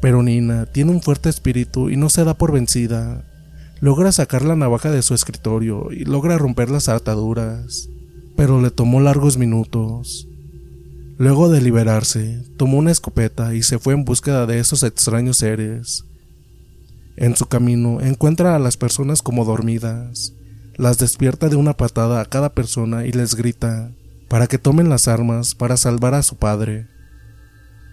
Pero 0.00 0.22
Nina 0.22 0.64
tiene 0.64 0.90
un 0.90 1.02
fuerte 1.02 1.28
espíritu 1.28 1.90
y 1.90 1.98
no 1.98 2.08
se 2.08 2.24
da 2.24 2.32
por 2.32 2.52
vencida. 2.52 3.24
Logra 3.80 4.10
sacar 4.10 4.40
la 4.40 4.56
navaja 4.56 4.90
de 4.90 5.02
su 5.02 5.12
escritorio 5.12 5.92
y 5.92 6.06
logra 6.06 6.38
romper 6.38 6.70
las 6.70 6.88
ataduras, 6.88 7.90
pero 8.36 8.62
le 8.62 8.70
tomó 8.70 9.00
largos 9.00 9.36
minutos. 9.36 10.26
Luego 11.18 11.48
de 11.48 11.62
liberarse, 11.62 12.44
tomó 12.58 12.76
una 12.76 12.90
escopeta 12.90 13.54
y 13.54 13.62
se 13.62 13.78
fue 13.78 13.94
en 13.94 14.04
búsqueda 14.04 14.44
de 14.44 14.58
esos 14.58 14.82
extraños 14.82 15.38
seres. 15.38 16.04
En 17.16 17.36
su 17.36 17.46
camino 17.46 18.02
encuentra 18.02 18.54
a 18.54 18.58
las 18.58 18.76
personas 18.76 19.22
como 19.22 19.46
dormidas, 19.46 20.34
las 20.76 20.98
despierta 20.98 21.48
de 21.48 21.56
una 21.56 21.74
patada 21.74 22.20
a 22.20 22.26
cada 22.26 22.52
persona 22.52 23.06
y 23.06 23.12
les 23.12 23.34
grita 23.34 23.90
para 24.28 24.46
que 24.46 24.58
tomen 24.58 24.90
las 24.90 25.08
armas 25.08 25.54
para 25.54 25.78
salvar 25.78 26.12
a 26.12 26.22
su 26.22 26.36
padre. 26.36 26.86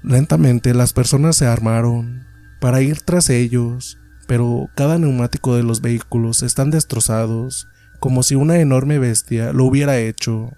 Lentamente 0.03 0.73
las 0.73 0.91
personas 0.91 1.37
se 1.37 1.45
armaron 1.45 2.25
para 2.59 2.81
ir 2.81 3.01
tras 3.01 3.29
ellos, 3.29 3.97
pero 4.27 4.67
cada 4.75 4.97
neumático 4.97 5.55
de 5.55 5.63
los 5.63 5.79
vehículos 5.79 6.43
están 6.43 6.71
destrozados, 6.71 7.67
como 8.01 8.21
si 8.21 8.35
una 8.35 8.59
enorme 8.59 8.99
bestia 8.99 9.53
lo 9.53 9.63
hubiera 9.63 9.97
hecho. 9.97 10.51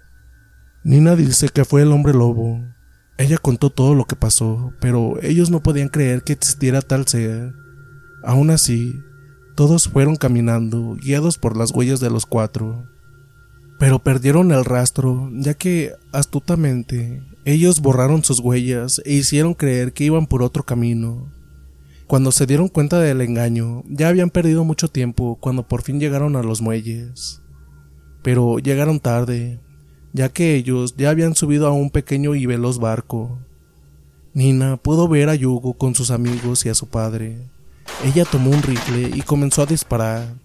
Nina 0.86 1.16
dice 1.16 1.48
que 1.48 1.64
fue 1.64 1.82
el 1.82 1.90
hombre 1.90 2.12
lobo. 2.12 2.64
Ella 3.18 3.38
contó 3.38 3.70
todo 3.70 3.96
lo 3.96 4.04
que 4.04 4.14
pasó, 4.14 4.72
pero 4.78 5.20
ellos 5.20 5.50
no 5.50 5.60
podían 5.60 5.88
creer 5.88 6.22
que 6.22 6.32
existiera 6.32 6.80
tal 6.80 7.08
ser. 7.08 7.54
Aún 8.22 8.50
así, 8.50 8.94
todos 9.56 9.88
fueron 9.88 10.14
caminando, 10.14 10.94
guiados 10.94 11.38
por 11.38 11.56
las 11.56 11.72
huellas 11.72 11.98
de 11.98 12.08
los 12.08 12.24
cuatro. 12.24 12.88
Pero 13.80 13.98
perdieron 13.98 14.52
el 14.52 14.64
rastro, 14.64 15.28
ya 15.32 15.54
que, 15.54 15.92
astutamente, 16.12 17.20
ellos 17.44 17.80
borraron 17.80 18.22
sus 18.22 18.38
huellas 18.38 19.02
e 19.04 19.14
hicieron 19.14 19.54
creer 19.54 19.92
que 19.92 20.04
iban 20.04 20.28
por 20.28 20.40
otro 20.40 20.62
camino. 20.62 21.32
Cuando 22.06 22.30
se 22.30 22.46
dieron 22.46 22.68
cuenta 22.68 23.00
del 23.00 23.22
engaño, 23.22 23.82
ya 23.88 24.06
habían 24.06 24.30
perdido 24.30 24.62
mucho 24.62 24.86
tiempo 24.86 25.36
cuando 25.40 25.66
por 25.66 25.82
fin 25.82 25.98
llegaron 25.98 26.36
a 26.36 26.44
los 26.44 26.62
muelles. 26.62 27.42
Pero 28.22 28.60
llegaron 28.60 29.00
tarde, 29.00 29.60
ya 30.16 30.30
que 30.30 30.54
ellos 30.54 30.94
ya 30.96 31.10
habían 31.10 31.34
subido 31.34 31.66
a 31.66 31.72
un 31.72 31.90
pequeño 31.90 32.34
y 32.34 32.46
veloz 32.46 32.78
barco. 32.78 33.38
Nina 34.32 34.78
pudo 34.78 35.08
ver 35.08 35.28
a 35.28 35.34
Yugo 35.34 35.74
con 35.74 35.94
sus 35.94 36.10
amigos 36.10 36.64
y 36.64 36.70
a 36.70 36.74
su 36.74 36.88
padre. 36.88 37.38
Ella 38.02 38.24
tomó 38.24 38.50
un 38.50 38.62
rifle 38.62 39.10
y 39.14 39.20
comenzó 39.20 39.60
a 39.60 39.66
disparar. 39.66 40.36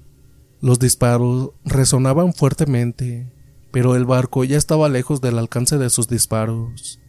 Los 0.59 0.77
disparos 0.77 1.51
resonaban 1.63 2.33
fuertemente, 2.33 3.31
pero 3.71 3.95
el 3.95 4.05
barco 4.05 4.43
ya 4.43 4.57
estaba 4.57 4.89
lejos 4.89 5.21
del 5.21 5.37
alcance 5.37 5.77
de 5.77 5.89
sus 5.89 6.09
disparos. 6.09 6.99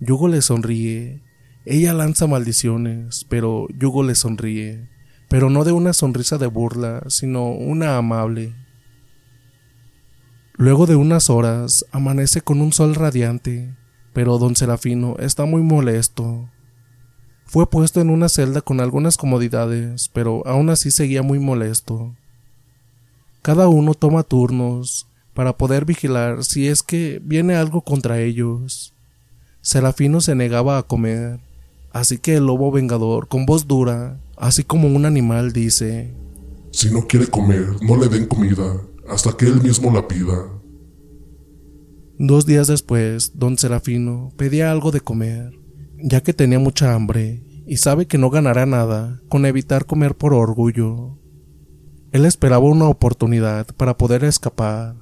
Yugo 0.00 0.26
le 0.26 0.42
sonríe. 0.42 1.22
Ella 1.64 1.94
lanza 1.94 2.26
maldiciones, 2.26 3.24
pero 3.28 3.68
Yugo 3.78 4.02
le 4.02 4.16
sonríe, 4.16 4.88
pero 5.28 5.48
no 5.48 5.62
de 5.62 5.70
una 5.70 5.92
sonrisa 5.92 6.38
de 6.38 6.48
burla, 6.48 7.04
sino 7.06 7.52
una 7.52 7.96
amable. 7.96 8.52
Luego 10.60 10.84
de 10.84 10.94
unas 10.94 11.30
horas 11.30 11.86
amanece 11.90 12.42
con 12.42 12.60
un 12.60 12.70
sol 12.74 12.94
radiante, 12.94 13.74
pero 14.12 14.36
don 14.36 14.56
Serafino 14.56 15.16
está 15.18 15.46
muy 15.46 15.62
molesto. 15.62 16.50
Fue 17.46 17.66
puesto 17.66 18.02
en 18.02 18.10
una 18.10 18.28
celda 18.28 18.60
con 18.60 18.80
algunas 18.80 19.16
comodidades, 19.16 20.10
pero 20.12 20.46
aún 20.46 20.68
así 20.68 20.90
seguía 20.90 21.22
muy 21.22 21.38
molesto. 21.38 22.14
Cada 23.40 23.68
uno 23.68 23.94
toma 23.94 24.22
turnos, 24.22 25.08
para 25.32 25.56
poder 25.56 25.86
vigilar 25.86 26.44
si 26.44 26.68
es 26.68 26.82
que 26.82 27.22
viene 27.24 27.54
algo 27.54 27.80
contra 27.80 28.20
ellos. 28.20 28.92
Serafino 29.62 30.20
se 30.20 30.34
negaba 30.34 30.76
a 30.76 30.82
comer, 30.82 31.40
así 31.90 32.18
que 32.18 32.36
el 32.36 32.44
lobo 32.44 32.70
vengador, 32.70 33.28
con 33.28 33.46
voz 33.46 33.66
dura, 33.66 34.20
así 34.36 34.62
como 34.62 34.88
un 34.88 35.06
animal, 35.06 35.54
dice, 35.54 36.12
Si 36.70 36.90
no 36.92 37.06
quiere 37.06 37.28
comer, 37.28 37.76
no 37.80 37.96
le 37.96 38.08
den 38.08 38.26
comida, 38.26 38.78
hasta 39.10 39.36
que 39.36 39.46
él 39.46 39.62
mismo 39.62 39.92
la 39.92 40.06
pida. 40.06 40.60
Dos 42.18 42.46
días 42.46 42.66
después, 42.66 43.32
don 43.38 43.58
Serafino 43.58 44.30
pedía 44.36 44.70
algo 44.70 44.90
de 44.90 45.00
comer, 45.00 45.52
ya 45.98 46.22
que 46.22 46.32
tenía 46.32 46.58
mucha 46.58 46.94
hambre 46.94 47.44
y 47.66 47.76
sabe 47.76 48.06
que 48.06 48.18
no 48.18 48.30
ganará 48.30 48.66
nada 48.66 49.20
con 49.28 49.46
evitar 49.46 49.86
comer 49.86 50.16
por 50.16 50.34
orgullo. 50.34 51.18
Él 52.12 52.26
esperaba 52.26 52.64
una 52.64 52.86
oportunidad 52.86 53.66
para 53.76 53.96
poder 53.96 54.24
escapar, 54.24 54.96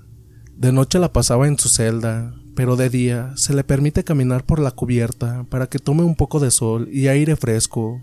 de 0.59 0.73
noche 0.73 0.99
la 0.99 1.13
pasaba 1.13 1.47
en 1.47 1.57
su 1.57 1.69
celda, 1.69 2.35
pero 2.57 2.75
de 2.75 2.91
día 2.91 3.33
se 3.37 3.55
le 3.55 3.63
permite 3.63 4.03
caminar 4.03 4.45
por 4.45 4.59
la 4.59 4.73
cubierta 4.73 5.47
para 5.49 5.69
que 5.69 5.79
tome 5.79 6.03
un 6.03 6.17
poco 6.17 6.41
de 6.41 6.51
sol 6.51 6.89
y 6.91 7.07
aire 7.07 7.37
fresco, 7.37 8.01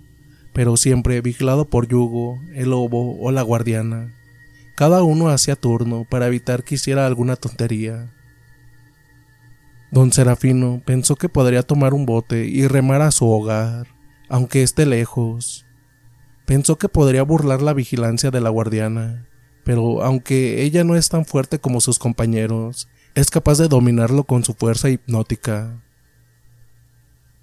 pero 0.54 0.78
siempre 0.78 1.20
vigilado 1.20 1.66
por 1.66 1.90
Yugo, 1.90 2.38
el 2.54 2.70
lobo 2.70 3.20
o 3.20 3.30
la 3.32 3.42
guardiana. 3.42 4.15
Cada 4.76 5.04
uno 5.04 5.30
hacía 5.30 5.56
turno 5.56 6.06
para 6.10 6.28
evitar 6.28 6.64
que 6.64 6.76
hiciera 6.76 7.06
alguna 7.06 7.38
tontería. 7.38 8.12
Don 9.90 10.12
Serafino 10.12 10.82
pensó 10.86 11.16
que 11.16 11.30
podría 11.30 11.64
tomar 11.64 11.94
un 11.94 12.06
bote 12.06 12.46
y 12.46 12.68
remar 12.68 13.02
a 13.02 13.12
su 13.12 13.30
hogar, 13.30 13.88
aunque 14.28 14.64
esté 14.64 14.86
lejos. 14.86 15.66
Pensó 16.46 16.78
que 16.78 16.90
podría 16.90 17.24
burlar 17.24 17.62
la 17.62 17.74
vigilancia 17.74 18.32
de 18.32 18.42
la 18.42 18.50
guardiana, 18.50 19.30
pero 19.64 20.04
aunque 20.04 20.64
ella 20.64 20.84
no 20.84 20.98
es 20.98 21.08
tan 21.08 21.26
fuerte 21.26 21.60
como 21.60 21.80
sus 21.80 21.98
compañeros, 21.98 22.90
es 23.16 23.30
capaz 23.32 23.58
de 23.58 23.70
dominarlo 23.70 24.26
con 24.26 24.44
su 24.44 24.54
fuerza 24.54 24.90
hipnótica. 24.90 25.82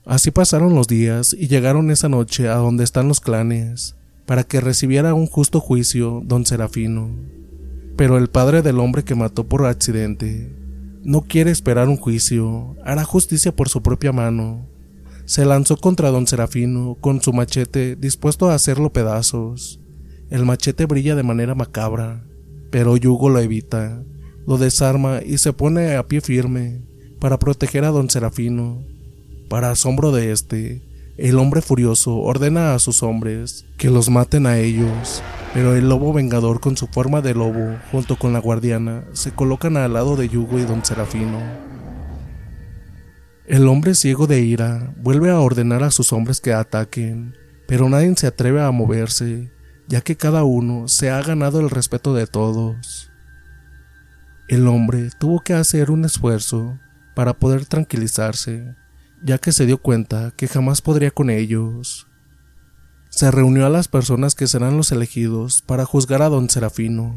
Así 0.04 0.30
pasaron 0.30 0.74
los 0.74 0.86
días 0.86 1.32
y 1.32 1.48
llegaron 1.48 1.90
esa 1.90 2.10
noche 2.10 2.48
a 2.48 2.56
donde 2.56 2.84
están 2.84 3.08
los 3.08 3.20
clanes, 3.20 3.96
para 4.26 4.44
que 4.44 4.60
recibiera 4.60 5.14
un 5.14 5.26
justo 5.26 5.60
juicio 5.60 6.22
don 6.24 6.46
Serafino. 6.46 7.10
Pero 7.96 8.18
el 8.18 8.28
padre 8.28 8.62
del 8.62 8.78
hombre 8.78 9.04
que 9.04 9.14
mató 9.14 9.44
por 9.44 9.66
accidente 9.66 10.54
no 11.04 11.22
quiere 11.22 11.50
esperar 11.50 11.88
un 11.88 11.96
juicio, 11.96 12.76
hará 12.84 13.04
justicia 13.04 13.54
por 13.54 13.68
su 13.68 13.82
propia 13.82 14.12
mano. 14.12 14.66
Se 15.24 15.44
lanzó 15.44 15.76
contra 15.76 16.10
don 16.10 16.26
Serafino 16.26 16.96
con 17.00 17.22
su 17.22 17.32
machete 17.32 17.96
dispuesto 17.96 18.48
a 18.48 18.54
hacerlo 18.54 18.92
pedazos. 18.92 19.80
El 20.30 20.44
machete 20.44 20.86
brilla 20.86 21.14
de 21.14 21.22
manera 21.22 21.54
macabra, 21.54 22.24
pero 22.70 22.96
Yugo 22.96 23.28
lo 23.28 23.40
evita, 23.40 24.02
lo 24.46 24.58
desarma 24.58 25.20
y 25.24 25.38
se 25.38 25.52
pone 25.52 25.96
a 25.96 26.06
pie 26.06 26.20
firme 26.20 26.82
para 27.20 27.38
proteger 27.38 27.84
a 27.84 27.90
don 27.90 28.08
Serafino. 28.08 28.82
Para 29.48 29.70
asombro 29.70 30.12
de 30.12 30.32
este, 30.32 30.82
el 31.18 31.38
hombre 31.38 31.60
furioso 31.60 32.16
ordena 32.16 32.74
a 32.74 32.78
sus 32.78 33.02
hombres 33.02 33.66
que 33.76 33.90
los 33.90 34.08
maten 34.08 34.46
a 34.46 34.58
ellos, 34.58 35.22
pero 35.52 35.76
el 35.76 35.88
lobo 35.88 36.14
vengador 36.14 36.60
con 36.60 36.76
su 36.76 36.86
forma 36.86 37.20
de 37.20 37.34
lobo, 37.34 37.76
junto 37.90 38.16
con 38.16 38.32
la 38.32 38.38
guardiana, 38.38 39.04
se 39.12 39.30
colocan 39.32 39.76
al 39.76 39.92
lado 39.92 40.16
de 40.16 40.28
Yugo 40.28 40.58
y 40.58 40.62
don 40.62 40.82
Serafino. 40.84 41.38
El 43.46 43.68
hombre 43.68 43.94
ciego 43.94 44.26
de 44.26 44.40
ira 44.40 44.94
vuelve 44.96 45.30
a 45.30 45.38
ordenar 45.40 45.82
a 45.82 45.90
sus 45.90 46.14
hombres 46.14 46.40
que 46.40 46.54
ataquen, 46.54 47.36
pero 47.66 47.90
nadie 47.90 48.14
se 48.16 48.26
atreve 48.26 48.62
a 48.62 48.70
moverse, 48.70 49.52
ya 49.88 50.00
que 50.00 50.16
cada 50.16 50.44
uno 50.44 50.88
se 50.88 51.10
ha 51.10 51.20
ganado 51.20 51.60
el 51.60 51.68
respeto 51.68 52.14
de 52.14 52.26
todos. 52.26 53.10
El 54.48 54.66
hombre 54.66 55.10
tuvo 55.18 55.40
que 55.40 55.52
hacer 55.52 55.90
un 55.90 56.06
esfuerzo 56.06 56.78
para 57.14 57.34
poder 57.34 57.66
tranquilizarse, 57.66 58.74
ya 59.24 59.38
que 59.38 59.52
se 59.52 59.66
dio 59.66 59.78
cuenta 59.78 60.32
que 60.36 60.48
jamás 60.48 60.82
podría 60.82 61.10
con 61.10 61.30
ellos. 61.30 62.06
Se 63.10 63.30
reunió 63.30 63.66
a 63.66 63.70
las 63.70 63.88
personas 63.88 64.34
que 64.34 64.46
serán 64.46 64.76
los 64.76 64.90
elegidos 64.90 65.62
para 65.62 65.84
juzgar 65.84 66.22
a 66.22 66.28
don 66.28 66.48
Serafino. 66.48 67.16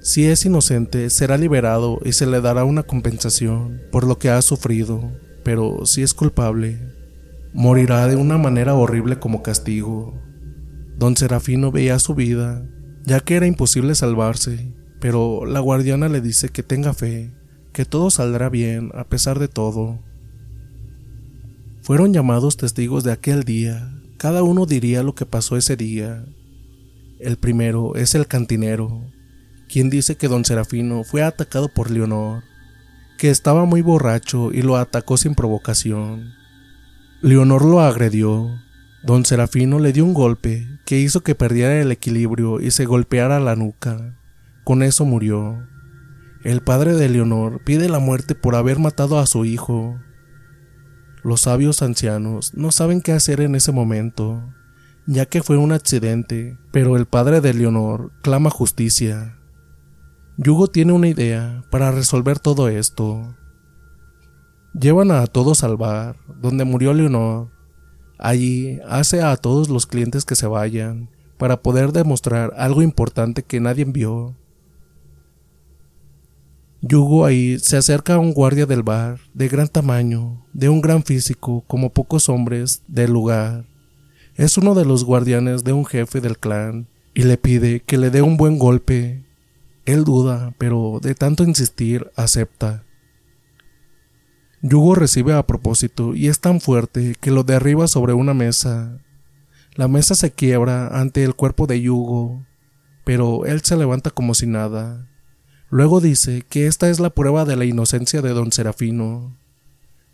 Si 0.00 0.26
es 0.26 0.44
inocente, 0.46 1.10
será 1.10 1.36
liberado 1.36 1.98
y 2.04 2.12
se 2.12 2.26
le 2.26 2.40
dará 2.40 2.64
una 2.64 2.84
compensación 2.84 3.82
por 3.90 4.06
lo 4.06 4.18
que 4.18 4.30
ha 4.30 4.40
sufrido, 4.40 5.12
pero 5.42 5.84
si 5.84 6.02
es 6.02 6.14
culpable, 6.14 6.94
morirá 7.52 8.06
de 8.06 8.16
una 8.16 8.38
manera 8.38 8.74
horrible 8.74 9.18
como 9.18 9.42
castigo. 9.42 10.14
Don 10.96 11.16
Serafino 11.16 11.72
veía 11.72 11.98
su 11.98 12.14
vida, 12.14 12.64
ya 13.04 13.20
que 13.20 13.34
era 13.34 13.46
imposible 13.46 13.94
salvarse, 13.94 14.72
pero 15.00 15.44
la 15.44 15.60
guardiana 15.60 16.08
le 16.08 16.20
dice 16.20 16.50
que 16.50 16.62
tenga 16.62 16.94
fe, 16.94 17.32
que 17.72 17.84
todo 17.84 18.10
saldrá 18.10 18.48
bien 18.48 18.90
a 18.94 19.04
pesar 19.04 19.38
de 19.38 19.48
todo. 19.48 19.98
Fueron 21.86 22.12
llamados 22.12 22.56
testigos 22.56 23.04
de 23.04 23.12
aquel 23.12 23.44
día, 23.44 23.92
cada 24.16 24.42
uno 24.42 24.66
diría 24.66 25.04
lo 25.04 25.14
que 25.14 25.24
pasó 25.24 25.56
ese 25.56 25.76
día. 25.76 26.24
El 27.20 27.36
primero 27.36 27.94
es 27.94 28.16
el 28.16 28.26
cantinero, 28.26 29.04
quien 29.68 29.88
dice 29.88 30.16
que 30.16 30.26
don 30.26 30.44
Serafino 30.44 31.04
fue 31.04 31.22
atacado 31.22 31.68
por 31.68 31.92
Leonor, 31.92 32.42
que 33.18 33.30
estaba 33.30 33.66
muy 33.66 33.82
borracho 33.82 34.50
y 34.52 34.62
lo 34.62 34.76
atacó 34.76 35.16
sin 35.16 35.36
provocación. 35.36 36.32
Leonor 37.22 37.64
lo 37.64 37.80
agredió. 37.80 38.50
Don 39.04 39.24
Serafino 39.24 39.78
le 39.78 39.92
dio 39.92 40.04
un 40.04 40.12
golpe 40.12 40.66
que 40.86 40.98
hizo 40.98 41.20
que 41.20 41.36
perdiera 41.36 41.80
el 41.80 41.92
equilibrio 41.92 42.60
y 42.60 42.72
se 42.72 42.84
golpeara 42.84 43.38
la 43.38 43.54
nuca. 43.54 44.18
Con 44.64 44.82
eso 44.82 45.04
murió. 45.04 45.64
El 46.42 46.62
padre 46.62 46.94
de 46.94 47.08
Leonor 47.08 47.62
pide 47.62 47.88
la 47.88 48.00
muerte 48.00 48.34
por 48.34 48.56
haber 48.56 48.80
matado 48.80 49.20
a 49.20 49.26
su 49.26 49.44
hijo. 49.44 50.00
Los 51.26 51.40
sabios 51.40 51.82
ancianos 51.82 52.54
no 52.54 52.70
saben 52.70 53.00
qué 53.00 53.10
hacer 53.10 53.40
en 53.40 53.56
ese 53.56 53.72
momento, 53.72 54.44
ya 55.08 55.26
que 55.26 55.42
fue 55.42 55.56
un 55.56 55.72
accidente, 55.72 56.56
pero 56.70 56.96
el 56.96 57.06
padre 57.06 57.40
de 57.40 57.52
Leonor 57.52 58.12
clama 58.22 58.48
justicia. 58.48 59.36
Yugo 60.36 60.68
tiene 60.68 60.92
una 60.92 61.08
idea 61.08 61.64
para 61.68 61.90
resolver 61.90 62.38
todo 62.38 62.68
esto. 62.68 63.34
Llevan 64.72 65.10
a 65.10 65.26
todos 65.26 65.64
al 65.64 65.76
bar, 65.76 66.14
donde 66.40 66.64
murió 66.64 66.94
Leonor. 66.94 67.48
Allí 68.20 68.78
hace 68.88 69.20
a 69.20 69.36
todos 69.36 69.68
los 69.68 69.86
clientes 69.86 70.24
que 70.24 70.36
se 70.36 70.46
vayan, 70.46 71.10
para 71.38 71.60
poder 71.60 71.90
demostrar 71.90 72.52
algo 72.56 72.82
importante 72.82 73.42
que 73.42 73.58
nadie 73.58 73.84
vio. 73.84 74.36
Yugo 76.88 77.24
ahí 77.24 77.58
se 77.58 77.76
acerca 77.76 78.14
a 78.14 78.18
un 78.18 78.32
guardia 78.32 78.66
del 78.66 78.82
bar, 78.82 79.18
de 79.34 79.48
gran 79.48 79.68
tamaño, 79.68 80.46
de 80.52 80.68
un 80.68 80.80
gran 80.80 81.02
físico, 81.02 81.64
como 81.66 81.92
pocos 81.92 82.28
hombres 82.28 82.82
del 82.86 83.12
lugar. 83.12 83.64
Es 84.34 84.58
uno 84.58 84.74
de 84.74 84.84
los 84.84 85.04
guardianes 85.04 85.64
de 85.64 85.72
un 85.72 85.86
jefe 85.86 86.20
del 86.20 86.38
clan, 86.38 86.88
y 87.14 87.22
le 87.22 87.38
pide 87.38 87.80
que 87.80 87.98
le 87.98 88.10
dé 88.10 88.22
un 88.22 88.36
buen 88.36 88.58
golpe 88.58 89.26
él 89.86 90.02
duda, 90.02 90.52
pero 90.58 90.98
de 91.00 91.14
tanto 91.14 91.44
insistir, 91.44 92.10
acepta. 92.16 92.84
Yugo 94.60 94.96
recibe 94.96 95.32
a 95.32 95.46
propósito 95.46 96.14
y 96.14 96.26
es 96.26 96.40
tan 96.40 96.60
fuerte 96.60 97.14
que 97.20 97.30
lo 97.30 97.44
derriba 97.44 97.86
sobre 97.86 98.12
una 98.12 98.34
mesa. 98.34 98.98
La 99.76 99.86
mesa 99.86 100.16
se 100.16 100.32
quiebra 100.32 100.88
ante 100.88 101.22
el 101.22 101.36
cuerpo 101.36 101.68
de 101.68 101.80
Yugo, 101.80 102.44
pero 103.04 103.46
él 103.46 103.60
se 103.60 103.76
levanta 103.76 104.10
como 104.10 104.34
si 104.34 104.48
nada. 104.48 105.08
Luego 105.76 106.00
dice 106.00 106.42
que 106.48 106.68
esta 106.68 106.88
es 106.88 107.00
la 107.00 107.10
prueba 107.10 107.44
de 107.44 107.54
la 107.54 107.66
inocencia 107.66 108.22
de 108.22 108.30
don 108.30 108.50
Serafino. 108.50 109.36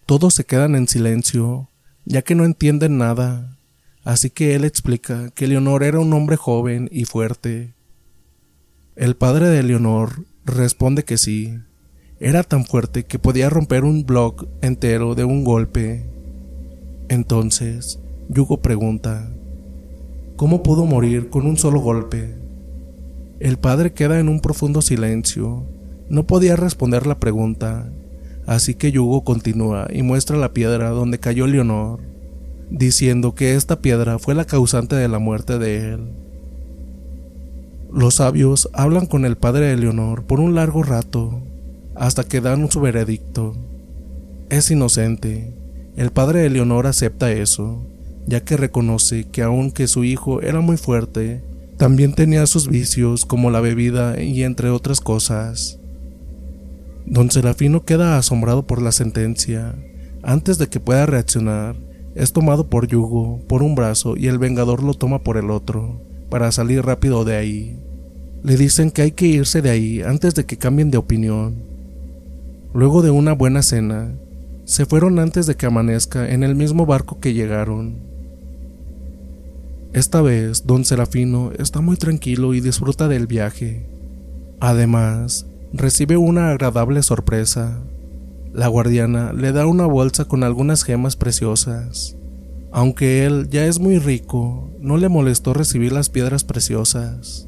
Todos 0.07 0.35
se 0.35 0.43
quedan 0.43 0.75
en 0.75 0.89
silencio, 0.89 1.69
ya 2.05 2.23
que 2.23 2.35
no 2.35 2.45
entienden 2.45 2.99
nada, 2.99 3.59
así 4.03 4.29
que 4.29 4.57
él 4.57 4.65
explica 4.65 5.31
que 5.31 5.47
Leonor 5.47 5.85
era 5.85 6.01
un 6.01 6.13
hombre 6.15 6.35
joven 6.35 6.89
y 6.91 7.05
fuerte, 7.05 7.75
el 8.97 9.15
padre 9.15 9.51
de 9.51 9.63
Leonor 9.63 10.25
responde 10.45 11.05
que 11.05 11.17
sí. 11.17 11.61
Era 12.19 12.43
tan 12.43 12.65
fuerte 12.65 13.05
que 13.05 13.21
podía 13.21 13.49
romper 13.49 13.85
un 13.85 14.05
bloque 14.05 14.49
entero 14.63 15.15
de 15.15 15.23
un 15.23 15.45
golpe. 15.45 16.11
Entonces, 17.09 18.01
Yugo 18.29 18.63
pregunta, 18.63 19.33
¿cómo 20.35 20.65
pudo 20.65 20.87
morir 20.87 21.31
con 21.31 21.47
un 21.47 21.57
solo 21.57 21.79
golpe? 21.79 22.42
El 23.43 23.59
padre 23.59 23.93
queda 23.93 24.21
en 24.21 24.29
un 24.29 24.39
profundo 24.39 24.83
silencio. 24.83 25.67
No 26.09 26.29
podía 26.29 26.55
responder 26.55 27.09
la 27.09 27.19
pregunta, 27.19 27.91
así 28.47 28.77
que 28.77 28.93
Yugo 28.93 29.25
continúa 29.25 29.89
y 29.93 30.03
muestra 30.03 30.37
la 30.37 30.53
piedra 30.53 30.91
donde 30.91 31.19
cayó 31.19 31.49
Leonor, 31.49 31.99
diciendo 32.71 33.35
que 33.35 33.57
esta 33.57 33.81
piedra 33.81 34.21
fue 34.21 34.37
la 34.37 34.45
causante 34.45 34.95
de 34.95 35.09
la 35.09 35.19
muerte 35.19 35.59
de 35.59 35.93
él. 35.93 36.13
Los 37.93 38.15
sabios 38.15 38.71
hablan 38.75 39.07
con 39.07 39.25
el 39.25 39.37
padre 39.37 39.67
de 39.67 39.77
Leonor 39.77 40.23
por 40.23 40.39
un 40.39 40.55
largo 40.55 40.85
rato, 40.85 41.43
hasta 41.97 42.23
que 42.23 42.41
dan 42.41 42.71
su 42.71 42.81
veredicto. 42.81 43.57
Es 44.51 44.71
inocente. 44.71 45.53
El 45.97 46.13
padre 46.13 46.43
de 46.43 46.51
Leonor 46.51 46.87
acepta 46.87 47.33
eso, 47.33 47.85
ya 48.25 48.45
que 48.45 48.57
reconoce 48.57 49.25
que 49.25 49.43
aunque 49.43 49.89
su 49.89 50.05
hijo 50.05 50.43
era 50.43 50.61
muy 50.61 50.77
fuerte, 50.77 51.43
también 51.77 52.15
tenía 52.15 52.47
sus 52.47 52.69
vicios 52.69 53.27
como 53.27 53.51
la 53.51 53.61
bebida 53.61 54.21
y 54.23 54.43
entre 54.43 54.71
otras 54.71 55.01
cosas. 55.01 55.79
Don 57.07 57.31
Serafino 57.31 57.85
queda 57.85 58.19
asombrado 58.19 58.67
por 58.67 58.81
la 58.81 58.93
sentencia. 58.93 59.75
Antes 60.23 60.59
de 60.59 60.69
que 60.69 60.81
pueda 60.81 61.07
reaccionar, 61.07 61.77
es 62.15 62.33
tomado 62.33 62.69
por 62.69 62.87
Yugo 62.87 63.41
por 63.49 63.63
un 63.63 63.75
brazo 63.75 64.17
y 64.17 64.29
el 64.29 64.39
Vengador 64.39 64.83
lo 64.83 64.95
toma 64.95 65.23
por 65.23 65.37
el 65.37 65.51
otro 65.51 66.01
para 66.31 66.53
salir 66.53 66.85
rápido 66.85 67.25
de 67.25 67.37
ahí. 67.37 67.79
Le 68.43 68.57
dicen 68.57 68.91
que 68.91 69.03
hay 69.03 69.13
que 69.13 69.27
irse 69.27 69.63
de 69.63 69.71
ahí 69.71 70.03
antes 70.03 70.35
de 70.35 70.45
que 70.45 70.57
cambien 70.57 70.91
de 70.91 70.99
opinión. 70.99 71.63
Luego 72.75 73.03
de 73.03 73.11
una 73.11 73.33
buena 73.33 73.63
cena, 73.63 74.15
se 74.65 74.87
fueron 74.87 75.19
antes 75.19 75.47
de 75.47 75.57
que 75.57 75.67
amanezca 75.67 76.31
en 76.31 76.43
el 76.43 76.55
mismo 76.55 76.87
barco 76.87 77.21
que 77.21 77.35
llegaron. 77.35 78.12
Esta 79.93 80.23
vez, 80.23 80.67
don 80.67 80.87
Serafino 80.87 81.53
está 81.59 81.83
muy 81.83 81.97
tranquilo 81.97 82.55
y 82.55 82.61
disfruta 82.61 83.09
del 83.09 83.27
viaje. 83.27 83.87
Además, 84.59 85.47
recibe 85.73 86.17
una 86.17 86.51
agradable 86.51 87.03
sorpresa. 87.03 87.83
La 88.55 88.69
guardiana 88.69 89.35
le 89.35 89.53
da 89.53 89.67
una 89.67 89.85
bolsa 89.85 90.25
con 90.25 90.45
algunas 90.45 90.83
gemas 90.83 91.17
preciosas. 91.17 92.17
Aunque 92.71 93.27
él 93.27 93.51
ya 93.51 93.67
es 93.67 93.81
muy 93.81 93.99
rico, 93.99 94.71
no 94.81 94.97
le 94.97 95.11
molestó 95.11 95.53
recibir 95.53 95.93
las 95.93 96.09
piedras 96.09 96.43
preciosas. 96.43 97.47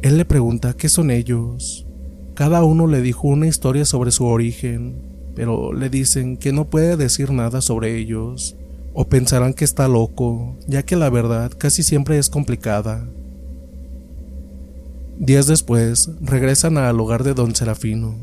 Él 0.00 0.16
le 0.16 0.24
pregunta 0.24 0.72
qué 0.72 0.88
son 0.88 1.10
ellos. 1.10 1.86
Cada 2.34 2.64
uno 2.64 2.86
le 2.86 3.02
dijo 3.02 3.28
una 3.28 3.48
historia 3.48 3.84
sobre 3.84 4.10
su 4.10 4.24
origen, 4.24 4.94
pero 5.34 5.74
le 5.74 5.90
dicen 5.90 6.38
que 6.38 6.52
no 6.52 6.70
puede 6.70 6.96
decir 6.96 7.32
nada 7.32 7.60
sobre 7.60 7.98
ellos, 7.98 8.56
o 8.94 9.08
pensarán 9.08 9.54
que 9.54 9.64
está 9.64 9.88
loco, 9.88 10.56
ya 10.66 10.82
que 10.82 10.96
la 10.96 11.10
verdad 11.10 11.52
casi 11.56 11.82
siempre 11.82 12.18
es 12.18 12.28
complicada. 12.28 13.08
Días 15.18 15.46
después, 15.46 16.10
regresan 16.20 16.78
al 16.78 16.98
hogar 16.98 17.22
de 17.22 17.34
don 17.34 17.54
Serafino. 17.54 18.14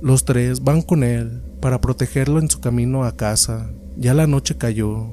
Los 0.00 0.24
tres 0.24 0.64
van 0.64 0.82
con 0.82 1.04
él 1.04 1.42
para 1.60 1.80
protegerlo 1.80 2.40
en 2.40 2.48
su 2.48 2.60
camino 2.60 3.04
a 3.04 3.16
casa. 3.16 3.70
Ya 3.96 4.14
la 4.14 4.26
noche 4.26 4.56
cayó. 4.56 5.10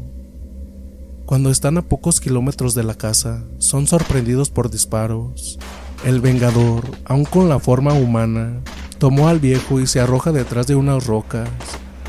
Cuando 1.26 1.52
están 1.52 1.78
a 1.78 1.84
pocos 1.84 2.20
kilómetros 2.20 2.74
de 2.74 2.84
la 2.84 2.96
casa, 2.96 3.44
son 3.60 3.86
sorprendidos 3.86 4.50
por 4.50 4.72
disparos. 4.72 5.60
El 6.04 6.22
Vengador, 6.22 6.84
aun 7.06 7.26
con 7.26 7.50
la 7.50 7.60
forma 7.60 7.94
humana, 7.94 8.62
tomó 8.98 9.28
al 9.28 9.40
viejo 9.40 9.80
y 9.80 9.86
se 9.86 10.00
arroja 10.00 10.32
detrás 10.32 10.66
de 10.66 10.76
unas 10.76 11.06
rocas. 11.06 11.50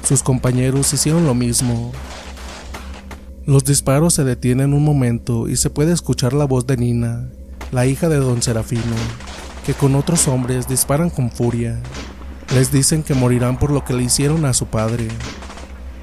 Sus 0.05 0.23
compañeros 0.23 0.93
hicieron 0.95 1.27
lo 1.27 1.35
mismo. 1.35 1.93
Los 3.51 3.65
disparos 3.65 4.15
se 4.15 4.23
detienen 4.23 4.73
un 4.73 4.85
momento 4.85 5.49
y 5.49 5.57
se 5.57 5.71
puede 5.71 5.93
escuchar 5.93 6.35
la 6.35 6.45
voz 6.45 6.69
de 6.69 6.77
Nina, 6.77 7.27
la 7.73 7.85
hija 7.85 8.09
de 8.09 8.19
don 8.19 8.41
Serafino, 8.43 8.95
que 9.67 9.75
con 9.75 9.97
otros 9.97 10.29
hombres 10.29 10.69
disparan 10.69 11.11
con 11.11 11.33
furia. 11.33 11.81
Les 12.55 12.71
dicen 12.71 13.03
que 13.03 13.13
morirán 13.13 13.59
por 13.59 13.73
lo 13.73 13.85
que 13.85 13.93
le 13.93 14.05
hicieron 14.05 14.45
a 14.45 14.55
su 14.55 14.67
padre, 14.67 15.09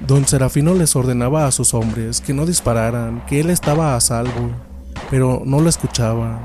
Don 0.06 0.28
Serafino 0.28 0.74
les 0.74 0.94
ordenaba 0.98 1.48
a 1.48 1.54
sus 1.54 1.74
hombres 1.74 2.20
que 2.20 2.34
no 2.34 2.46
dispararan, 2.46 3.26
que 3.28 3.40
él 3.40 3.50
estaba 3.50 3.96
a 3.96 4.02
salvo, 4.02 4.52
pero 5.10 5.44
no 5.46 5.62
lo 5.62 5.70
escuchaban. 5.70 6.40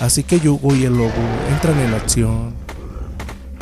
Así 0.00 0.22
que 0.22 0.38
Yugo 0.38 0.74
y 0.74 0.84
el 0.84 0.98
lobo 0.98 1.12
entran 1.50 1.80
en 1.80 1.94
acción. 1.94 2.52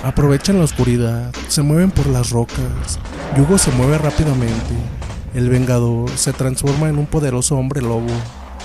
aprovechan 0.03 0.59
la 0.59 0.65
oscuridad, 0.65 1.33
se 1.47 1.63
mueven 1.63 1.93
por 1.93 2.09
las 2.09 2.31
rocas. 2.31 2.99
Yugo 3.37 3.59
se 3.59 3.71
mueve 3.71 3.97
rápidamente. 3.97 5.04
El 5.35 5.49
Vengador 5.49 6.09
se 6.11 6.33
transforma 6.33 6.89
en 6.89 6.97
un 6.97 7.07
poderoso 7.07 7.57
hombre 7.57 7.83
lobo. 7.83 8.07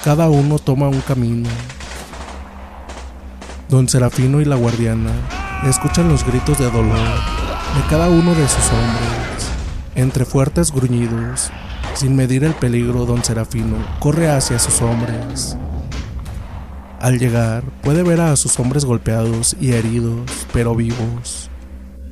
Cada 0.04 0.30
uno 0.30 0.60
toma 0.60 0.88
un 0.88 1.02
camino. 1.02 1.50
Don 3.70 3.90
Serafino 3.90 4.40
y 4.40 4.46
la 4.46 4.56
guardiana 4.56 5.10
escuchan 5.68 6.10
los 6.10 6.24
gritos 6.24 6.60
de 6.60 6.70
dolor 6.70 6.96
de 6.96 7.82
cada 7.90 8.08
uno 8.08 8.36
de 8.36 8.48
sus 8.48 8.66
hombres. 8.68 9.50
Entre 9.96 10.26
fuertes 10.26 10.72
gruñidos, 10.72 11.50
sin 11.96 12.16
medir 12.16 12.44
el 12.44 12.54
peligro, 12.54 13.06
don 13.08 13.24
Serafino 13.24 13.78
corre 14.00 14.30
hacia 14.30 14.60
sus 14.60 14.80
hombres. 14.84 15.58
Al 17.00 17.18
llegar, 17.18 17.64
puede 17.82 18.04
ver 18.04 18.22
a 18.22 18.36
sus 18.36 18.60
hombres 18.60 18.86
golpeados 18.86 19.58
y 19.60 19.72
heridos, 19.72 20.30
pero 20.54 20.76
vivos. 20.76 21.50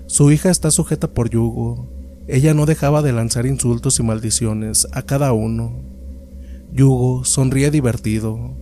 Su 0.08 0.32
hija 0.32 0.50
está 0.50 0.72
sujeta 0.72 1.08
por 1.08 1.30
yugo. 1.30 1.97
Ella 2.28 2.54
no 2.54 2.66
dejaba 2.66 3.02
de 3.02 3.14
lanzar 3.14 3.46
insultos 3.46 4.00
y 4.00 4.04
maldiciones 4.04 4.88
a 4.92 5.02
cada 5.04 5.32
uno. 5.32 5.72
Yugo 6.74 7.24
sonríe 7.24 7.72
divertido. 7.72 8.54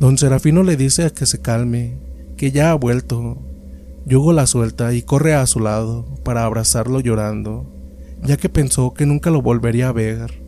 Don 0.00 0.16
Serafino 0.16 0.62
le 0.62 0.76
dice 0.76 1.04
a 1.04 1.10
que 1.10 1.26
se 1.26 1.40
calme, 1.40 1.98
que 2.36 2.50
ya 2.52 2.70
ha 2.70 2.74
vuelto. 2.74 3.38
Yugo 4.06 4.32
la 4.32 4.46
suelta 4.46 4.94
y 4.94 5.02
corre 5.02 5.34
a 5.34 5.46
su 5.46 5.60
lado 5.60 6.06
para 6.24 6.44
abrazarlo 6.44 7.00
llorando, 7.00 7.66
ya 8.22 8.38
que 8.38 8.48
pensó 8.48 8.94
que 8.94 9.04
nunca 9.04 9.30
lo 9.30 9.42
volvería 9.42 9.88
a 9.88 9.92
ver. 9.92 10.42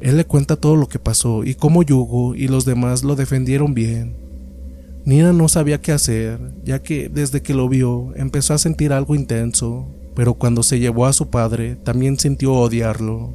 Él 0.00 0.16
le 0.16 0.26
cuenta 0.26 0.56
todo 0.56 0.76
lo 0.76 0.88
que 0.88 0.98
pasó 0.98 1.44
y 1.44 1.54
cómo 1.54 1.82
Yugo 1.82 2.34
y 2.34 2.48
los 2.48 2.66
demás 2.66 3.04
lo 3.04 3.16
defendieron 3.16 3.72
bien. 3.72 4.16
Nina 5.04 5.32
no 5.32 5.48
sabía 5.48 5.80
qué 5.80 5.92
hacer, 5.92 6.38
ya 6.64 6.82
que 6.82 7.08
desde 7.08 7.40
que 7.40 7.54
lo 7.54 7.68
vio 7.68 8.12
empezó 8.14 8.52
a 8.52 8.58
sentir 8.58 8.92
algo 8.92 9.14
intenso, 9.14 9.86
pero 10.18 10.34
cuando 10.34 10.64
se 10.64 10.80
llevó 10.80 11.06
a 11.06 11.12
su 11.12 11.30
padre 11.30 11.76
también 11.76 12.18
sintió 12.18 12.52
odiarlo. 12.52 13.34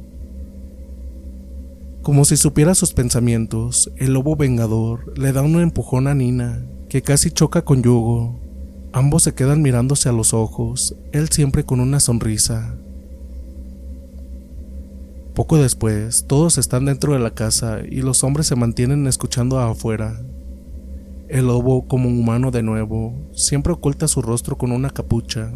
Como 2.02 2.26
si 2.26 2.36
supiera 2.36 2.74
sus 2.74 2.92
pensamientos, 2.92 3.90
el 3.96 4.12
lobo 4.12 4.36
vengador 4.36 5.18
le 5.18 5.32
da 5.32 5.40
un 5.40 5.58
empujón 5.62 6.08
a 6.08 6.14
Nina, 6.14 6.62
que 6.90 7.00
casi 7.00 7.30
choca 7.30 7.62
con 7.62 7.82
Yugo. 7.82 8.38
Ambos 8.92 9.22
se 9.22 9.32
quedan 9.32 9.62
mirándose 9.62 10.10
a 10.10 10.12
los 10.12 10.34
ojos, 10.34 10.94
él 11.12 11.30
siempre 11.30 11.64
con 11.64 11.80
una 11.80 12.00
sonrisa. 12.00 12.76
Poco 15.34 15.56
después, 15.56 16.26
todos 16.26 16.58
están 16.58 16.84
dentro 16.84 17.14
de 17.14 17.18
la 17.18 17.30
casa 17.30 17.78
y 17.90 18.02
los 18.02 18.22
hombres 18.24 18.46
se 18.46 18.56
mantienen 18.56 19.06
escuchando 19.06 19.58
afuera. 19.58 20.20
El 21.28 21.46
lobo, 21.46 21.88
como 21.88 22.10
humano 22.10 22.50
de 22.50 22.62
nuevo, 22.62 23.14
siempre 23.32 23.72
oculta 23.72 24.06
su 24.06 24.20
rostro 24.20 24.58
con 24.58 24.70
una 24.70 24.90
capucha, 24.90 25.50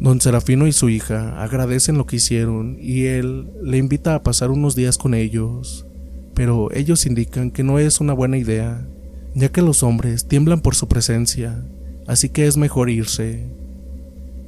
Don 0.00 0.20
Serafino 0.20 0.68
y 0.68 0.72
su 0.72 0.88
hija 0.88 1.42
agradecen 1.42 1.98
lo 1.98 2.06
que 2.06 2.16
hicieron 2.16 2.76
y 2.80 3.06
él 3.06 3.50
le 3.62 3.78
invita 3.78 4.14
a 4.14 4.22
pasar 4.22 4.52
unos 4.52 4.76
días 4.76 4.96
con 4.96 5.12
ellos, 5.12 5.86
pero 6.34 6.72
ellos 6.72 7.04
indican 7.04 7.50
que 7.50 7.64
no 7.64 7.80
es 7.80 8.00
una 8.00 8.12
buena 8.12 8.38
idea, 8.38 8.86
ya 9.34 9.48
que 9.48 9.60
los 9.60 9.82
hombres 9.82 10.28
tiemblan 10.28 10.60
por 10.60 10.76
su 10.76 10.86
presencia, 10.86 11.64
así 12.06 12.28
que 12.28 12.46
es 12.46 12.56
mejor 12.56 12.90
irse. 12.90 13.48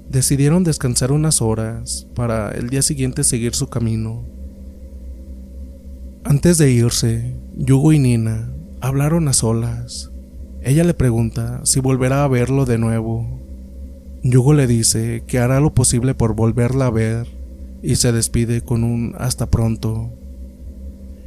Decidieron 0.09 0.62
descansar 0.62 1.11
unas 1.11 1.42
horas 1.42 2.07
para 2.14 2.53
el 2.53 2.70
día 2.70 2.82
siguiente 2.82 3.24
seguir 3.24 3.57
su 3.57 3.68
camino. 3.68 4.24
Antes 6.22 6.59
de 6.59 6.70
irse, 6.70 7.34
Yugo 7.57 7.92
y 7.92 7.98
Nina 7.98 8.53
hablaron 8.80 9.26
a 9.26 9.32
solas. 9.32 10.12
Ella 10.62 10.84
le 10.84 10.94
pregunta 10.94 11.61
si 11.64 11.80
volverá 11.80 12.22
a 12.22 12.28
verlo 12.28 12.66
de 12.66 12.78
nuevo 12.78 13.39
Yugo 14.22 14.52
le 14.52 14.66
dice 14.66 15.24
que 15.26 15.38
hará 15.38 15.60
lo 15.60 15.72
posible 15.72 16.14
por 16.14 16.34
volverla 16.34 16.86
a 16.86 16.90
ver 16.90 17.26
y 17.82 17.96
se 17.96 18.12
despide 18.12 18.60
con 18.60 18.84
un 18.84 19.14
hasta 19.18 19.46
pronto. 19.46 20.10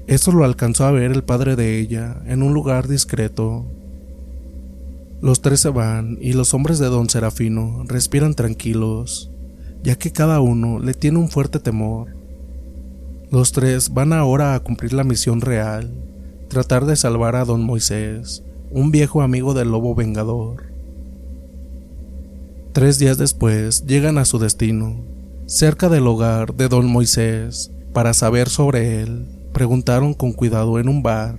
Esto 0.06 0.32
lo 0.32 0.44
alcanzó 0.44 0.86
a 0.86 0.92
ver 0.92 1.12
el 1.12 1.24
padre 1.24 1.56
de 1.56 1.80
ella 1.80 2.22
en 2.28 2.44
un 2.44 2.54
lugar 2.54 2.88
discreto. 2.88 3.66
Los 5.22 5.42
tres 5.42 5.62
se 5.62 5.70
van 5.70 6.20
y 6.22 6.34
los 6.34 6.54
hombres 6.54 6.78
de 6.78 6.86
don 6.86 7.10
Serafino 7.10 7.84
respiran 7.88 8.36
tranquilos, 8.36 9.32
ya 9.82 9.96
que 9.96 10.12
cada 10.12 10.40
uno 10.40 10.78
le 10.78 10.94
tiene 10.94 11.18
un 11.18 11.30
fuerte 11.30 11.60
temor. 11.60 12.16
Los 13.32 13.54
tres 13.54 13.92
van 13.92 14.14
ahora 14.14 14.54
a 14.54 14.60
cumplir 14.60 14.94
la 14.94 15.04
misión 15.04 15.42
real, 15.42 15.92
tratar 16.48 16.86
de 16.86 16.96
salvar 16.96 17.38
a 17.38 17.46
don 17.46 17.64
Moisés, 17.64 18.44
un 18.70 18.92
viejo 18.92 19.24
amigo 19.24 19.56
del 19.56 19.72
lobo 19.72 19.96
vengador. 19.96 20.73
Tres 22.74 22.98
días 22.98 23.20
después 23.20 23.86
llegan 23.86 24.18
a 24.18 24.26
su 24.26 24.40
destino, 24.40 25.06
cerca 25.46 25.90
del 25.90 26.08
hogar 26.08 26.56
de 26.56 26.70
don 26.70 26.88
Moisés, 26.88 27.72
para 27.94 28.16
saber 28.16 28.50
sobre 28.50 29.00
él. 29.00 29.28
Preguntaron 29.54 30.16
con 30.16 30.34
cuidado 30.34 30.80
en 30.80 30.90
un 30.90 31.04
bar, 31.04 31.38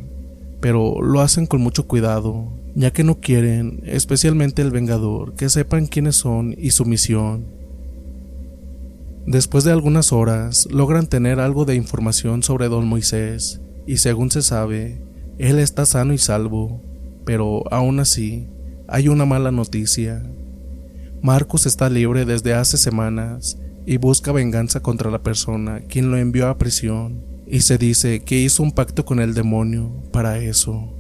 pero 0.61 1.03
lo 1.03 1.21
hacen 1.23 1.47
con 1.47 1.61
mucho 1.61 1.89
cuidado, 1.89 2.53
ya 2.77 2.93
que 2.93 3.03
no 3.03 3.19
quieren, 3.19 3.83
especialmente 3.85 4.63
el 4.63 4.71
Vengador, 4.71 5.35
que 5.35 5.49
sepan 5.49 5.87
quiénes 5.87 6.15
son 6.15 6.55
y 6.57 6.71
su 6.71 6.85
misión. 6.85 7.47
Después 9.27 9.65
de 9.65 9.73
algunas 9.73 10.13
horas, 10.13 10.69
logran 10.71 11.09
tener 11.09 11.41
algo 11.41 11.65
de 11.65 11.75
información 11.75 12.45
sobre 12.45 12.69
don 12.69 12.87
Moisés, 12.87 13.61
y 13.89 13.97
según 13.97 14.31
se 14.31 14.43
sabe, 14.43 15.03
él 15.39 15.59
está 15.59 15.85
sano 15.85 16.13
y 16.13 16.19
salvo, 16.19 16.81
pero 17.25 17.65
aún 17.73 17.99
así, 17.99 18.47
hay 18.87 19.09
una 19.09 19.25
mala 19.25 19.51
noticia. 19.51 20.23
Marcus 21.25 21.65
está 21.65 21.89
libre 21.89 22.27
desde 22.27 22.53
hace 22.53 22.77
semanas 22.77 23.57
y 23.87 23.97
busca 23.97 24.31
venganza 24.31 24.81
contra 24.81 25.11
la 25.11 25.23
persona 25.23 25.81
quien 25.81 26.11
lo 26.11 26.19
envió 26.19 26.49
a 26.49 26.59
prisión 26.59 27.25
y 27.47 27.61
se 27.61 27.79
dice 27.79 28.21
que 28.21 28.39
hizo 28.39 28.63
un 28.63 28.73
pacto 28.73 29.07
con 29.07 29.21
el 29.21 29.33
demonio 29.33 29.91
para 30.13 30.37
eso. 30.37 30.93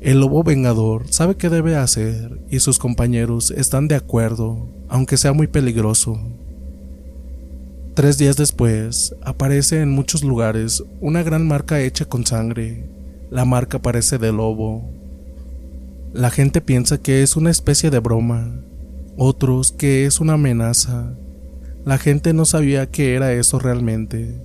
El 0.00 0.20
lobo 0.20 0.42
vengador 0.42 1.12
sabe 1.12 1.36
qué 1.36 1.50
debe 1.50 1.76
hacer 1.76 2.40
y 2.48 2.60
sus 2.60 2.78
compañeros 2.78 3.50
están 3.50 3.86
de 3.86 3.96
acuerdo, 3.96 4.66
aunque 4.88 5.18
sea 5.18 5.34
muy 5.34 5.46
peligroso. 5.46 6.18
Tres 7.92 8.16
días 8.16 8.38
después, 8.38 9.14
aparece 9.20 9.82
en 9.82 9.90
muchos 9.90 10.24
lugares 10.24 10.82
una 11.02 11.22
gran 11.22 11.46
marca 11.46 11.82
hecha 11.82 12.06
con 12.06 12.24
sangre. 12.24 12.88
La 13.30 13.44
marca 13.44 13.78
parece 13.78 14.16
de 14.16 14.32
lobo, 14.32 14.88
la 16.14 16.30
gente 16.30 16.60
piensa 16.60 16.98
que 16.98 17.24
es 17.24 17.34
una 17.34 17.50
especie 17.50 17.90
de 17.90 17.98
broma, 17.98 18.60
otros 19.16 19.72
que 19.72 20.06
es 20.06 20.20
una 20.20 20.34
amenaza. 20.34 21.12
La 21.84 21.98
gente 21.98 22.32
no 22.32 22.44
sabía 22.44 22.88
qué 22.88 23.16
era 23.16 23.32
eso 23.32 23.58
realmente, 23.58 24.40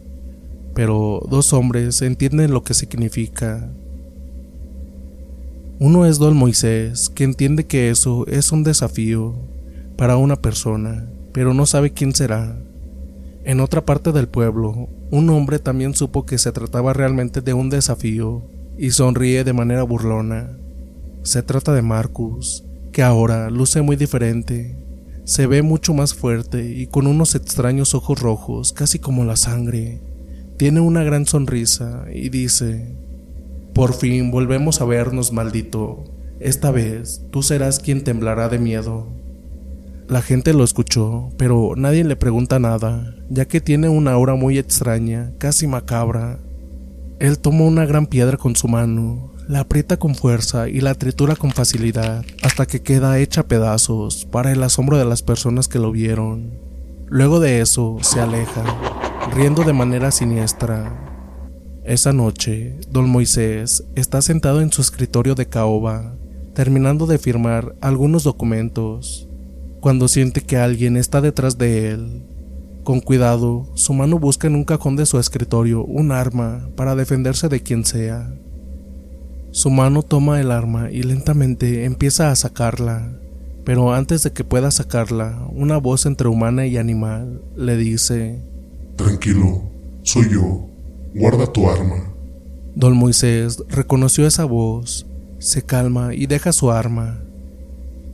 pero 0.73 1.21
dos 1.29 1.53
hombres 1.53 2.01
entienden 2.01 2.53
lo 2.53 2.63
que 2.63 2.73
significa. 2.73 3.69
Uno 5.77 6.07
es 6.07 6.17
Don 6.17 6.35
Moisés, 6.35 7.09
que 7.09 7.23
entiende 7.23 7.67
que 7.67 7.91
eso 7.91 8.25
es 8.25 8.51
un 8.51 8.63
desafío 8.63 9.35
para 9.95 10.17
una 10.17 10.37
persona, 10.37 11.07
pero 11.33 11.53
no 11.53 11.67
sabe 11.67 11.93
quién 11.93 12.15
será. 12.15 12.57
En 13.43 13.59
otra 13.59 13.85
parte 13.85 14.11
del 14.11 14.27
pueblo, 14.27 14.89
un 15.11 15.29
hombre 15.29 15.59
también 15.59 15.93
supo 15.93 16.25
que 16.25 16.39
se 16.39 16.51
trataba 16.51 16.93
realmente 16.93 17.41
de 17.41 17.53
un 17.53 17.69
desafío 17.69 18.43
y 18.75 18.89
sonríe 18.89 19.43
de 19.43 19.53
manera 19.53 19.83
burlona. 19.83 20.58
Se 21.29 21.43
trata 21.43 21.75
de 21.75 21.83
Marcus, 21.83 22.63
que 22.91 23.03
ahora 23.03 23.51
luce 23.51 23.83
muy 23.83 23.95
diferente. 23.95 24.75
Se 25.25 25.45
ve 25.45 25.61
mucho 25.61 25.93
más 25.93 26.15
fuerte 26.15 26.73
y 26.75 26.87
con 26.87 27.05
unos 27.05 27.35
extraños 27.35 27.93
ojos 27.93 28.19
rojos, 28.19 28.73
casi 28.73 28.97
como 28.97 29.23
la 29.23 29.35
sangre. 29.35 30.01
Tiene 30.57 30.79
una 30.79 31.03
gran 31.03 31.27
sonrisa 31.27 32.05
y 32.11 32.29
dice, 32.29 32.95
Por 33.75 33.93
fin 33.93 34.31
volvemos 34.31 34.81
a 34.81 34.85
vernos, 34.85 35.31
maldito. 35.31 36.03
Esta 36.39 36.71
vez 36.71 37.21
tú 37.29 37.43
serás 37.43 37.77
quien 37.77 38.03
temblará 38.03 38.49
de 38.49 38.57
miedo. 38.57 39.05
La 40.07 40.23
gente 40.23 40.51
lo 40.53 40.63
escuchó, 40.63 41.29
pero 41.37 41.75
nadie 41.75 42.03
le 42.05 42.15
pregunta 42.15 42.57
nada, 42.57 43.13
ya 43.29 43.45
que 43.45 43.61
tiene 43.61 43.87
una 43.87 44.13
aura 44.13 44.33
muy 44.33 44.57
extraña, 44.57 45.31
casi 45.37 45.67
macabra. 45.67 46.39
Él 47.19 47.37
tomó 47.37 47.67
una 47.67 47.85
gran 47.85 48.07
piedra 48.07 48.35
con 48.35 48.55
su 48.55 48.67
mano, 48.67 49.28
la 49.49 49.61
aprieta 49.61 49.97
con 49.97 50.13
fuerza 50.13 50.69
y 50.69 50.79
la 50.79 50.93
tritura 50.93 51.35
con 51.35 51.49
facilidad 51.49 52.23
hasta 52.43 52.67
que 52.67 52.83
queda 52.83 53.17
hecha 53.17 53.47
pedazos 53.47 54.25
para 54.25 54.51
el 54.51 54.61
asombro 54.61 54.99
de 54.99 55.05
las 55.05 55.23
personas 55.23 55.67
que 55.67 55.79
lo 55.79 55.91
vieron. 55.91 56.51
Luego 57.07 57.39
de 57.39 57.59
eso 57.59 57.97
se 58.01 58.19
aleja, 58.19 58.63
riendo 59.33 59.63
de 59.63 59.73
manera 59.73 60.11
siniestra. 60.11 60.95
Esa 61.83 62.13
noche, 62.13 62.77
don 62.91 63.09
Moisés 63.09 63.85
está 63.95 64.21
sentado 64.21 64.61
en 64.61 64.71
su 64.71 64.83
escritorio 64.83 65.33
de 65.33 65.47
caoba, 65.47 66.13
terminando 66.53 67.07
de 67.07 67.17
firmar 67.17 67.75
algunos 67.81 68.23
documentos, 68.23 69.27
cuando 69.79 70.07
siente 70.07 70.41
que 70.41 70.57
alguien 70.57 70.95
está 70.95 71.21
detrás 71.21 71.57
de 71.57 71.89
él. 71.89 72.23
Con 72.83 72.99
cuidado, 72.99 73.65
su 73.73 73.95
mano 73.95 74.19
busca 74.19 74.45
en 74.45 74.53
un 74.53 74.63
cajón 74.63 74.95
de 74.95 75.07
su 75.07 75.17
escritorio 75.17 75.83
un 75.83 76.11
arma 76.11 76.69
para 76.75 76.93
defenderse 76.93 77.49
de 77.49 77.63
quien 77.63 77.83
sea. 77.83 78.31
Su 79.51 79.71
mano 79.71 80.03
toma 80.03 80.39
el 80.39 80.51
arma 80.51 80.91
y 80.91 81.01
lentamente 81.01 81.85
empieza 81.85 82.29
a 82.29 82.35
sacarla, 82.35 83.11
pero 83.65 83.93
antes 83.93 84.21
de 84.21 84.31
que 84.31 84.43
pueda 84.43 84.69
sacarla, 84.69 85.43
una 85.51 85.77
voz 85.77 86.05
entre 86.05 86.27
humana 86.27 86.67
y 86.67 86.77
animal 86.77 87.41
le 87.55 87.75
dice, 87.75 88.43
Tranquilo, 88.95 89.63
soy 90.03 90.29
yo, 90.33 90.67
guarda 91.15 91.51
tu 91.51 91.67
arma. 91.67 92.13
Don 92.75 92.95
Moisés 92.95 93.63
reconoció 93.69 94.27
esa 94.27 94.45
voz, 94.45 95.07
se 95.39 95.63
calma 95.63 96.13
y 96.13 96.27
deja 96.27 96.53
su 96.53 96.69
arma. 96.69 97.19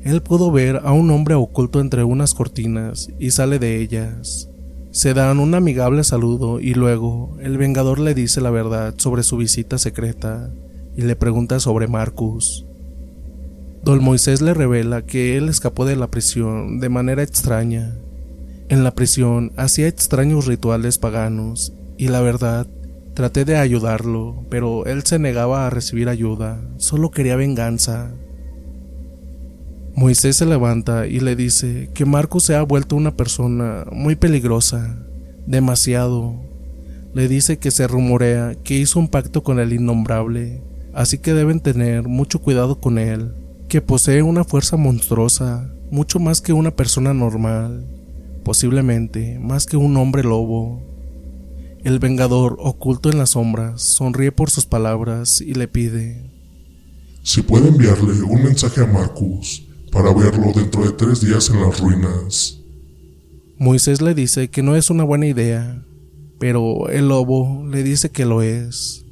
Él 0.04 0.22
pudo 0.22 0.52
ver 0.52 0.82
a 0.86 0.94
un 0.94 1.12
hombre 1.12 1.36
oculto 1.36 1.82
entre 1.82 2.06
unas 2.06 2.34
cortinas 2.34 3.10
y 3.20 3.32
sale 3.32 3.60
de 3.60 3.82
ellas. 3.82 4.50
Se 4.92 5.14
dan 5.14 5.40
un 5.40 5.54
amigable 5.54 6.06
saludo 6.06 6.62
y 6.62 6.76
luego 6.76 7.36
el 7.42 7.58
Vengador 7.58 8.00
le 8.00 8.14
dice 8.14 8.40
la 8.40 8.52
verdad 8.52 8.94
sobre 8.98 9.24
su 9.24 9.36
visita 9.36 9.78
secreta 9.78 10.50
y 10.96 11.02
le 11.02 11.16
pregunta 11.16 11.60
sobre 11.60 11.88
Marcus. 11.88 12.66
Don 13.84 14.04
Moisés 14.04 14.42
le 14.42 14.54
revela 14.54 15.04
que 15.04 15.38
él 15.38 15.50
escapó 15.50 15.86
de 15.86 15.96
la 15.96 16.10
prisión 16.10 16.80
de 16.80 16.90
manera 16.90 17.22
extraña. 17.22 17.96
En 18.68 18.84
la 18.84 18.96
prisión 18.96 19.52
hacía 19.58 19.88
extraños 19.88 20.48
rituales 20.48 20.98
paganos 20.98 21.74
y 21.98 22.08
la 22.08 22.22
verdad 22.22 22.68
traté 23.14 23.46
de 23.46 23.58
ayudarlo, 23.58 24.44
pero 24.50 24.86
él 24.86 25.04
se 25.04 25.20
negaba 25.20 25.68
a 25.68 25.70
recibir 25.70 26.10
ayuda, 26.10 26.60
solo 26.78 27.12
quería 27.12 27.36
venganza. 27.36 28.14
Moisés 29.96 30.36
se 30.36 30.46
levanta 30.46 31.08
y 31.08 31.22
le 31.22 31.36
dice 31.36 31.90
que 31.94 32.06
Marcus 32.06 32.44
se 32.44 32.56
ha 32.56 32.62
vuelto 32.64 32.98
una 32.98 33.16
persona 33.16 33.86
muy 33.92 34.16
peligrosa, 34.16 34.98
demasiado. 35.48 36.42
Le 37.14 37.30
dice 37.30 37.60
que 37.60 37.72
se 37.72 37.88
rumorea 37.88 38.56
que 38.64 38.78
hizo 38.78 39.00
un 39.00 39.08
pacto 39.08 39.44
con 39.44 39.60
el 39.60 39.72
innombrable, 39.72 40.62
así 40.96 41.18
que 41.18 41.34
deben 41.34 41.60
tener 41.60 42.08
mucho 42.08 42.42
cuidado 42.42 42.80
con 42.80 42.98
él, 42.98 43.34
que 43.68 43.82
posee 43.82 44.24
una 44.24 44.46
fuerza 44.46 44.78
monstruosa, 44.78 45.70
mucho 45.92 46.20
más 46.20 46.42
que 46.42 46.54
una 46.54 46.72
persona 46.72 47.14
normal, 47.14 47.86
posiblemente 48.44 49.38
más 49.40 49.66
que 49.66 49.78
un 49.78 49.98
hombre 49.98 50.24
lobo. 50.24 50.82
El 51.84 52.00
Vengador, 52.00 52.56
oculto 52.60 53.12
en 53.12 53.18
las 53.18 53.32
sombras, 53.32 53.82
sonríe 53.82 54.32
por 54.32 54.50
sus 54.50 54.66
palabras 54.66 55.42
y 55.42 55.54
le 55.54 55.68
pide, 55.68 56.32
Si 57.22 57.42
puede 57.42 57.68
enviarle 57.68 58.24
un 58.24 58.44
mensaje 58.44 58.82
a 58.82 58.88
Marcus 58.88 59.68
para 59.92 60.14
verlo 60.14 60.52
dentro 60.56 60.84
de 60.84 60.92
tres 60.92 61.22
días 61.22 61.50
en 61.50 61.62
las 61.62 61.80
ruinas. 61.80 62.60
Moisés 63.58 64.02
le 64.02 64.14
dice 64.14 64.50
que 64.50 64.64
no 64.64 64.76
es 64.76 64.90
una 64.90 65.04
buena 65.04 65.28
idea, 65.28 65.84
pero 66.40 66.90
el 66.90 67.10
lobo 67.10 67.66
le 67.68 67.84
dice 67.84 68.10
que 68.10 68.26
lo 68.26 68.42
es. 68.42 69.05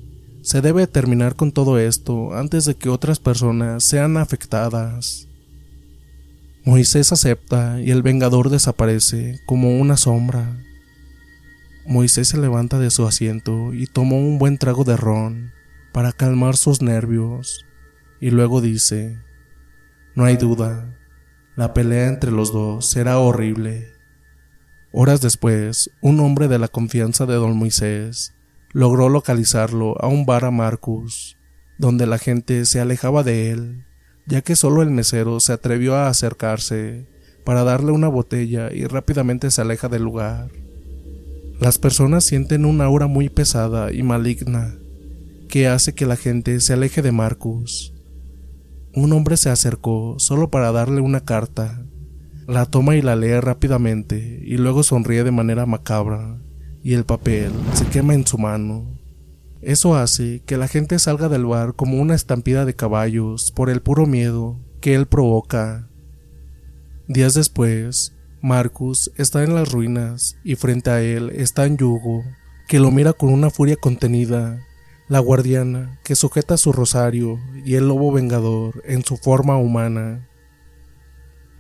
Se 0.43 0.59
debe 0.59 0.87
terminar 0.87 1.37
con 1.37 1.53
todo 1.53 1.79
esto 1.79 2.33
antes 2.35 2.65
de 2.65 2.75
que 2.75 2.89
otras 2.89 3.17
personas 3.17 3.85
sean 3.85 4.17
afectadas. 4.17 5.29
Moisés 6.65 7.13
acepta 7.13 7.79
y 7.79 7.91
el 7.91 8.01
Vengador 8.01 8.49
desaparece 8.49 9.39
como 9.45 9.79
una 9.79 9.95
sombra. 9.95 10.61
Moisés 11.85 12.27
se 12.27 12.37
levanta 12.37 12.77
de 12.77 12.89
su 12.89 13.07
asiento 13.07 13.73
y 13.73 13.87
toma 13.87 14.17
un 14.17 14.37
buen 14.37 14.57
trago 14.57 14.83
de 14.83 14.97
ron 14.97 15.53
para 15.93 16.11
calmar 16.11 16.57
sus 16.57 16.81
nervios 16.81 17.65
y 18.19 18.29
luego 18.29 18.59
dice, 18.59 19.17
no 20.13 20.25
hay 20.25 20.35
duda, 20.35 20.93
la 21.55 21.73
pelea 21.73 22.07
entre 22.07 22.31
los 22.31 22.51
dos 22.51 22.85
será 22.85 23.17
horrible. 23.17 23.87
Horas 24.91 25.21
después, 25.21 25.89
un 26.01 26.19
hombre 26.19 26.49
de 26.49 26.59
la 26.59 26.67
confianza 26.67 27.25
de 27.25 27.35
don 27.35 27.55
Moisés 27.55 28.33
logró 28.73 29.07
localizarlo 29.07 29.95
a 30.03 30.07
un 30.07 30.25
bar 30.25 30.45
a 30.45 30.51
Marcus, 30.51 31.37
donde 31.77 32.07
la 32.07 32.17
gente 32.17 32.65
se 32.65 32.79
alejaba 32.79 33.23
de 33.23 33.51
él, 33.51 33.85
ya 34.25 34.41
que 34.41 34.55
solo 34.55 34.81
el 34.81 34.89
mesero 34.89 35.39
se 35.39 35.53
atrevió 35.53 35.95
a 35.95 36.07
acercarse 36.07 37.07
para 37.45 37.63
darle 37.63 37.91
una 37.91 38.07
botella 38.07 38.73
y 38.73 38.85
rápidamente 38.85 39.51
se 39.51 39.61
aleja 39.61 39.89
del 39.89 40.03
lugar. 40.03 40.49
Las 41.59 41.77
personas 41.77 42.23
sienten 42.23 42.65
una 42.65 42.85
aura 42.85 43.07
muy 43.07 43.29
pesada 43.29 43.93
y 43.93 44.01
maligna 44.01 44.75
que 45.47 45.67
hace 45.67 45.93
que 45.93 46.07
la 46.07 46.15
gente 46.15 46.59
se 46.59 46.73
aleje 46.73 47.03
de 47.03 47.11
Marcus. 47.11 47.93
Un 48.95 49.13
hombre 49.13 49.37
se 49.37 49.49
acercó 49.49 50.15
solo 50.17 50.49
para 50.49 50.71
darle 50.71 50.99
una 50.99 51.25
carta. 51.25 51.85
La 52.47 52.65
toma 52.65 52.95
y 52.95 53.03
la 53.03 53.15
lee 53.15 53.39
rápidamente 53.39 54.41
y 54.43 54.57
luego 54.57 54.81
sonríe 54.81 55.23
de 55.23 55.31
manera 55.31 55.65
macabra 55.65 56.39
y 56.83 56.93
el 56.93 57.05
papel 57.05 57.51
se 57.73 57.85
quema 57.87 58.13
en 58.13 58.27
su 58.27 58.37
mano. 58.37 58.85
Eso 59.61 59.95
hace 59.95 60.41
que 60.45 60.57
la 60.57 60.67
gente 60.67 60.99
salga 60.99 61.29
del 61.29 61.45
bar 61.45 61.73
como 61.75 62.01
una 62.01 62.15
estampida 62.15 62.65
de 62.65 62.75
caballos 62.75 63.51
por 63.51 63.69
el 63.69 63.81
puro 63.81 64.05
miedo 64.05 64.59
que 64.81 64.93
él 64.93 65.05
provoca. 65.05 65.87
Días 67.07 67.33
después, 67.33 68.13
Marcus 68.41 69.11
está 69.15 69.43
en 69.43 69.55
las 69.55 69.71
ruinas 69.71 70.35
y 70.43 70.55
frente 70.55 70.89
a 70.89 71.01
él 71.01 71.31
está 71.33 71.65
Yugo, 71.65 72.23
que 72.67 72.79
lo 72.79 72.91
mira 72.91 73.13
con 73.13 73.29
una 73.29 73.49
furia 73.49 73.77
contenida 73.77 74.59
la 75.07 75.19
guardiana 75.19 75.99
que 76.03 76.15
sujeta 76.15 76.57
su 76.57 76.71
rosario 76.71 77.39
y 77.65 77.75
el 77.75 77.87
lobo 77.87 78.11
vengador 78.11 78.81
en 78.85 79.03
su 79.03 79.17
forma 79.17 79.57
humana. 79.57 80.27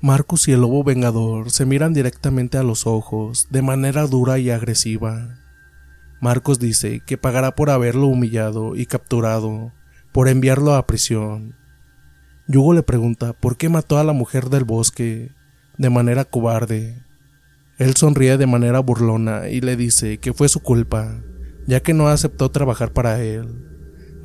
Marcus 0.05 0.49
y 0.49 0.51
el 0.51 0.59
lobo 0.59 0.83
vengador 0.83 1.49
se 1.49 1.65
miran 1.65 1.93
directamente 1.93 2.57
a 2.57 2.63
los 2.63 2.85
ojos 2.87 3.47
de 3.51 3.61
manera 3.61 4.05
dura 4.05 4.37
y 4.37 4.49
agresiva. 4.49 5.39
Marcos 6.19 6.59
dice 6.59 7.01
que 7.05 7.17
pagará 7.17 7.55
por 7.55 7.69
haberlo 7.69 8.07
humillado 8.07 8.75
y 8.75 8.85
capturado, 8.85 9.71
por 10.11 10.27
enviarlo 10.27 10.75
a 10.75 10.85
prisión. 10.87 11.55
Yugo 12.49 12.73
le 12.73 12.83
pregunta 12.83 13.31
por 13.31 13.55
qué 13.55 13.69
mató 13.69 13.97
a 13.97 14.03
la 14.03 14.11
mujer 14.11 14.49
del 14.49 14.65
bosque 14.65 15.31
de 15.77 15.89
manera 15.89 16.25
cobarde. 16.25 17.01
Él 17.77 17.95
sonríe 17.95 18.35
de 18.37 18.45
manera 18.45 18.79
burlona 18.79 19.47
y 19.47 19.61
le 19.61 19.77
dice 19.77 20.17
que 20.17 20.33
fue 20.33 20.49
su 20.49 20.59
culpa, 20.59 21.23
ya 21.65 21.79
que 21.79 21.93
no 21.93 22.09
aceptó 22.09 22.51
trabajar 22.51 22.91
para 22.91 23.21
él. 23.21 23.47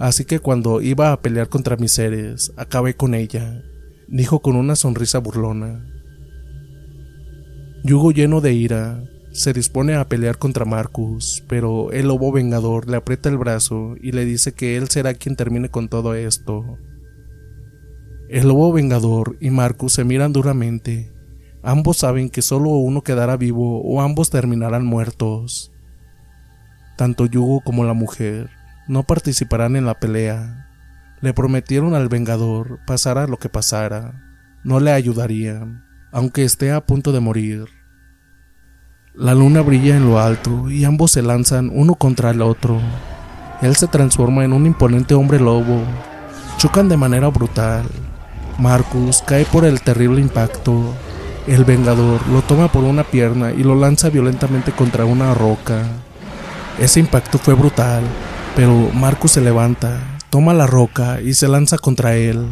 Así 0.01 0.25
que 0.25 0.41
cuando 0.41 0.81
iba 0.81 1.13
a 1.13 1.23
pelear 1.23 1.49
contra 1.49 1.77
mis 1.77 1.93
seres, 1.93 2.53
acabé 2.57 2.97
con 2.97 3.15
ella, 3.15 3.63
dijo 4.09 4.41
con 4.41 4.57
una 4.57 4.75
sonrisa 4.75 5.19
burlona. 5.19 5.85
Yugo 7.85 8.11
lleno 8.11 8.41
de 8.41 8.55
ira, 8.55 9.05
se 9.33 9.53
dispone 9.53 9.95
a 9.95 10.09
pelear 10.09 10.39
contra 10.39 10.65
Marcus, 10.65 11.45
pero 11.47 11.93
el 11.93 12.09
lobo 12.09 12.33
vengador 12.33 12.89
le 12.89 12.97
aprieta 12.97 13.29
el 13.29 13.39
brazo 13.39 13.95
y 14.01 14.13
le 14.13 14.25
dice 14.25 14.53
que 14.53 14.77
él 14.77 14.89
será 14.89 15.15
quien 15.15 15.37
termine 15.37 15.69
con 15.69 15.89
todo 15.89 16.15
esto. 16.15 16.79
El 18.29 18.49
lobo 18.49 18.73
vengador 18.73 19.37
y 19.41 19.51
Marcus 19.51 19.95
se 19.95 20.05
miran 20.05 20.33
duramente. 20.33 21.13
Ambos 21.63 21.99
saben 21.99 22.31
que 22.31 22.43
solo 22.43 22.71
uno 22.71 23.03
quedará 23.03 23.37
vivo 23.37 23.81
o 23.83 24.01
ambos 24.01 24.31
terminarán 24.31 24.85
muertos. 24.85 25.73
Tanto 26.97 27.27
Yugo 27.27 27.61
como 27.61 27.85
la 27.85 27.95
mujer 27.95 28.51
no 28.89 29.03
participarán 29.03 29.77
en 29.77 29.87
la 29.87 29.95
pelea. 29.95 30.68
Le 31.21 31.35
prometieron 31.35 31.95
al 31.95 32.09
Vengador, 32.09 32.79
pasara 32.87 33.27
lo 33.27 33.39
que 33.39 33.49
pasara, 33.49 34.25
no 34.63 34.79
le 34.79 34.93
ayudarían, 34.93 35.85
aunque 36.13 36.45
esté 36.45 36.71
a 36.71 36.85
punto 36.87 37.11
de 37.11 37.19
morir. 37.19 37.65
La 39.15 39.35
luna 39.35 39.63
brilla 39.63 39.97
en 39.97 40.09
lo 40.09 40.21
alto 40.21 40.71
y 40.71 40.85
ambos 40.85 41.11
se 41.11 41.23
lanzan 41.23 41.71
uno 41.75 41.97
contra 41.97 42.31
el 42.31 42.41
otro. 42.41 42.81
Él 43.63 43.75
se 43.75 43.89
transforma 43.89 44.45
en 44.45 44.53
un 44.53 44.67
imponente 44.67 45.15
hombre 45.15 45.41
lobo. 45.41 45.83
Chocan 46.59 46.89
de 46.89 46.97
manera 46.97 47.27
brutal. 47.27 47.87
Marcus 48.59 49.23
cae 49.27 49.45
por 49.45 49.65
el 49.65 49.81
terrible 49.81 50.21
impacto. 50.21 50.95
El 51.49 51.65
Vengador 51.65 52.25
lo 52.29 52.43
toma 52.43 52.71
por 52.71 52.85
una 52.85 53.03
pierna 53.03 53.51
y 53.51 53.65
lo 53.65 53.75
lanza 53.75 54.09
violentamente 54.09 54.71
contra 54.71 55.05
una 55.05 55.35
roca. 55.35 55.83
Ese 56.79 57.01
impacto 57.01 57.39
fue 57.39 57.55
brutal, 57.55 58.05
pero 58.55 58.91
Marcus 58.95 59.33
se 59.33 59.41
levanta, 59.41 59.99
toma 60.31 60.55
la 60.55 60.67
roca 60.67 61.21
y 61.21 61.35
se 61.35 61.49
lanza 61.49 61.79
contra 61.79 62.15
él. 62.17 62.47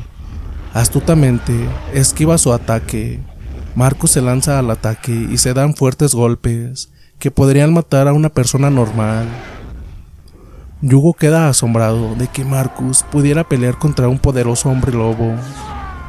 Astutamente, 0.75 1.53
esquiva 1.93 2.39
su 2.39 2.53
ataque. 2.53 3.21
Marcus 3.75 4.13
se 4.13 4.23
lanza 4.23 4.59
al 4.59 4.71
ataque 4.71 5.13
y 5.13 5.39
se 5.39 5.55
dan 5.55 5.75
fuertes 5.75 6.15
golpes 6.15 6.91
que 7.19 7.31
podrían 7.31 7.73
matar 7.73 8.09
a 8.09 8.13
una 8.13 8.29
persona 8.29 8.71
normal. 8.71 9.27
Yugo 10.83 11.15
queda 11.15 11.49
asombrado 11.49 12.15
de 12.15 12.29
que 12.29 12.45
Marcus 12.45 13.03
pudiera 13.03 13.45
pelear 13.45 13.79
contra 13.79 14.09
un 14.09 14.19
poderoso 14.19 14.69
hombre 14.69 14.93
lobo, 14.93 15.35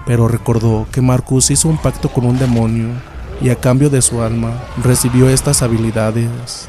pero 0.05 0.27
recordó 0.27 0.85
que 0.91 1.01
Marcus 1.01 1.51
hizo 1.51 1.69
un 1.69 1.77
pacto 1.77 2.09
con 2.09 2.25
un 2.25 2.37
demonio 2.37 2.89
y 3.41 3.49
a 3.49 3.55
cambio 3.55 3.89
de 3.89 4.01
su 4.01 4.21
alma 4.21 4.51
recibió 4.83 5.29
estas 5.29 5.61
habilidades. 5.61 6.67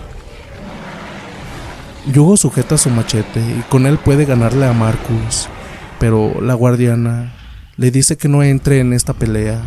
Yugo 2.13 2.39
sujeta 2.39 2.79
su 2.79 2.89
machete 2.89 3.41
y 3.41 3.63
con 3.69 3.85
él 3.85 3.99
puede 3.99 4.25
ganarle 4.25 4.65
a 4.65 4.73
Marcus, 4.73 5.47
pero 6.01 6.41
la 6.41 6.55
guardiana 6.55 7.35
le 7.77 7.91
dice 7.91 8.17
que 8.17 8.29
no 8.29 8.43
entre 8.43 8.81
en 8.81 8.95
esta 8.95 9.13
pelea. 9.13 9.61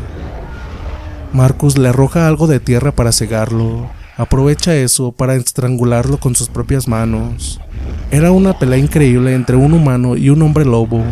Marcus 1.34 1.78
le 1.78 1.90
arroja 1.90 2.28
algo 2.28 2.48
de 2.48 2.60
tierra 2.60 2.94
para 2.94 3.12
cegarlo, 3.12 3.88
aprovecha 4.18 4.76
eso 4.76 5.12
para 5.12 5.36
estrangularlo 5.36 6.20
con 6.20 6.34
sus 6.34 6.50
propias 6.50 6.88
manos. 6.88 7.62
Era 8.10 8.32
una 8.32 8.58
pelea 8.58 8.80
increíble 8.80 9.36
entre 9.36 9.56
un 9.56 9.74
humano 9.74 10.18
y 10.18 10.32
un 10.32 10.42
hombre 10.42 10.66
lobo. 10.66 11.04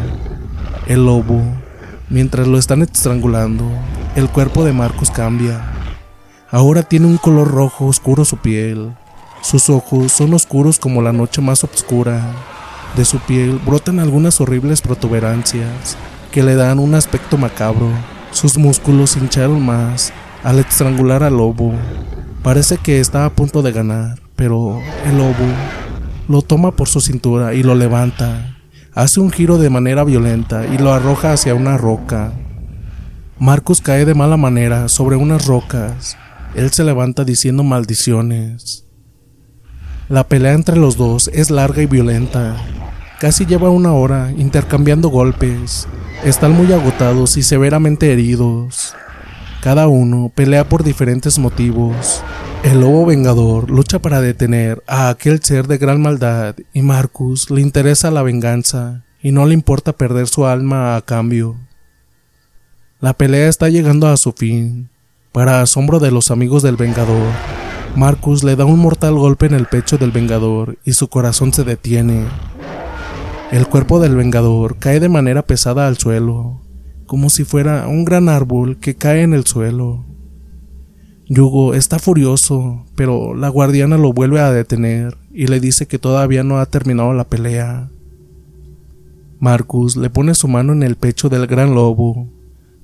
El 0.88 1.06
lobo, 1.06 1.44
mientras 2.10 2.48
lo 2.48 2.58
están 2.58 2.82
estrangulando, 2.82 3.66
el 4.16 4.30
cuerpo 4.30 4.66
de 4.66 4.74
Marcus 4.74 5.12
cambia. 5.12 5.62
Ahora 6.50 6.82
tiene 6.82 7.06
un 7.06 7.18
color 7.18 7.52
rojo 7.52 7.86
oscuro 7.86 8.26
su 8.26 8.38
piel. 8.38 8.94
Sus 9.42 9.70
ojos 9.70 10.12
son 10.12 10.34
oscuros 10.34 10.80
como 10.80 11.02
la 11.02 11.14
noche 11.14 11.42
más 11.42 11.64
oscura. 11.64 12.22
De 12.96 13.06
su 13.06 13.20
piel 13.20 13.60
brotan 13.66 14.00
algunas 14.00 14.42
horribles 14.42 14.82
protuberancias 14.82 15.98
que 16.32 16.44
le 16.44 16.56
dan 16.56 16.80
un 16.80 16.96
aspecto 16.96 17.38
macabro. 17.38 17.90
Sus 18.32 18.58
músculos 18.58 19.16
hincharon 19.16 19.66
más 19.66 20.14
al 20.44 20.60
estrangular 20.60 21.24
al 21.24 21.38
lobo. 21.38 21.74
Parece 22.44 22.78
que 22.78 23.00
está 23.00 23.26
a 23.26 23.30
punto 23.32 23.62
de 23.62 23.72
ganar, 23.72 24.20
pero 24.36 24.80
el 25.06 25.18
lobo 25.18 25.46
lo 26.28 26.42
toma 26.42 26.72
por 26.72 26.88
su 26.88 27.02
cintura 27.02 27.54
y 27.54 27.64
lo 27.64 27.76
levanta. 27.76 28.58
Hace 28.94 29.20
un 29.20 29.32
giro 29.32 29.58
de 29.58 29.70
manera 29.70 30.04
violenta 30.04 30.66
y 30.68 30.78
lo 30.78 30.94
arroja 30.94 31.34
hacia 31.34 31.56
una 31.56 31.78
roca. 31.78 32.34
Marcus 33.40 33.82
cae 33.82 34.04
de 34.06 34.14
mala 34.14 34.36
manera 34.36 34.90
sobre 34.90 35.16
unas 35.16 35.46
rocas. 35.46 36.18
Él 36.56 36.72
se 36.72 36.84
levanta 36.84 37.24
diciendo 37.24 37.64
maldiciones. 37.64 38.89
La 40.10 40.24
pelea 40.24 40.54
entre 40.54 40.76
los 40.76 40.98
dos 40.98 41.30
es 41.36 41.52
larga 41.52 41.84
y 41.84 41.86
violenta. 41.86 42.58
Casi 43.20 43.46
lleva 43.46 43.70
una 43.70 43.94
hora 43.94 44.34
intercambiando 44.36 45.10
golpes. 45.10 45.88
Están 46.24 46.54
muy 46.54 46.74
agotados 46.74 47.38
y 47.38 47.44
severamente 47.44 48.12
heridos. 48.12 48.96
Cada 49.62 49.88
uno 49.88 50.32
pelea 50.34 50.68
por 50.68 50.84
diferentes 50.84 51.38
motivos. 51.38 52.24
El 52.64 52.80
lobo 52.80 53.06
vengador 53.06 53.70
lucha 53.70 54.00
para 54.00 54.20
detener 54.20 54.84
a 54.88 55.10
aquel 55.10 55.44
ser 55.44 55.68
de 55.68 55.78
gran 55.78 56.02
maldad 56.02 56.56
y 56.74 56.82
Marcus 56.82 57.52
le 57.52 57.62
interesa 57.62 58.10
la 58.10 58.24
venganza 58.24 59.04
y 59.22 59.32
no 59.32 59.46
le 59.46 59.54
importa 59.54 59.94
perder 59.94 60.28
su 60.28 60.48
alma 60.48 60.96
a 60.96 61.04
cambio. 61.04 61.56
La 63.00 63.14
pelea 63.14 63.48
está 63.48 63.70
llegando 63.70 64.08
a 64.08 64.18
su 64.18 64.32
fin. 64.32 64.90
Para 65.32 65.62
asombro 65.62 66.00
de 66.00 66.10
los 66.10 66.32
amigos 66.32 66.64
del 66.64 66.78
vengador, 66.78 67.32
Marcus 67.96 68.44
le 68.44 68.56
da 68.56 68.66
un 68.66 68.80
mortal 68.80 69.16
golpe 69.16 69.48
en 69.48 69.54
el 69.54 69.66
pecho 69.66 69.98
del 69.98 70.12
Vengador 70.12 70.78
y 70.86 70.94
su 70.94 71.08
corazón 71.10 71.52
se 71.54 71.64
detiene. 71.64 72.26
El 73.52 73.68
cuerpo 73.68 74.00
del 74.00 74.16
Vengador 74.16 74.78
cae 74.78 75.00
de 75.00 75.10
manera 75.10 75.42
pesada 75.42 75.88
al 75.88 75.98
suelo, 75.98 76.62
como 77.08 77.30
si 77.30 77.44
fuera 77.44 77.88
un 77.88 78.06
gran 78.06 78.30
árbol 78.30 78.78
que 78.80 78.96
cae 78.96 79.24
en 79.24 79.34
el 79.34 79.46
suelo. 79.46 80.06
Yugo 81.28 81.74
está 81.74 82.00
furioso, 82.00 82.86
pero 82.96 83.36
la 83.36 83.50
guardiana 83.50 83.98
lo 83.98 84.14
vuelve 84.14 84.40
a 84.40 84.52
detener 84.52 85.18
y 85.32 85.48
le 85.48 85.60
dice 85.60 85.88
que 85.88 86.00
todavía 86.00 86.44
no 86.44 86.60
ha 86.60 86.66
terminado 86.68 87.14
la 87.14 87.28
pelea. 87.28 87.90
Marcus 89.40 89.96
le 89.98 90.10
pone 90.10 90.36
su 90.36 90.48
mano 90.48 90.74
en 90.74 90.84
el 90.84 90.96
pecho 90.96 91.30
del 91.30 91.48
gran 91.48 91.74
lobo 91.74 92.30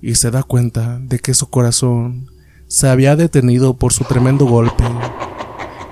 y 0.01 0.15
se 0.15 0.31
da 0.31 0.43
cuenta 0.43 0.99
de 0.99 1.19
que 1.19 1.33
su 1.33 1.47
corazón 1.49 2.27
se 2.75 2.89
había 2.89 3.15
detenido 3.15 3.75
por 3.75 3.93
su 3.93 4.03
tremendo 4.03 4.45
golpe. 4.45 4.83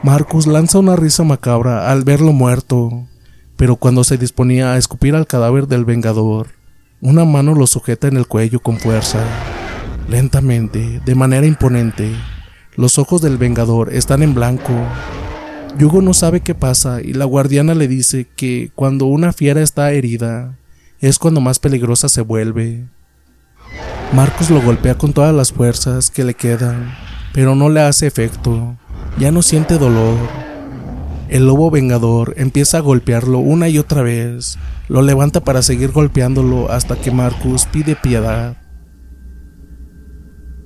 Marcus 0.03 0.47
lanza 0.47 0.79
una 0.79 0.97
risa 0.97 1.23
macabra 1.23 1.89
al 1.89 2.03
verlo 2.03 2.33
muerto, 2.33 3.07
pero 3.55 3.77
cuando 3.77 4.03
se 4.03 4.17
disponía 4.17 4.73
a 4.73 4.77
escupir 4.77 5.15
al 5.15 5.25
cadáver 5.25 5.67
del 5.67 5.85
Vengador, 5.85 6.47
una 6.99 7.23
mano 7.23 7.55
lo 7.55 7.67
sujeta 7.67 8.09
en 8.09 8.17
el 8.17 8.27
cuello 8.27 8.59
con 8.59 8.79
fuerza. 8.79 9.23
Lentamente, 10.09 10.99
de 11.05 11.15
manera 11.15 11.47
imponente, 11.47 12.11
los 12.75 12.99
ojos 12.99 13.21
del 13.21 13.37
Vengador 13.37 13.93
están 13.93 14.21
en 14.21 14.33
blanco. 14.33 14.73
Yugo 15.79 16.01
no 16.01 16.13
sabe 16.13 16.41
qué 16.41 16.53
pasa 16.53 16.99
y 17.01 17.13
la 17.13 17.23
guardiana 17.23 17.75
le 17.75 17.87
dice 17.87 18.27
que 18.35 18.71
cuando 18.75 19.05
una 19.05 19.31
fiera 19.31 19.61
está 19.61 19.93
herida, 19.93 20.57
es 20.99 21.17
cuando 21.17 21.39
más 21.39 21.59
peligrosa 21.59 22.09
se 22.09 22.19
vuelve. 22.19 22.83
Marcos 24.13 24.51
lo 24.51 24.61
golpea 24.61 24.95
con 24.95 25.11
todas 25.11 25.33
las 25.33 25.51
fuerzas 25.51 26.11
que 26.11 26.23
le 26.23 26.35
quedan, 26.35 26.93
pero 27.33 27.55
no 27.55 27.69
le 27.69 27.81
hace 27.81 28.05
efecto. 28.05 28.77
Ya 29.17 29.31
no 29.31 29.41
siente 29.41 29.79
dolor. 29.79 30.19
El 31.29 31.47
lobo 31.47 31.71
vengador 31.71 32.35
empieza 32.37 32.77
a 32.77 32.81
golpearlo 32.81 33.39
una 33.39 33.69
y 33.69 33.79
otra 33.79 34.03
vez. 34.03 34.59
Lo 34.87 35.01
levanta 35.01 35.43
para 35.43 35.63
seguir 35.63 35.91
golpeándolo 35.91 36.71
hasta 36.71 36.95
que 36.95 37.09
Marcus 37.09 37.65
pide 37.65 37.95
piedad. 37.95 38.55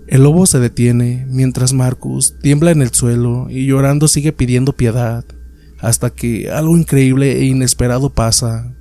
El 0.07 0.23
lobo 0.23 0.45
se 0.45 0.59
detiene 0.59 1.25
mientras 1.29 1.71
Marcus 1.71 2.37
tiembla 2.41 2.71
en 2.71 2.81
el 2.81 2.93
suelo 2.93 3.47
y 3.49 3.65
llorando 3.65 4.09
sigue 4.09 4.33
pidiendo 4.33 4.73
piedad, 4.73 5.23
hasta 5.79 6.09
que 6.09 6.51
algo 6.51 6.75
increíble 6.75 7.39
e 7.39 7.45
inesperado 7.45 8.09
pasa. 8.09 8.75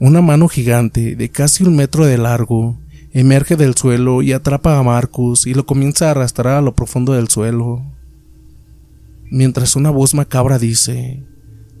Una 0.00 0.20
mano 0.20 0.48
gigante 0.48 1.14
de 1.14 1.28
casi 1.30 1.62
un 1.62 1.76
metro 1.76 2.06
de 2.06 2.18
largo 2.18 2.83
emerge 3.14 3.54
del 3.54 3.76
suelo 3.76 4.22
y 4.22 4.32
atrapa 4.32 4.76
a 4.76 4.82
Marcus 4.82 5.46
y 5.46 5.54
lo 5.54 5.64
comienza 5.64 6.08
a 6.08 6.10
arrastrar 6.10 6.54
a 6.54 6.60
lo 6.60 6.74
profundo 6.74 7.12
del 7.12 7.28
suelo. 7.28 7.80
Mientras 9.30 9.76
una 9.76 9.90
voz 9.90 10.14
macabra 10.14 10.58
dice, 10.58 11.24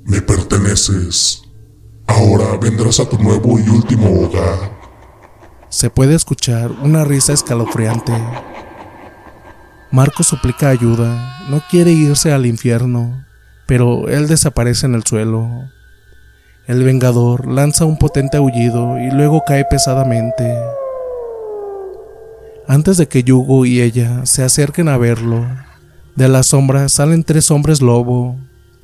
Me 0.04 0.22
perteneces. 0.22 1.42
Ahora 2.06 2.56
vendrás 2.58 3.00
a 3.00 3.08
tu 3.08 3.18
nuevo 3.18 3.58
y 3.58 3.68
último 3.68 4.08
hogar. 4.22 4.72
Se 5.70 5.90
puede 5.90 6.14
escuchar 6.14 6.70
una 6.70 7.04
risa 7.04 7.32
escalofriante. 7.32 8.12
Marcus 9.90 10.28
suplica 10.28 10.68
ayuda, 10.68 11.48
no 11.48 11.62
quiere 11.68 11.90
irse 11.90 12.32
al 12.32 12.46
infierno, 12.46 13.24
pero 13.66 14.08
él 14.08 14.28
desaparece 14.28 14.86
en 14.86 14.94
el 14.94 15.02
suelo. 15.02 15.48
El 16.68 16.84
Vengador 16.84 17.46
lanza 17.48 17.84
un 17.84 17.98
potente 17.98 18.36
aullido 18.36 18.98
y 19.00 19.10
luego 19.10 19.42
cae 19.46 19.64
pesadamente. 19.64 20.54
Antes 22.66 22.96
de 22.96 23.08
que 23.08 23.22
Yugo 23.22 23.66
y 23.66 23.82
ella 23.82 24.24
se 24.24 24.42
acerquen 24.42 24.88
a 24.88 24.96
verlo, 24.96 25.46
de 26.16 26.28
la 26.28 26.42
sombra 26.42 26.88
salen 26.88 27.24
tres 27.24 27.50
hombres 27.50 27.82
lobo, 27.82 28.36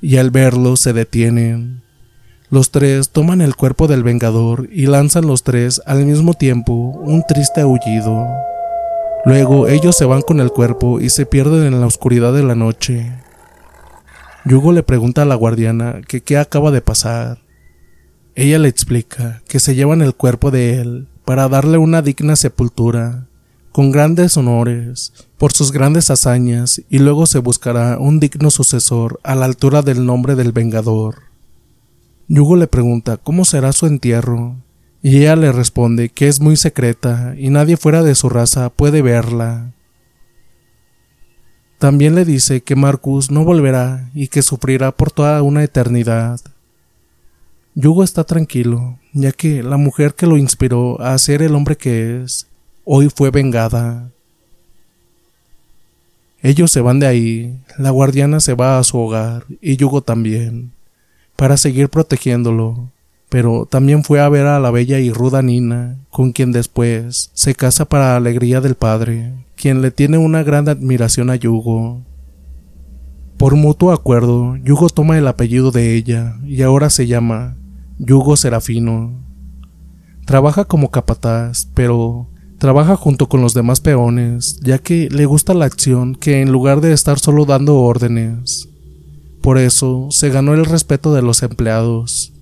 y 0.03 0.17
al 0.17 0.31
verlo 0.31 0.77
se 0.77 0.93
detienen. 0.93 1.83
Los 2.51 2.71
tres 2.71 3.11
toman 3.11 3.41
el 3.41 3.55
cuerpo 3.55 3.87
del 3.87 4.03
Vengador 4.03 4.69
y 4.73 4.87
lanzan 4.87 5.27
los 5.27 5.45
tres 5.45 5.81
al 5.87 6.05
mismo 6.05 6.35
tiempo 6.35 6.73
un 6.73 7.23
triste 7.27 7.61
aullido. 7.61 8.27
Luego 9.25 9.69
ellos 9.69 9.97
se 9.97 10.05
van 10.05 10.23
con 10.23 10.41
el 10.41 10.51
cuerpo 10.51 11.01
y 11.01 11.11
se 11.11 11.27
pierden 11.27 11.65
en 11.65 11.81
la 11.81 11.87
oscuridad 11.87 12.33
de 12.33 12.43
la 12.43 12.55
noche. 12.55 13.13
Yugo 14.45 14.73
le 14.73 14.83
pregunta 14.83 15.23
a 15.23 15.27
la 15.27 15.35
guardiana 15.35 16.01
que 16.07 16.23
qué 16.23 16.39
acaba 16.39 16.71
de 16.71 16.81
pasar. 16.81 17.39
Ella 18.35 18.59
le 18.59 18.69
explica 18.69 19.43
que 19.47 19.61
se 19.61 19.75
llevan 19.75 20.03
el 20.03 20.15
cuerpo 20.15 20.51
de 20.51 20.81
él 20.81 21.09
para 21.25 21.49
darle 21.49 21.79
una 21.79 22.03
digna 22.03 22.35
sepultura 22.37 23.29
con 23.73 23.93
grandes 23.93 24.37
honores 24.37 25.13
por 25.39 25.53
sus 25.53 25.73
grandes 25.73 26.11
hazañas 26.11 26.83
y 26.91 26.99
luego 26.99 27.27
se 27.27 27.39
buscará 27.39 27.99
un 27.99 28.21
digno 28.21 28.51
sucesor 28.51 29.21
a 29.23 29.35
la 29.35 29.47
altura 29.47 29.83
del 29.83 30.05
nombre 30.05 30.35
del 30.35 30.53
Vengador. 30.53 31.23
Yugo 32.29 32.57
le 32.57 32.67
pregunta 32.67 33.17
cómo 33.17 33.45
será 33.45 33.73
su 33.73 33.87
entierro 33.87 34.57
y 35.03 35.19
ella 35.19 35.37
le 35.37 35.53
responde 35.53 36.11
que 36.11 36.29
es 36.29 36.41
muy 36.41 36.57
secreta 36.57 37.35
y 37.39 37.51
nadie 37.51 37.77
fuera 37.77 38.03
de 38.03 38.15
su 38.15 38.29
raza 38.29 38.71
puede 38.71 39.03
verla. 39.03 39.73
También 41.79 42.15
le 42.15 42.27
dice 42.27 42.61
que 42.61 42.77
Marcus 42.77 43.31
no 43.31 43.45
volverá 43.45 44.11
y 44.13 44.29
que 44.29 44.43
sufrirá 44.43 44.93
por 44.93 45.11
toda 45.11 45.43
una 45.43 45.65
eternidad. 45.65 46.39
Yugo 47.75 48.05
está 48.05 48.25
tranquilo, 48.25 48.99
ya 49.15 49.33
que 49.33 49.63
la 49.63 49.79
mujer 49.79 50.15
que 50.15 50.27
lo 50.27 50.37
inspiró 50.37 51.01
a 51.01 51.17
ser 51.17 51.41
el 51.41 51.55
hombre 51.55 51.77
que 51.77 52.23
es 52.23 52.50
hoy 52.85 53.09
fue 53.15 53.31
vengada. 53.31 54.11
Ellos 56.43 56.71
se 56.71 56.81
van 56.81 57.01
de 57.01 57.07
ahí, 57.07 57.61
la 57.79 57.91
guardiana 57.91 58.41
se 58.41 58.55
va 58.55 58.79
a 58.79 58.85
su 58.85 58.99
hogar 58.99 59.45
y 59.61 59.77
Yugo 59.77 60.01
también, 60.01 60.73
para 61.37 61.59
seguir 61.59 61.91
protegiéndolo, 61.91 62.91
pero 63.29 63.67
también 63.71 64.05
fue 64.05 64.21
a 64.21 64.29
ver 64.29 64.47
a 64.47 64.59
la 64.59 64.71
bella 64.71 64.99
y 64.99 65.13
ruda 65.13 65.43
Nina, 65.43 65.99
con 66.11 66.33
quien 66.33 66.51
después 66.51 67.31
se 67.35 67.55
casa 67.55 67.85
para 67.85 68.17
alegría 68.17 68.61
del 68.61 68.75
padre, 68.75 69.35
quien 69.55 69.83
le 69.83 69.91
tiene 69.91 70.17
una 70.17 70.43
gran 70.43 70.69
admiración 70.69 71.29
a 71.29 71.37
Yugo. 71.37 72.01
Por 73.37 73.55
mutuo 73.55 73.93
acuerdo, 73.93 74.57
Yugo 74.57 74.89
toma 74.89 75.19
el 75.19 75.27
apellido 75.27 75.71
de 75.71 75.95
ella 75.95 76.37
y 76.45 76.63
ahora 76.63 76.89
se 76.89 77.07
llama 77.07 77.57
Yugo 77.99 78.37
Serafino. 78.37 79.13
Trabaja 80.25 80.65
como 80.65 80.91
capataz, 80.91 81.69
pero 81.75 82.29
Trabaja 82.61 82.95
junto 82.95 83.27
con 83.27 83.41
los 83.41 83.55
demás 83.55 83.81
peones, 83.81 84.61
ya 84.61 84.77
que 84.77 85.09
le 85.11 85.25
gusta 85.25 85.55
la 85.55 85.65
acción 85.65 86.15
que 86.15 86.43
en 86.43 86.53
lugar 86.53 86.83
de 86.83 86.93
estar 86.93 87.19
solo 87.19 87.47
dando 87.47 87.79
órdenes. 87.79 88.69
Por 89.41 89.57
eso 89.57 90.09
se 90.11 90.29
ganó 90.29 90.53
el 90.53 90.67
respeto 90.67 91.15
de 91.15 91.23
los 91.23 91.43
empleados. 91.43 92.35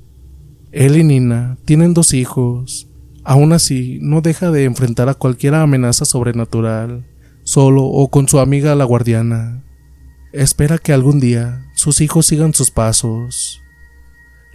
Él 0.73 0.97
y 0.97 1.05
Nina 1.05 1.57
tienen 1.65 1.95
dos 1.95 2.15
hijos. 2.15 2.89
Aún 3.23 3.53
así, 3.53 4.01
no 4.03 4.21
deja 4.21 4.51
de 4.51 4.65
enfrentar 4.65 5.09
a 5.09 5.15
cualquier 5.15 5.55
amenaza 5.55 6.05
sobrenatural, 6.05 7.07
solo 7.45 7.85
o 7.85 8.09
con 8.11 8.27
su 8.27 8.41
amiga 8.41 8.75
la 8.75 8.85
guardiana. 8.85 9.63
espera 10.33 10.79
que 10.79 10.93
algún 10.93 11.21
día 11.21 11.65
sus 11.77 12.01
hijos 12.01 12.27
sigan 12.27 12.55
sus 12.55 12.73
pasos. 12.73 13.63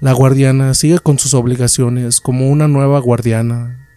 La 0.01 0.11
guardiana 0.11 0.73
sigue 0.73 0.99
con 0.99 1.19
sus 1.19 1.33
obligaciones 1.33 2.19
como 2.19 2.49
una 2.49 2.67
nueva 2.67 2.99
guardiana. 2.99 3.87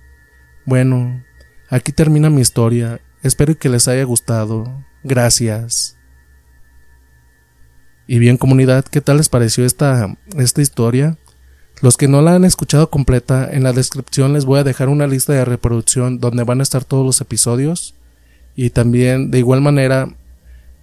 Bueno, 0.65 1.26
aquí 1.71 1.93
termina 1.93 2.31
mi 2.31 2.41
historia. 2.41 3.01
Espero 3.23 3.59
que 3.59 3.69
les 3.69 3.89
haya 3.89 4.05
gustado. 4.05 4.85
Gracias. 5.03 5.97
Y 8.07 8.19
bien 8.19 8.37
comunidad, 8.37 8.85
¿qué 8.85 9.01
tal 9.01 9.17
les 9.17 9.29
pareció 9.29 9.65
esta, 9.65 10.17
esta 10.37 10.63
historia? 10.63 11.19
Los 11.83 11.97
que 11.97 12.09
no 12.09 12.23
la 12.23 12.35
han 12.35 12.45
escuchado 12.45 12.89
completa, 12.89 13.49
en 13.53 13.63
la 13.63 13.73
descripción 13.73 14.33
les 14.33 14.45
voy 14.45 14.61
a 14.61 14.65
dejar 14.65 14.89
una 14.89 15.07
lista 15.07 15.33
de 15.33 15.45
reproducción 15.45 16.21
donde 16.21 16.45
van 16.45 16.61
a 16.61 16.63
estar 16.63 16.85
todos 16.85 17.05
los 17.05 17.21
episodios. 17.21 17.95
Y 18.55 18.71
también, 18.71 19.31
de 19.31 19.39
igual 19.41 19.61
manera, 19.61 20.09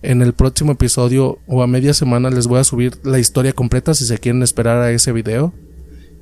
en 0.03 0.21
el 0.21 0.33
próximo 0.33 0.73
episodio 0.73 1.39
o 1.47 1.63
a 1.63 1.67
media 1.67 1.93
semana 1.93 2.29
les 2.29 2.47
voy 2.47 2.59
a 2.59 2.63
subir 2.63 2.97
la 3.03 3.19
historia 3.19 3.53
completa 3.53 3.93
si 3.93 4.05
se 4.05 4.19
quieren 4.19 4.43
esperar 4.43 4.81
a 4.81 4.91
ese 4.91 5.11
video. 5.13 5.53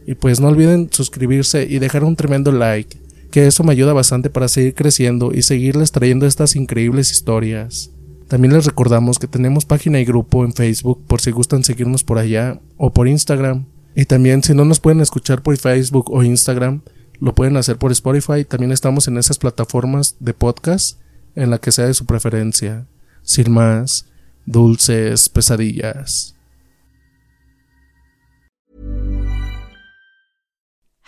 Y 0.06 0.16
pues 0.16 0.40
no 0.40 0.48
olviden 0.48 0.90
suscribirse 0.92 1.68
y 1.70 1.80
dejar 1.80 2.04
un 2.04 2.16
tremendo 2.16 2.52
like, 2.52 2.98
que 3.32 3.48
eso 3.48 3.64
me 3.64 3.72
ayuda 3.72 3.94
bastante 3.94 4.30
para 4.30 4.48
seguir 4.48 4.76
creciendo 4.76 5.34
y 5.34 5.41
seguirles 5.41 5.91
trayendo 5.91 6.28
estas 6.28 6.56
increíbles 6.56 7.12
historias. 7.12 7.91
También 8.28 8.53
les 8.53 8.66
recordamos 8.66 9.20
que 9.20 9.28
tenemos 9.28 9.66
página 9.66 9.99
y 9.99 10.06
grupo 10.06 10.45
en 10.45 10.53
Facebook 10.53 11.03
por 11.08 11.20
si 11.20 11.32
gustan 11.32 11.64
seguirnos 11.64 12.03
por 12.03 12.18
allá 12.18 12.62
o 12.78 12.94
por 12.94 13.08
Instagram. 13.08 13.66
Y 13.95 14.06
también 14.06 14.44
si 14.44 14.53
no 14.53 14.64
nos 14.64 14.80
pueden 14.80 15.02
escuchar 15.02 15.41
por 15.41 15.58
Facebook 15.58 16.12
o 16.12 16.24
Instagram, 16.24 16.82
lo 17.20 17.36
pueden 17.36 17.58
hacer 17.58 17.78
por 17.78 17.91
Spotify. 17.91 18.45
También 18.45 18.72
estamos 18.72 19.08
en 19.08 19.18
esas 19.18 19.38
plataformas 19.38 20.16
de 20.20 20.34
podcast 20.34 20.99
en 21.36 21.49
la 21.49 21.58
que 21.58 21.72
sea 21.72 21.88
de 21.88 21.94
su 21.94 22.06
preferencia. 22.06 22.88
Sin 23.22 23.52
más, 23.52 24.08
dulces 24.45 25.30
pesadillas. 25.30 26.36